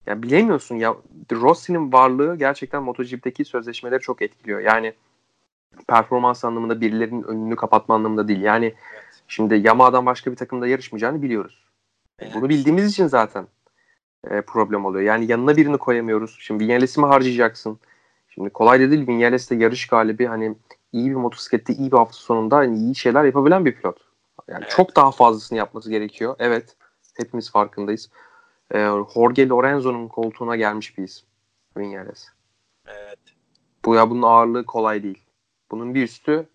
ya 0.06 0.24
bilemiyorsun 0.24 0.76
ya 0.76 0.96
Rossi'nin 1.32 1.94
varlığı 1.94 2.36
gerçekten 2.36 2.84
MotoGP'deki 2.84 3.46
sözleşmeleri 3.46 4.00
çok 4.00 4.22
etkiliyor. 4.22 4.60
Yani 4.60 4.94
performans 5.88 6.46
anlamında 6.46 6.82
birilerinin 6.82 7.24
önünü 7.24 7.56
kapatma 7.56 7.96
anlamında 7.96 8.28
değil. 8.28 8.42
Yani 8.42 8.66
evet. 8.66 8.76
şimdi 9.28 9.56
Yamaha'dan 9.56 10.06
başka 10.06 10.32
bir 10.32 10.36
takımda 10.36 10.68
yarışmayacağını 10.68 11.22
biliyoruz. 11.22 11.64
Evet. 12.20 12.36
Bunu 12.36 12.50
bildiğimiz 12.50 12.92
için 12.92 13.08
zaten 13.08 13.48
e, 14.30 14.42
problem 14.42 14.86
oluyor. 14.86 15.04
Yani 15.04 15.32
yanına 15.32 15.58
birini 15.58 15.78
koyamıyoruz. 15.78 16.38
Şimdi 16.40 16.64
Vinales'i 16.64 17.00
mi 17.00 17.06
harcayacaksın? 17.06 17.80
Şimdi 18.30 18.50
kolay 18.50 18.80
da 18.80 18.92
değil. 18.92 19.08
Vinales 19.08 19.52
de 19.52 19.56
yarış 19.56 19.88
galibi 19.88 20.26
hani 20.26 20.56
iyi 20.94 21.10
bir 21.10 21.16
motosiklette 21.16 21.74
iyi 21.74 21.92
bir 21.92 21.98
hafta 21.98 22.18
sonunda 22.18 22.58
hani 22.58 22.78
iyi 22.78 22.96
şeyler 22.96 23.24
yapabilen 23.24 23.66
bir 23.66 23.76
pilot. 23.76 23.98
Yani 24.48 24.62
evet. 24.64 24.72
çok 24.72 24.96
daha 24.96 25.12
fazlasını 25.12 25.58
yapması 25.58 25.90
gerekiyor. 25.90 26.36
Evet. 26.40 26.76
Hepimiz 27.18 27.52
farkındayız. 27.52 28.10
E, 28.74 28.78
Jorge 29.14 29.48
Lorenzo'nun 29.48 30.08
koltuğuna 30.08 30.56
gelmiş 30.56 30.98
bir 30.98 31.04
isim. 31.04 31.28
Vinales. 31.78 32.28
Evet. 32.88 33.20
Bu 33.86 33.96
ya 33.96 34.10
bunun 34.10 34.22
ağırlığı 34.22 34.66
kolay 34.66 35.04
değil. 35.04 35.26
Bunun 35.72 35.96
bir 35.96 36.04
üstü 36.04 36.50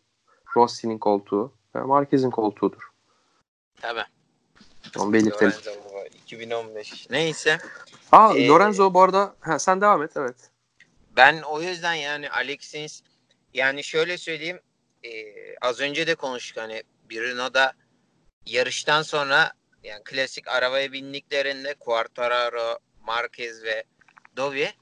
Rossi'nin 0.56 0.98
koltuğu 0.98 1.52
ve 1.74 1.80
Marquez'in 1.80 2.30
koltuğudur. 2.30 2.90
Tabii. 3.80 4.04
Onu 4.98 5.12
belirtelim. 5.12 5.52
Lorenzo 5.52 5.70
2015. 6.14 7.10
Neyse. 7.10 7.58
Aa 8.12 8.34
ee, 8.34 8.48
Lorenzo 8.48 8.94
bu 8.94 9.02
arada 9.02 9.34
ha, 9.40 9.58
sen 9.58 9.80
devam 9.80 10.02
et 10.02 10.10
evet. 10.16 10.36
Ben 11.16 11.42
o 11.42 11.60
yüzden 11.60 11.94
yani 11.94 12.30
Alexis 12.30 13.02
yani 13.56 13.84
şöyle 13.84 14.18
söyleyeyim 14.18 14.60
e, 15.04 15.10
az 15.60 15.80
önce 15.80 16.06
de 16.06 16.14
konuştuk 16.14 16.62
hani 16.62 16.82
Bruno'da 17.10 17.72
yarıştan 18.46 19.02
sonra 19.02 19.52
yani 19.82 20.04
klasik 20.04 20.48
arabaya 20.48 20.92
bindiklerinde 20.92 21.74
Quartararo, 21.74 22.78
Marquez 23.06 23.64
ve 23.64 23.84
Dovi 24.36 24.72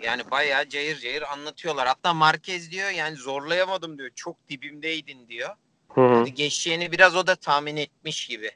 yani 0.00 0.30
bayağı 0.30 0.68
cayır 0.68 0.98
cayır 0.98 1.22
anlatıyorlar. 1.22 1.88
Hatta 1.88 2.14
Marquez 2.14 2.70
diyor 2.70 2.90
yani 2.90 3.16
zorlayamadım 3.16 3.98
diyor. 3.98 4.10
Çok 4.14 4.48
dibimdeydin 4.48 5.28
diyor. 5.28 5.50
Hı 5.88 6.00
hı. 6.00 6.14
Yani 6.14 6.34
geçeceğini 6.34 6.92
biraz 6.92 7.16
o 7.16 7.26
da 7.26 7.36
tahmin 7.36 7.76
etmiş 7.76 8.26
gibi. 8.26 8.50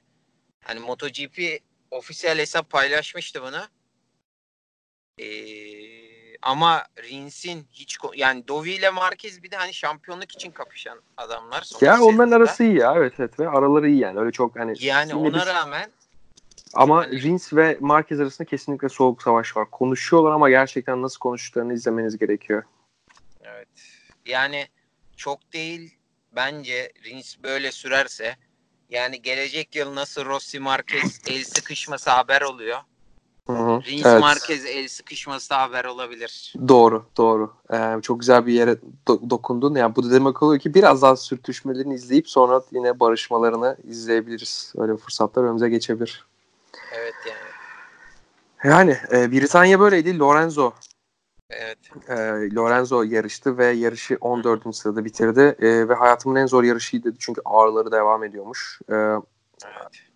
Hani 0.64 0.80
MotoGP 0.80 1.62
ofisiyel 1.90 2.38
hesap 2.38 2.70
paylaşmıştı 2.70 3.42
bunu. 3.42 3.66
Ee, 5.18 5.24
ama 6.42 6.84
Rins'in 7.02 7.66
hiç 7.72 7.98
yani 8.14 8.48
Dovi 8.48 8.70
ile 8.70 8.90
Marquez 8.90 9.42
bir 9.42 9.50
de 9.50 9.56
hani 9.56 9.74
şampiyonluk 9.74 10.32
için 10.32 10.50
kapışan 10.50 11.00
adamlar. 11.16 11.70
Ya 11.80 12.02
onların 12.02 12.32
arası 12.32 12.64
iyi 12.64 12.78
ya 12.78 12.94
evet 12.96 13.12
evet 13.18 13.40
ve 13.40 13.48
araları 13.48 13.88
iyi 13.88 13.98
yani 13.98 14.18
öyle 14.20 14.32
çok 14.32 14.58
hani. 14.58 14.74
Yani 14.78 15.14
ona 15.14 15.40
bir... 15.42 15.46
rağmen 15.46 15.90
ama 16.74 17.04
yani... 17.04 17.22
Rins 17.22 17.52
ve 17.52 17.78
Marquez 17.80 18.20
arasında 18.20 18.48
kesinlikle 18.48 18.88
soğuk 18.88 19.22
savaş 19.22 19.56
var. 19.56 19.70
Konuşuyorlar 19.70 20.30
ama 20.30 20.50
gerçekten 20.50 21.02
nasıl 21.02 21.18
konuştuklarını 21.18 21.74
izlemeniz 21.74 22.18
gerekiyor. 22.18 22.62
Evet. 23.42 23.68
Yani 24.26 24.68
çok 25.16 25.52
değil 25.52 25.94
bence 26.32 26.92
Rins 27.04 27.36
böyle 27.42 27.72
sürerse 27.72 28.36
yani 28.90 29.22
gelecek 29.22 29.76
yıl 29.76 29.94
nasıl 29.94 30.24
Rossi 30.24 30.60
Marquez 30.60 31.20
el 31.26 31.44
sıkışması 31.44 32.10
haber 32.10 32.42
oluyor. 32.42 32.78
Hı 33.46 33.82
Rins 33.86 34.06
evet. 34.06 34.20
Marquez 34.20 34.64
el 34.66 34.88
sıkışması 34.88 35.54
haber 35.54 35.84
olabilir. 35.84 36.54
Doğru, 36.68 37.04
doğru. 37.16 37.52
Ee, 37.72 37.96
çok 38.02 38.20
güzel 38.20 38.46
bir 38.46 38.52
yere 38.52 38.76
do- 39.06 39.30
dokundun. 39.30 39.74
Yani 39.74 39.96
bu 39.96 40.04
da 40.04 40.10
demek 40.10 40.42
oluyor 40.42 40.60
ki 40.60 40.74
biraz 40.74 41.02
daha 41.02 41.16
sürtüşmelerini 41.16 41.94
izleyip 41.94 42.28
sonra 42.28 42.62
yine 42.72 43.00
barışmalarını 43.00 43.76
izleyebiliriz. 43.84 44.72
Öyle 44.78 44.96
fırsatlar 44.96 45.44
önümüze 45.44 45.68
geçebilir. 45.68 46.26
Evet 46.92 47.14
yani. 47.26 47.52
Yani 48.74 48.96
e, 49.12 49.32
Britanya 49.32 49.80
böyleydi. 49.80 50.18
Lorenzo 50.18 50.72
Evet. 51.50 51.78
E, 52.08 52.14
Lorenzo 52.54 53.02
yarıştı 53.02 53.58
ve 53.58 53.66
yarışı 53.66 54.18
14. 54.20 54.72
sırada 54.76 55.04
bitirdi. 55.04 55.56
E, 55.58 55.88
ve 55.88 55.94
hayatımın 55.94 56.36
en 56.36 56.46
zor 56.46 56.64
yarışıydı 56.64 57.14
çünkü 57.18 57.40
ağrıları 57.44 57.92
devam 57.92 58.24
ediyormuş. 58.24 58.80
E, 58.88 58.94
evet. 58.94 60.11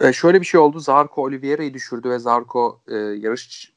E, 0.00 0.12
şöyle 0.12 0.40
bir 0.40 0.46
şey 0.46 0.60
oldu. 0.60 0.80
Zarco 0.80 1.22
Oliveira'yı 1.22 1.74
düşürdü 1.74 2.10
ve 2.10 2.18
Zarco 2.18 2.80
e, 2.88 2.94
yarış 2.96 3.72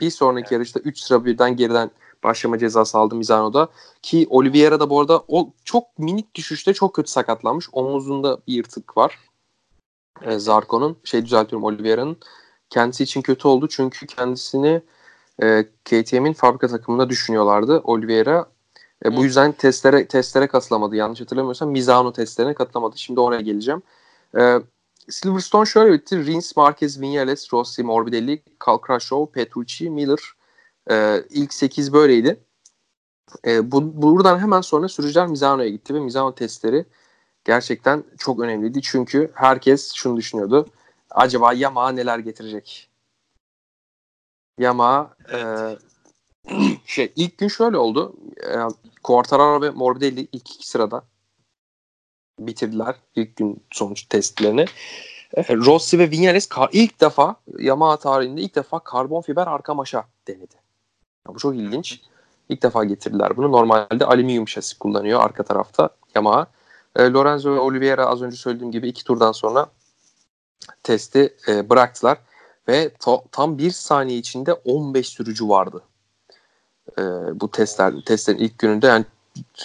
bir 0.00 0.10
sonraki 0.10 0.42
evet. 0.42 0.52
yarışta 0.52 0.80
3 0.80 1.00
sıra 1.00 1.24
birden 1.24 1.56
geriden 1.56 1.90
başlama 2.24 2.58
cezası 2.58 2.98
aldı 2.98 3.14
Mizano'da. 3.14 3.68
Ki 4.02 4.26
Oliveira 4.30 4.80
da 4.80 4.90
bu 4.90 5.00
arada 5.00 5.24
o 5.28 5.52
çok 5.64 5.98
minik 5.98 6.34
düşüşte 6.34 6.74
çok 6.74 6.94
kötü 6.94 7.10
sakatlanmış. 7.10 7.68
Omuzunda 7.72 8.38
bir 8.46 8.52
yırtık 8.54 8.96
var. 8.96 9.18
E, 10.22 10.38
Zarco'nun. 10.38 10.98
Şey 11.04 11.24
düzeltiyorum 11.24 11.64
Oliveira'nın. 11.64 12.16
Kendisi 12.70 13.04
için 13.04 13.22
kötü 13.22 13.48
oldu 13.48 13.68
çünkü 13.68 14.06
kendisini 14.06 14.82
e, 15.42 15.64
KTM'in 15.84 16.32
fabrika 16.32 16.68
takımında 16.68 17.08
düşünüyorlardı. 17.08 17.80
Oliveira 17.84 18.46
e, 19.04 19.16
bu 19.16 19.24
yüzden 19.24 19.52
testlere 19.52 20.06
testlere 20.06 20.46
katılamadı. 20.46 20.96
Yanlış 20.96 21.20
hatırlamıyorsam 21.20 21.70
Mizano 21.70 22.12
testlerine 22.12 22.54
katılamadı. 22.54 22.98
Şimdi 22.98 23.20
oraya 23.20 23.40
geleceğim. 23.40 23.82
E, 24.38 24.58
Silverstone 25.10 25.66
şöyle 25.66 25.92
bitti. 25.92 26.26
Rins, 26.26 26.56
Marquez, 26.56 27.00
Vinales, 27.00 27.52
Rossi, 27.52 27.82
Morbidelli, 27.82 28.42
Cal 28.66 28.78
Crutchlow, 28.86 29.32
Petrucci, 29.32 29.90
Miller. 29.90 30.18
E, 30.90 31.24
ilk 31.30 31.54
8 31.54 31.92
böyleydi. 31.92 32.44
E, 33.46 33.72
bu, 33.72 34.02
buradan 34.02 34.38
hemen 34.38 34.60
sonra 34.60 34.88
sürücüler 34.88 35.26
Mizano'ya 35.26 35.68
gitti 35.68 35.94
ve 35.94 36.00
Mizano 36.00 36.34
testleri 36.34 36.86
gerçekten 37.44 38.04
çok 38.18 38.40
önemliydi. 38.40 38.82
Çünkü 38.82 39.30
herkes 39.34 39.92
şunu 39.94 40.16
düşünüyordu. 40.16 40.66
acaba 41.10 41.52
Yamaha 41.52 41.92
neler 41.92 42.18
getirecek? 42.18 42.90
Yamaha 44.58 45.14
Evet. 45.28 45.78
e, 46.50 46.78
şey 46.84 47.12
ilk 47.16 47.38
gün 47.38 47.48
şöyle 47.48 47.76
oldu. 47.76 48.16
E, 48.46 48.56
Quartararo 49.02 49.62
ve 49.62 49.70
Morbidelli 49.70 50.20
ilk 50.20 50.50
iki 50.50 50.68
sırada 50.68 51.02
bitirdiler 52.38 52.94
ilk 53.16 53.36
gün 53.36 53.62
sonuç 53.70 54.02
testlerini. 54.02 54.64
E, 55.34 55.56
Rossi 55.56 55.98
ve 55.98 56.10
Vinales 56.10 56.48
ilk 56.72 57.00
defa 57.00 57.36
Yamaha 57.58 57.96
tarihinde 57.96 58.40
ilk 58.40 58.54
defa 58.54 58.78
karbon 58.78 59.20
fiber 59.20 59.46
arka 59.46 59.74
maşa 59.74 60.04
denedi. 60.28 60.54
Ya 61.28 61.34
bu 61.34 61.38
çok 61.38 61.56
ilginç. 61.56 62.00
İlk 62.48 62.62
defa 62.62 62.84
getirdiler 62.84 63.36
bunu. 63.36 63.52
Normalde 63.52 64.04
alüminyum 64.04 64.48
şasi 64.48 64.78
kullanıyor 64.78 65.20
arka 65.20 65.42
tarafta 65.42 65.90
Yamaha. 66.14 66.46
E, 66.96 67.10
Lorenzo 67.10 67.54
ve 67.54 67.58
Oliveira 67.58 68.06
az 68.06 68.22
önce 68.22 68.36
söylediğim 68.36 68.72
gibi 68.72 68.88
iki 68.88 69.04
turdan 69.04 69.32
sonra 69.32 69.66
testi 70.82 71.34
e, 71.48 71.70
bıraktılar 71.70 72.18
ve 72.68 72.88
to- 72.88 73.24
tam 73.32 73.58
bir 73.58 73.70
saniye 73.70 74.18
içinde 74.18 74.52
15 74.52 75.08
sürücü 75.08 75.48
vardı. 75.48 75.82
E, 76.98 77.02
bu 77.40 77.50
testler 77.50 77.94
testlerin 78.06 78.38
ilk 78.38 78.58
gününde 78.58 78.86
yani 78.86 79.04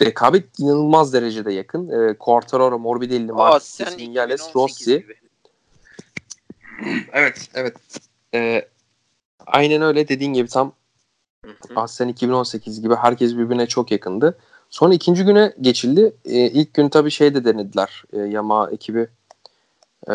rekabet 0.02 0.60
inanılmaz 0.60 1.14
derecede 1.14 1.54
yakın. 1.54 1.90
E, 1.90 2.18
Quartararo, 2.18 2.80
Morbidelli, 2.80 3.32
Marquez, 3.32 3.64
sen 3.64 3.98
Vinales, 3.98 4.42
2018 4.42 4.56
Rossi. 4.56 5.00
gibi. 5.00 5.16
Evet, 7.14 7.50
evet. 7.54 7.76
E, 8.34 8.68
aynen 9.46 9.82
öyle 9.82 10.08
dediğin 10.08 10.34
gibi 10.34 10.48
tam 10.48 10.74
Hı 11.46 11.52
hı. 11.52 11.74
Aslen 11.76 12.08
2018 12.08 12.82
gibi 12.82 12.96
herkes 12.96 13.38
birbirine 13.38 13.68
çok 13.68 13.92
yakındı. 13.92 14.38
Sonra 14.70 14.94
ikinci 14.94 15.24
güne 15.24 15.54
geçildi. 15.62 16.14
E, 16.26 16.38
ilk 16.38 16.74
gün 16.74 16.90
tabii 16.90 17.12
şey 17.12 17.36
de 17.36 17.46
denediler. 17.46 18.04
E, 18.14 18.20
Yamaha 18.20 18.72
ekibi 18.72 19.08
e, 20.10 20.14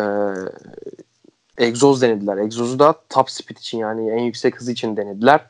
egzoz 1.57 2.01
denediler. 2.01 2.37
Egzozu 2.37 2.79
da 2.79 2.95
top 3.09 3.31
speed 3.31 3.57
için 3.57 3.77
yani 3.77 4.09
en 4.11 4.19
yüksek 4.19 4.59
hız 4.59 4.69
için 4.69 4.97
denediler. 4.97 5.45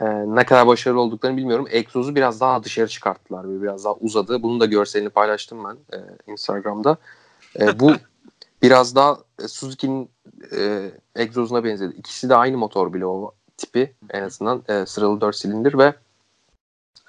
E, 0.00 0.04
ne 0.26 0.44
kadar 0.44 0.66
başarılı 0.66 1.00
olduklarını 1.00 1.36
bilmiyorum. 1.36 1.66
Egzozu 1.70 2.14
biraz 2.14 2.40
daha 2.40 2.64
dışarı 2.64 2.88
çıkarttılar. 2.88 3.62
Biraz 3.62 3.84
daha 3.84 3.94
uzadı. 3.94 4.42
Bunun 4.42 4.60
da 4.60 4.66
görselini 4.66 5.08
paylaştım 5.08 5.64
ben 5.64 5.98
e, 5.98 6.00
Instagram'da. 6.32 6.96
E, 7.60 7.80
bu 7.80 7.92
biraz 8.62 8.94
daha 8.94 9.18
e, 9.42 9.48
Suzuki'nin 9.48 10.10
e, 10.52 10.90
egzozuna 11.16 11.64
benzedi. 11.64 11.94
İkisi 11.94 12.28
de 12.28 12.36
aynı 12.36 12.58
motor 12.58 12.92
bile 12.92 13.06
o 13.06 13.34
tipi 13.56 13.94
en 14.10 14.22
azından 14.22 14.62
e, 14.68 14.86
sıralı 14.86 15.20
4 15.20 15.36
silindir 15.36 15.78
ve 15.78 15.94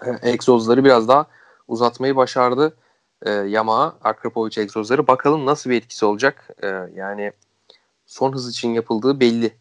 e, 0.05 0.29
egzozları 0.29 0.83
biraz 0.83 1.07
daha 1.07 1.25
uzatmayı 1.67 2.15
başardı 2.15 2.77
e, 3.21 3.31
Yamaha 3.31 3.97
Akrapovic 4.03 4.61
egzozları. 4.61 5.07
Bakalım 5.07 5.45
nasıl 5.45 5.69
bir 5.69 5.75
etkisi 5.75 6.05
olacak. 6.05 6.49
E, 6.63 6.67
yani 6.95 7.31
son 8.05 8.33
hız 8.33 8.49
için 8.49 8.69
yapıldığı 8.69 9.19
belli 9.19 9.57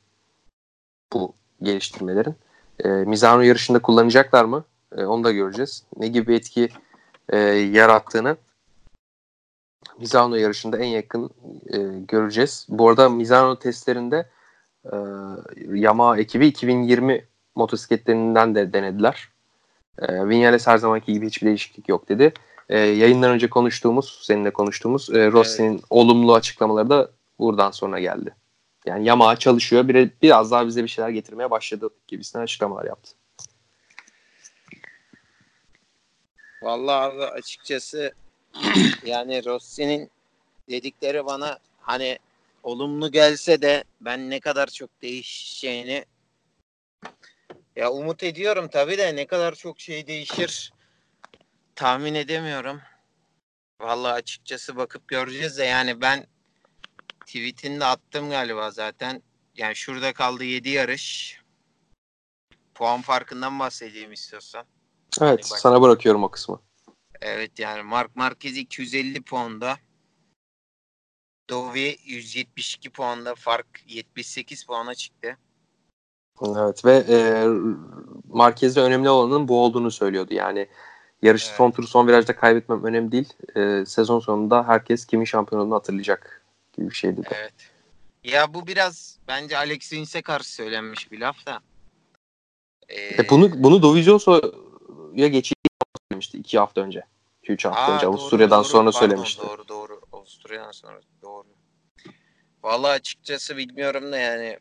bu 1.12 1.34
geliştirmelerin. 1.62 2.34
E, 2.84 2.88
Mizano 2.88 3.40
yarışında 3.40 3.78
kullanacaklar 3.78 4.44
mı? 4.44 4.64
E, 4.96 5.04
onu 5.04 5.24
da 5.24 5.32
göreceğiz. 5.32 5.84
Ne 5.96 6.08
gibi 6.08 6.34
etki 6.34 6.68
e, 7.28 7.38
yarattığını 7.38 8.36
Mizano 9.98 10.34
yarışında 10.34 10.78
en 10.78 10.88
yakın 10.88 11.30
e, 11.66 11.78
göreceğiz. 12.08 12.66
Bu 12.68 12.88
arada 12.88 13.08
Mizano 13.08 13.58
testlerinde 13.58 14.28
e, 14.84 14.96
Yamaha 15.74 16.18
ekibi 16.18 16.46
2020 16.46 17.24
motosikletlerinden 17.54 18.54
de 18.54 18.72
denediler. 18.72 19.28
E, 19.98 20.28
Vinales 20.28 20.66
her 20.66 20.78
zamanki 20.78 21.12
gibi 21.12 21.26
hiçbir 21.26 21.46
değişiklik 21.46 21.88
yok 21.88 22.08
dedi. 22.08 22.32
E, 22.68 22.78
yayından 22.78 23.30
önce 23.30 23.50
konuştuğumuz, 23.50 24.20
seninle 24.22 24.50
konuştuğumuz 24.50 25.10
e, 25.10 25.32
Rossi'nin 25.32 25.82
olumlu 25.90 26.34
açıklamaları 26.34 26.90
da 26.90 27.10
buradan 27.38 27.70
sonra 27.70 28.00
geldi. 28.00 28.34
Yani 28.87 29.07
Yamaha 29.07 29.37
çalışıyor. 29.37 29.89
Bir, 29.89 30.11
biraz 30.22 30.51
daha 30.51 30.66
bize 30.66 30.82
bir 30.82 30.89
şeyler 30.89 31.11
getirmeye 31.11 31.51
başladı 31.51 31.91
gibisinden 32.09 32.43
açıklamalar 32.43 32.84
yaptı. 32.84 33.12
Vallahi 36.62 37.24
açıkçası 37.24 38.14
yani 39.07 39.45
Rossi'nin 39.45 40.11
dedikleri 40.70 41.26
bana 41.26 41.59
hani 41.80 42.18
olumlu 42.62 43.12
gelse 43.12 43.62
de 43.62 43.84
ben 44.01 44.30
ne 44.30 44.41
kadar 44.41 44.66
çok 44.66 45.03
değişeceğini 45.03 46.05
ya 47.76 47.91
umut 47.93 48.22
ediyorum 48.22 48.68
tabii 48.68 48.99
de 48.99 49.16
ne 49.16 49.26
kadar 49.26 49.55
çok 49.55 49.80
şey 49.80 50.07
değişir 50.07 50.72
tahmin 51.74 52.14
edemiyorum. 52.14 52.80
Vallahi 53.80 54.12
açıkçası 54.12 54.76
bakıp 54.76 55.09
göreceğiz 55.09 55.59
de 55.59 55.64
yani 55.64 56.01
ben 56.01 56.26
tweetini 57.26 57.80
de 57.80 57.84
attım 57.84 58.30
galiba 58.30 58.70
zaten. 58.70 59.22
Yani 59.56 59.76
şurada 59.76 60.12
kaldı 60.12 60.44
7 60.44 60.68
yarış. 60.68 61.40
Puan 62.74 63.02
farkından 63.02 63.58
bahsedeyim 63.58 64.12
istiyorsan. 64.12 64.64
Evet, 65.20 65.48
bak- 65.50 65.58
sana 65.58 65.82
bırakıyorum 65.82 66.24
o 66.24 66.30
kısmı. 66.30 66.60
Evet 67.20 67.58
yani 67.58 67.82
Mark 67.82 68.16
Marquez 68.16 68.56
250 68.56 69.22
puanda. 69.22 69.76
Dovi 71.50 71.96
172 72.04 72.90
puanda 72.90 73.34
fark 73.34 73.66
78 73.86 74.64
puana 74.66 74.94
çıktı. 74.94 75.36
Evet 76.42 76.84
ve 76.84 76.96
e, 77.08 77.46
Marquez'de 78.28 78.80
önemli 78.80 79.08
olanın 79.08 79.48
bu 79.48 79.64
olduğunu 79.64 79.90
söylüyordu. 79.90 80.34
Yani 80.34 80.68
yarışı 81.22 81.48
Evet. 81.48 81.56
son 81.56 81.70
turu 81.70 81.86
son 81.86 82.08
virajda 82.08 82.36
kaybetmem 82.36 82.84
önemli 82.84 83.12
değil. 83.12 83.32
E, 83.56 83.86
sezon 83.86 84.20
sonunda 84.20 84.68
herkes 84.68 85.06
kimin 85.06 85.24
şampiyon 85.24 85.60
olduğunu 85.60 85.74
hatırlayacak 85.74 86.45
gibi 86.76 86.90
bir 86.90 86.94
şeydi 86.94 87.24
de. 87.24 87.28
Evet. 87.32 87.54
Ya 88.24 88.54
bu 88.54 88.66
biraz 88.66 89.18
bence 89.28 89.58
Alex 89.58 89.92
Rins'e 89.92 90.22
karşı 90.22 90.52
söylenmiş 90.54 91.12
bir 91.12 91.20
laf 91.20 91.46
da. 91.46 91.60
Ee, 92.88 93.22
E, 93.22 93.28
bunu 93.30 93.62
bunu 93.62 93.82
Dovizioso'ya 93.82 95.28
geçtiği 95.28 95.54
söylemişti 96.10 96.38
iki 96.38 96.58
hafta 96.58 96.80
önce. 96.80 97.02
2-3 97.42 97.64
hafta 97.68 97.82
Aa, 97.82 97.94
önce 97.96 98.06
Avusturya'dan 98.06 98.62
doğru, 98.62 98.68
sonra 98.68 98.90
pardon, 98.90 98.98
söylemişti. 98.98 99.42
Doğru 99.42 99.68
doğru. 99.68 100.00
Avusturya'dan 100.12 100.70
sonra 100.72 101.00
doğru. 101.22 101.46
Vallahi 102.62 102.92
açıkçası 102.92 103.56
bilmiyorum 103.56 104.12
da 104.12 104.18
yani 104.18 104.58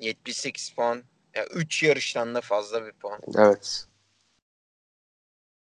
78 0.00 0.70
puan. 0.70 1.02
Ya 1.34 1.46
3 1.46 1.82
yarıştan 1.82 2.34
da 2.34 2.40
fazla 2.40 2.86
bir 2.86 2.92
puan. 2.92 3.20
Evet. 3.38 3.86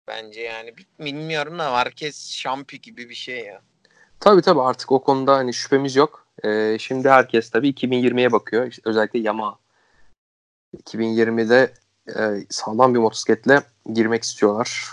Bence 0.08 0.42
yani 0.42 0.78
bi- 0.78 0.86
bilmiyorum 1.06 1.60
da 1.60 1.72
Marquez 1.72 2.32
şampi 2.32 2.82
gibi 2.82 3.10
bir 3.10 3.16
şey 3.16 3.40
ya. 3.40 3.62
Tabii 4.20 4.42
tabii 4.42 4.62
artık 4.62 4.92
o 4.92 5.04
konuda 5.04 5.36
hani 5.36 5.54
şüphemiz 5.54 5.96
yok. 5.96 6.28
E, 6.44 6.78
şimdi 6.80 7.10
herkes 7.10 7.50
tabii 7.50 7.70
2020'ye 7.70 8.32
bakıyor. 8.32 8.68
İşte 8.68 8.82
özellikle 8.86 9.20
Yamaha. 9.20 9.60
2020'de 10.78 11.74
e, 12.08 12.46
sağlam 12.50 12.94
bir 12.94 13.00
motosikletle 13.00 13.64
girmek 13.94 14.24
istiyorlar. 14.24 14.90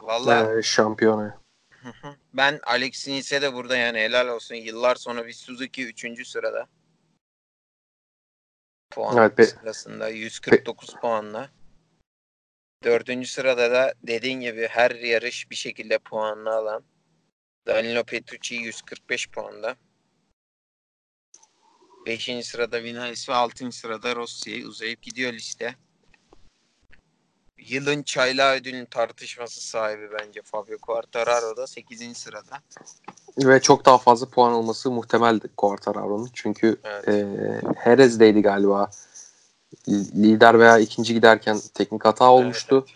Vallahi 0.00 0.58
E, 0.58 0.62
şampiyona. 0.62 1.38
Hı 1.70 1.88
hı. 1.88 2.16
Ben 2.34 2.60
Alex 2.66 3.08
Nins'e 3.08 3.42
de 3.42 3.54
burada 3.54 3.76
yani 3.76 3.98
helal 3.98 4.28
olsun. 4.28 4.54
Yıllar 4.54 4.94
sonra 4.94 5.26
bir 5.26 5.32
Suzuki 5.32 5.86
3. 5.86 6.26
sırada. 6.28 6.66
Puan 8.90 9.16
Evet, 9.16 9.38
be- 9.38 9.46
sırasında 9.46 10.08
149 10.08 10.94
puanla. 11.00 11.50
4. 12.84 13.26
sırada 13.26 13.70
da 13.70 13.94
dediğin 14.02 14.40
gibi 14.40 14.66
her 14.70 14.90
yarış 14.90 15.50
bir 15.50 15.56
şekilde 15.56 15.98
puanlı 15.98 16.50
alan 16.50 16.84
Danilo 17.66 18.04
Petrucci 18.04 18.54
145 18.54 19.28
puanda. 19.30 19.76
5. 22.06 22.30
sırada 22.46 22.82
Vinales 22.82 23.28
ve 23.28 23.34
6. 23.34 23.72
sırada 23.72 24.16
Rossi 24.16 24.66
uzayıp 24.66 25.02
gidiyor 25.02 25.32
liste. 25.32 25.74
Yılın 27.58 28.02
çaylağı 28.02 28.54
ödülünün 28.54 28.84
tartışması 28.84 29.60
sahibi 29.68 30.08
bence 30.20 30.42
Fabio 30.42 30.78
Quartararo 30.78 31.56
da 31.56 31.66
8. 31.66 32.14
sırada. 32.18 32.60
Ve 33.38 33.60
çok 33.60 33.86
daha 33.86 33.98
fazla 33.98 34.28
puan 34.28 34.52
alması 34.52 34.90
muhtemeldi 34.90 35.48
Quartararo'nun. 35.56 36.30
Çünkü 36.34 36.76
Evet. 36.84 37.08
e, 37.08 37.60
Jerez'deydi 37.84 38.42
galiba. 38.42 38.90
Li- 39.88 40.22
Lider 40.22 40.58
veya 40.58 40.78
ikinci 40.78 41.14
giderken 41.14 41.60
teknik 41.74 42.04
hata 42.04 42.30
olmuştu. 42.30 42.86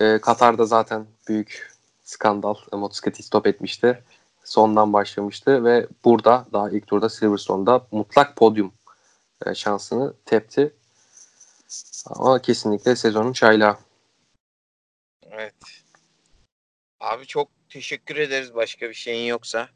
E, 0.00 0.18
Katar'da 0.20 0.64
zaten 0.66 1.06
büyük 1.28 1.77
skandal. 2.08 2.54
Motosikleti 2.72 3.22
stop 3.22 3.46
etmişti. 3.46 4.04
Sondan 4.44 4.92
başlamıştı 4.92 5.64
ve 5.64 5.86
burada 6.04 6.46
daha 6.52 6.70
ilk 6.70 6.86
turda 6.86 7.08
Silverstone'da 7.08 7.86
mutlak 7.90 8.36
podyum 8.36 8.72
e, 9.46 9.54
şansını 9.54 10.14
tepti. 10.24 10.74
Ama 12.06 12.42
kesinlikle 12.42 12.96
sezonun 12.96 13.32
çaylağı. 13.32 13.76
Evet. 15.30 15.54
Abi 17.00 17.26
çok 17.26 17.48
teşekkür 17.68 18.16
ederiz 18.16 18.54
başka 18.54 18.88
bir 18.88 18.94
şeyin 18.94 19.28
yoksa. 19.28 19.68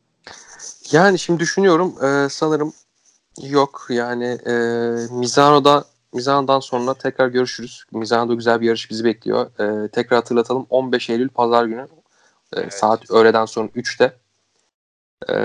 Yani 0.92 1.18
şimdi 1.18 1.40
düşünüyorum 1.40 2.04
e, 2.04 2.28
sanırım 2.28 2.72
yok. 3.42 3.86
Yani 3.88 4.38
e, 4.46 4.52
Mizano'da 5.10 5.84
Mizano'dan 6.12 6.60
sonra 6.60 6.94
tekrar 6.94 7.28
görüşürüz. 7.28 7.84
Mizano'da 7.92 8.34
güzel 8.34 8.60
bir 8.60 8.66
yarış 8.66 8.90
bizi 8.90 9.04
bekliyor. 9.04 9.60
E, 9.60 9.88
tekrar 9.88 10.16
hatırlatalım 10.16 10.66
15 10.70 11.10
Eylül 11.10 11.28
Pazar 11.28 11.64
günü 11.64 11.88
Evet. 12.56 12.74
saat 12.74 13.10
öğleden 13.10 13.44
sonra 13.44 13.68
3'te 13.68 14.16
e, 15.30 15.36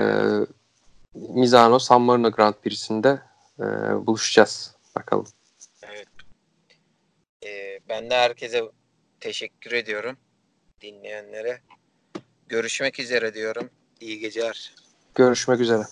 Misano 1.14 1.78
San 1.78 2.00
Marino 2.02 2.30
Grand 2.30 2.54
Prix'sinde 2.54 3.22
e, 3.60 3.64
buluşacağız. 4.06 4.74
Bakalım. 4.96 5.26
Evet. 5.82 6.08
Ee, 7.46 7.80
ben 7.88 8.10
de 8.10 8.14
herkese 8.14 8.62
teşekkür 9.20 9.72
ediyorum. 9.72 10.16
Dinleyenlere. 10.80 11.60
Görüşmek 12.48 13.00
üzere 13.00 13.34
diyorum. 13.34 13.70
İyi 14.00 14.18
geceler. 14.18 14.74
Görüşmek 15.14 15.60
üzere. 15.60 15.82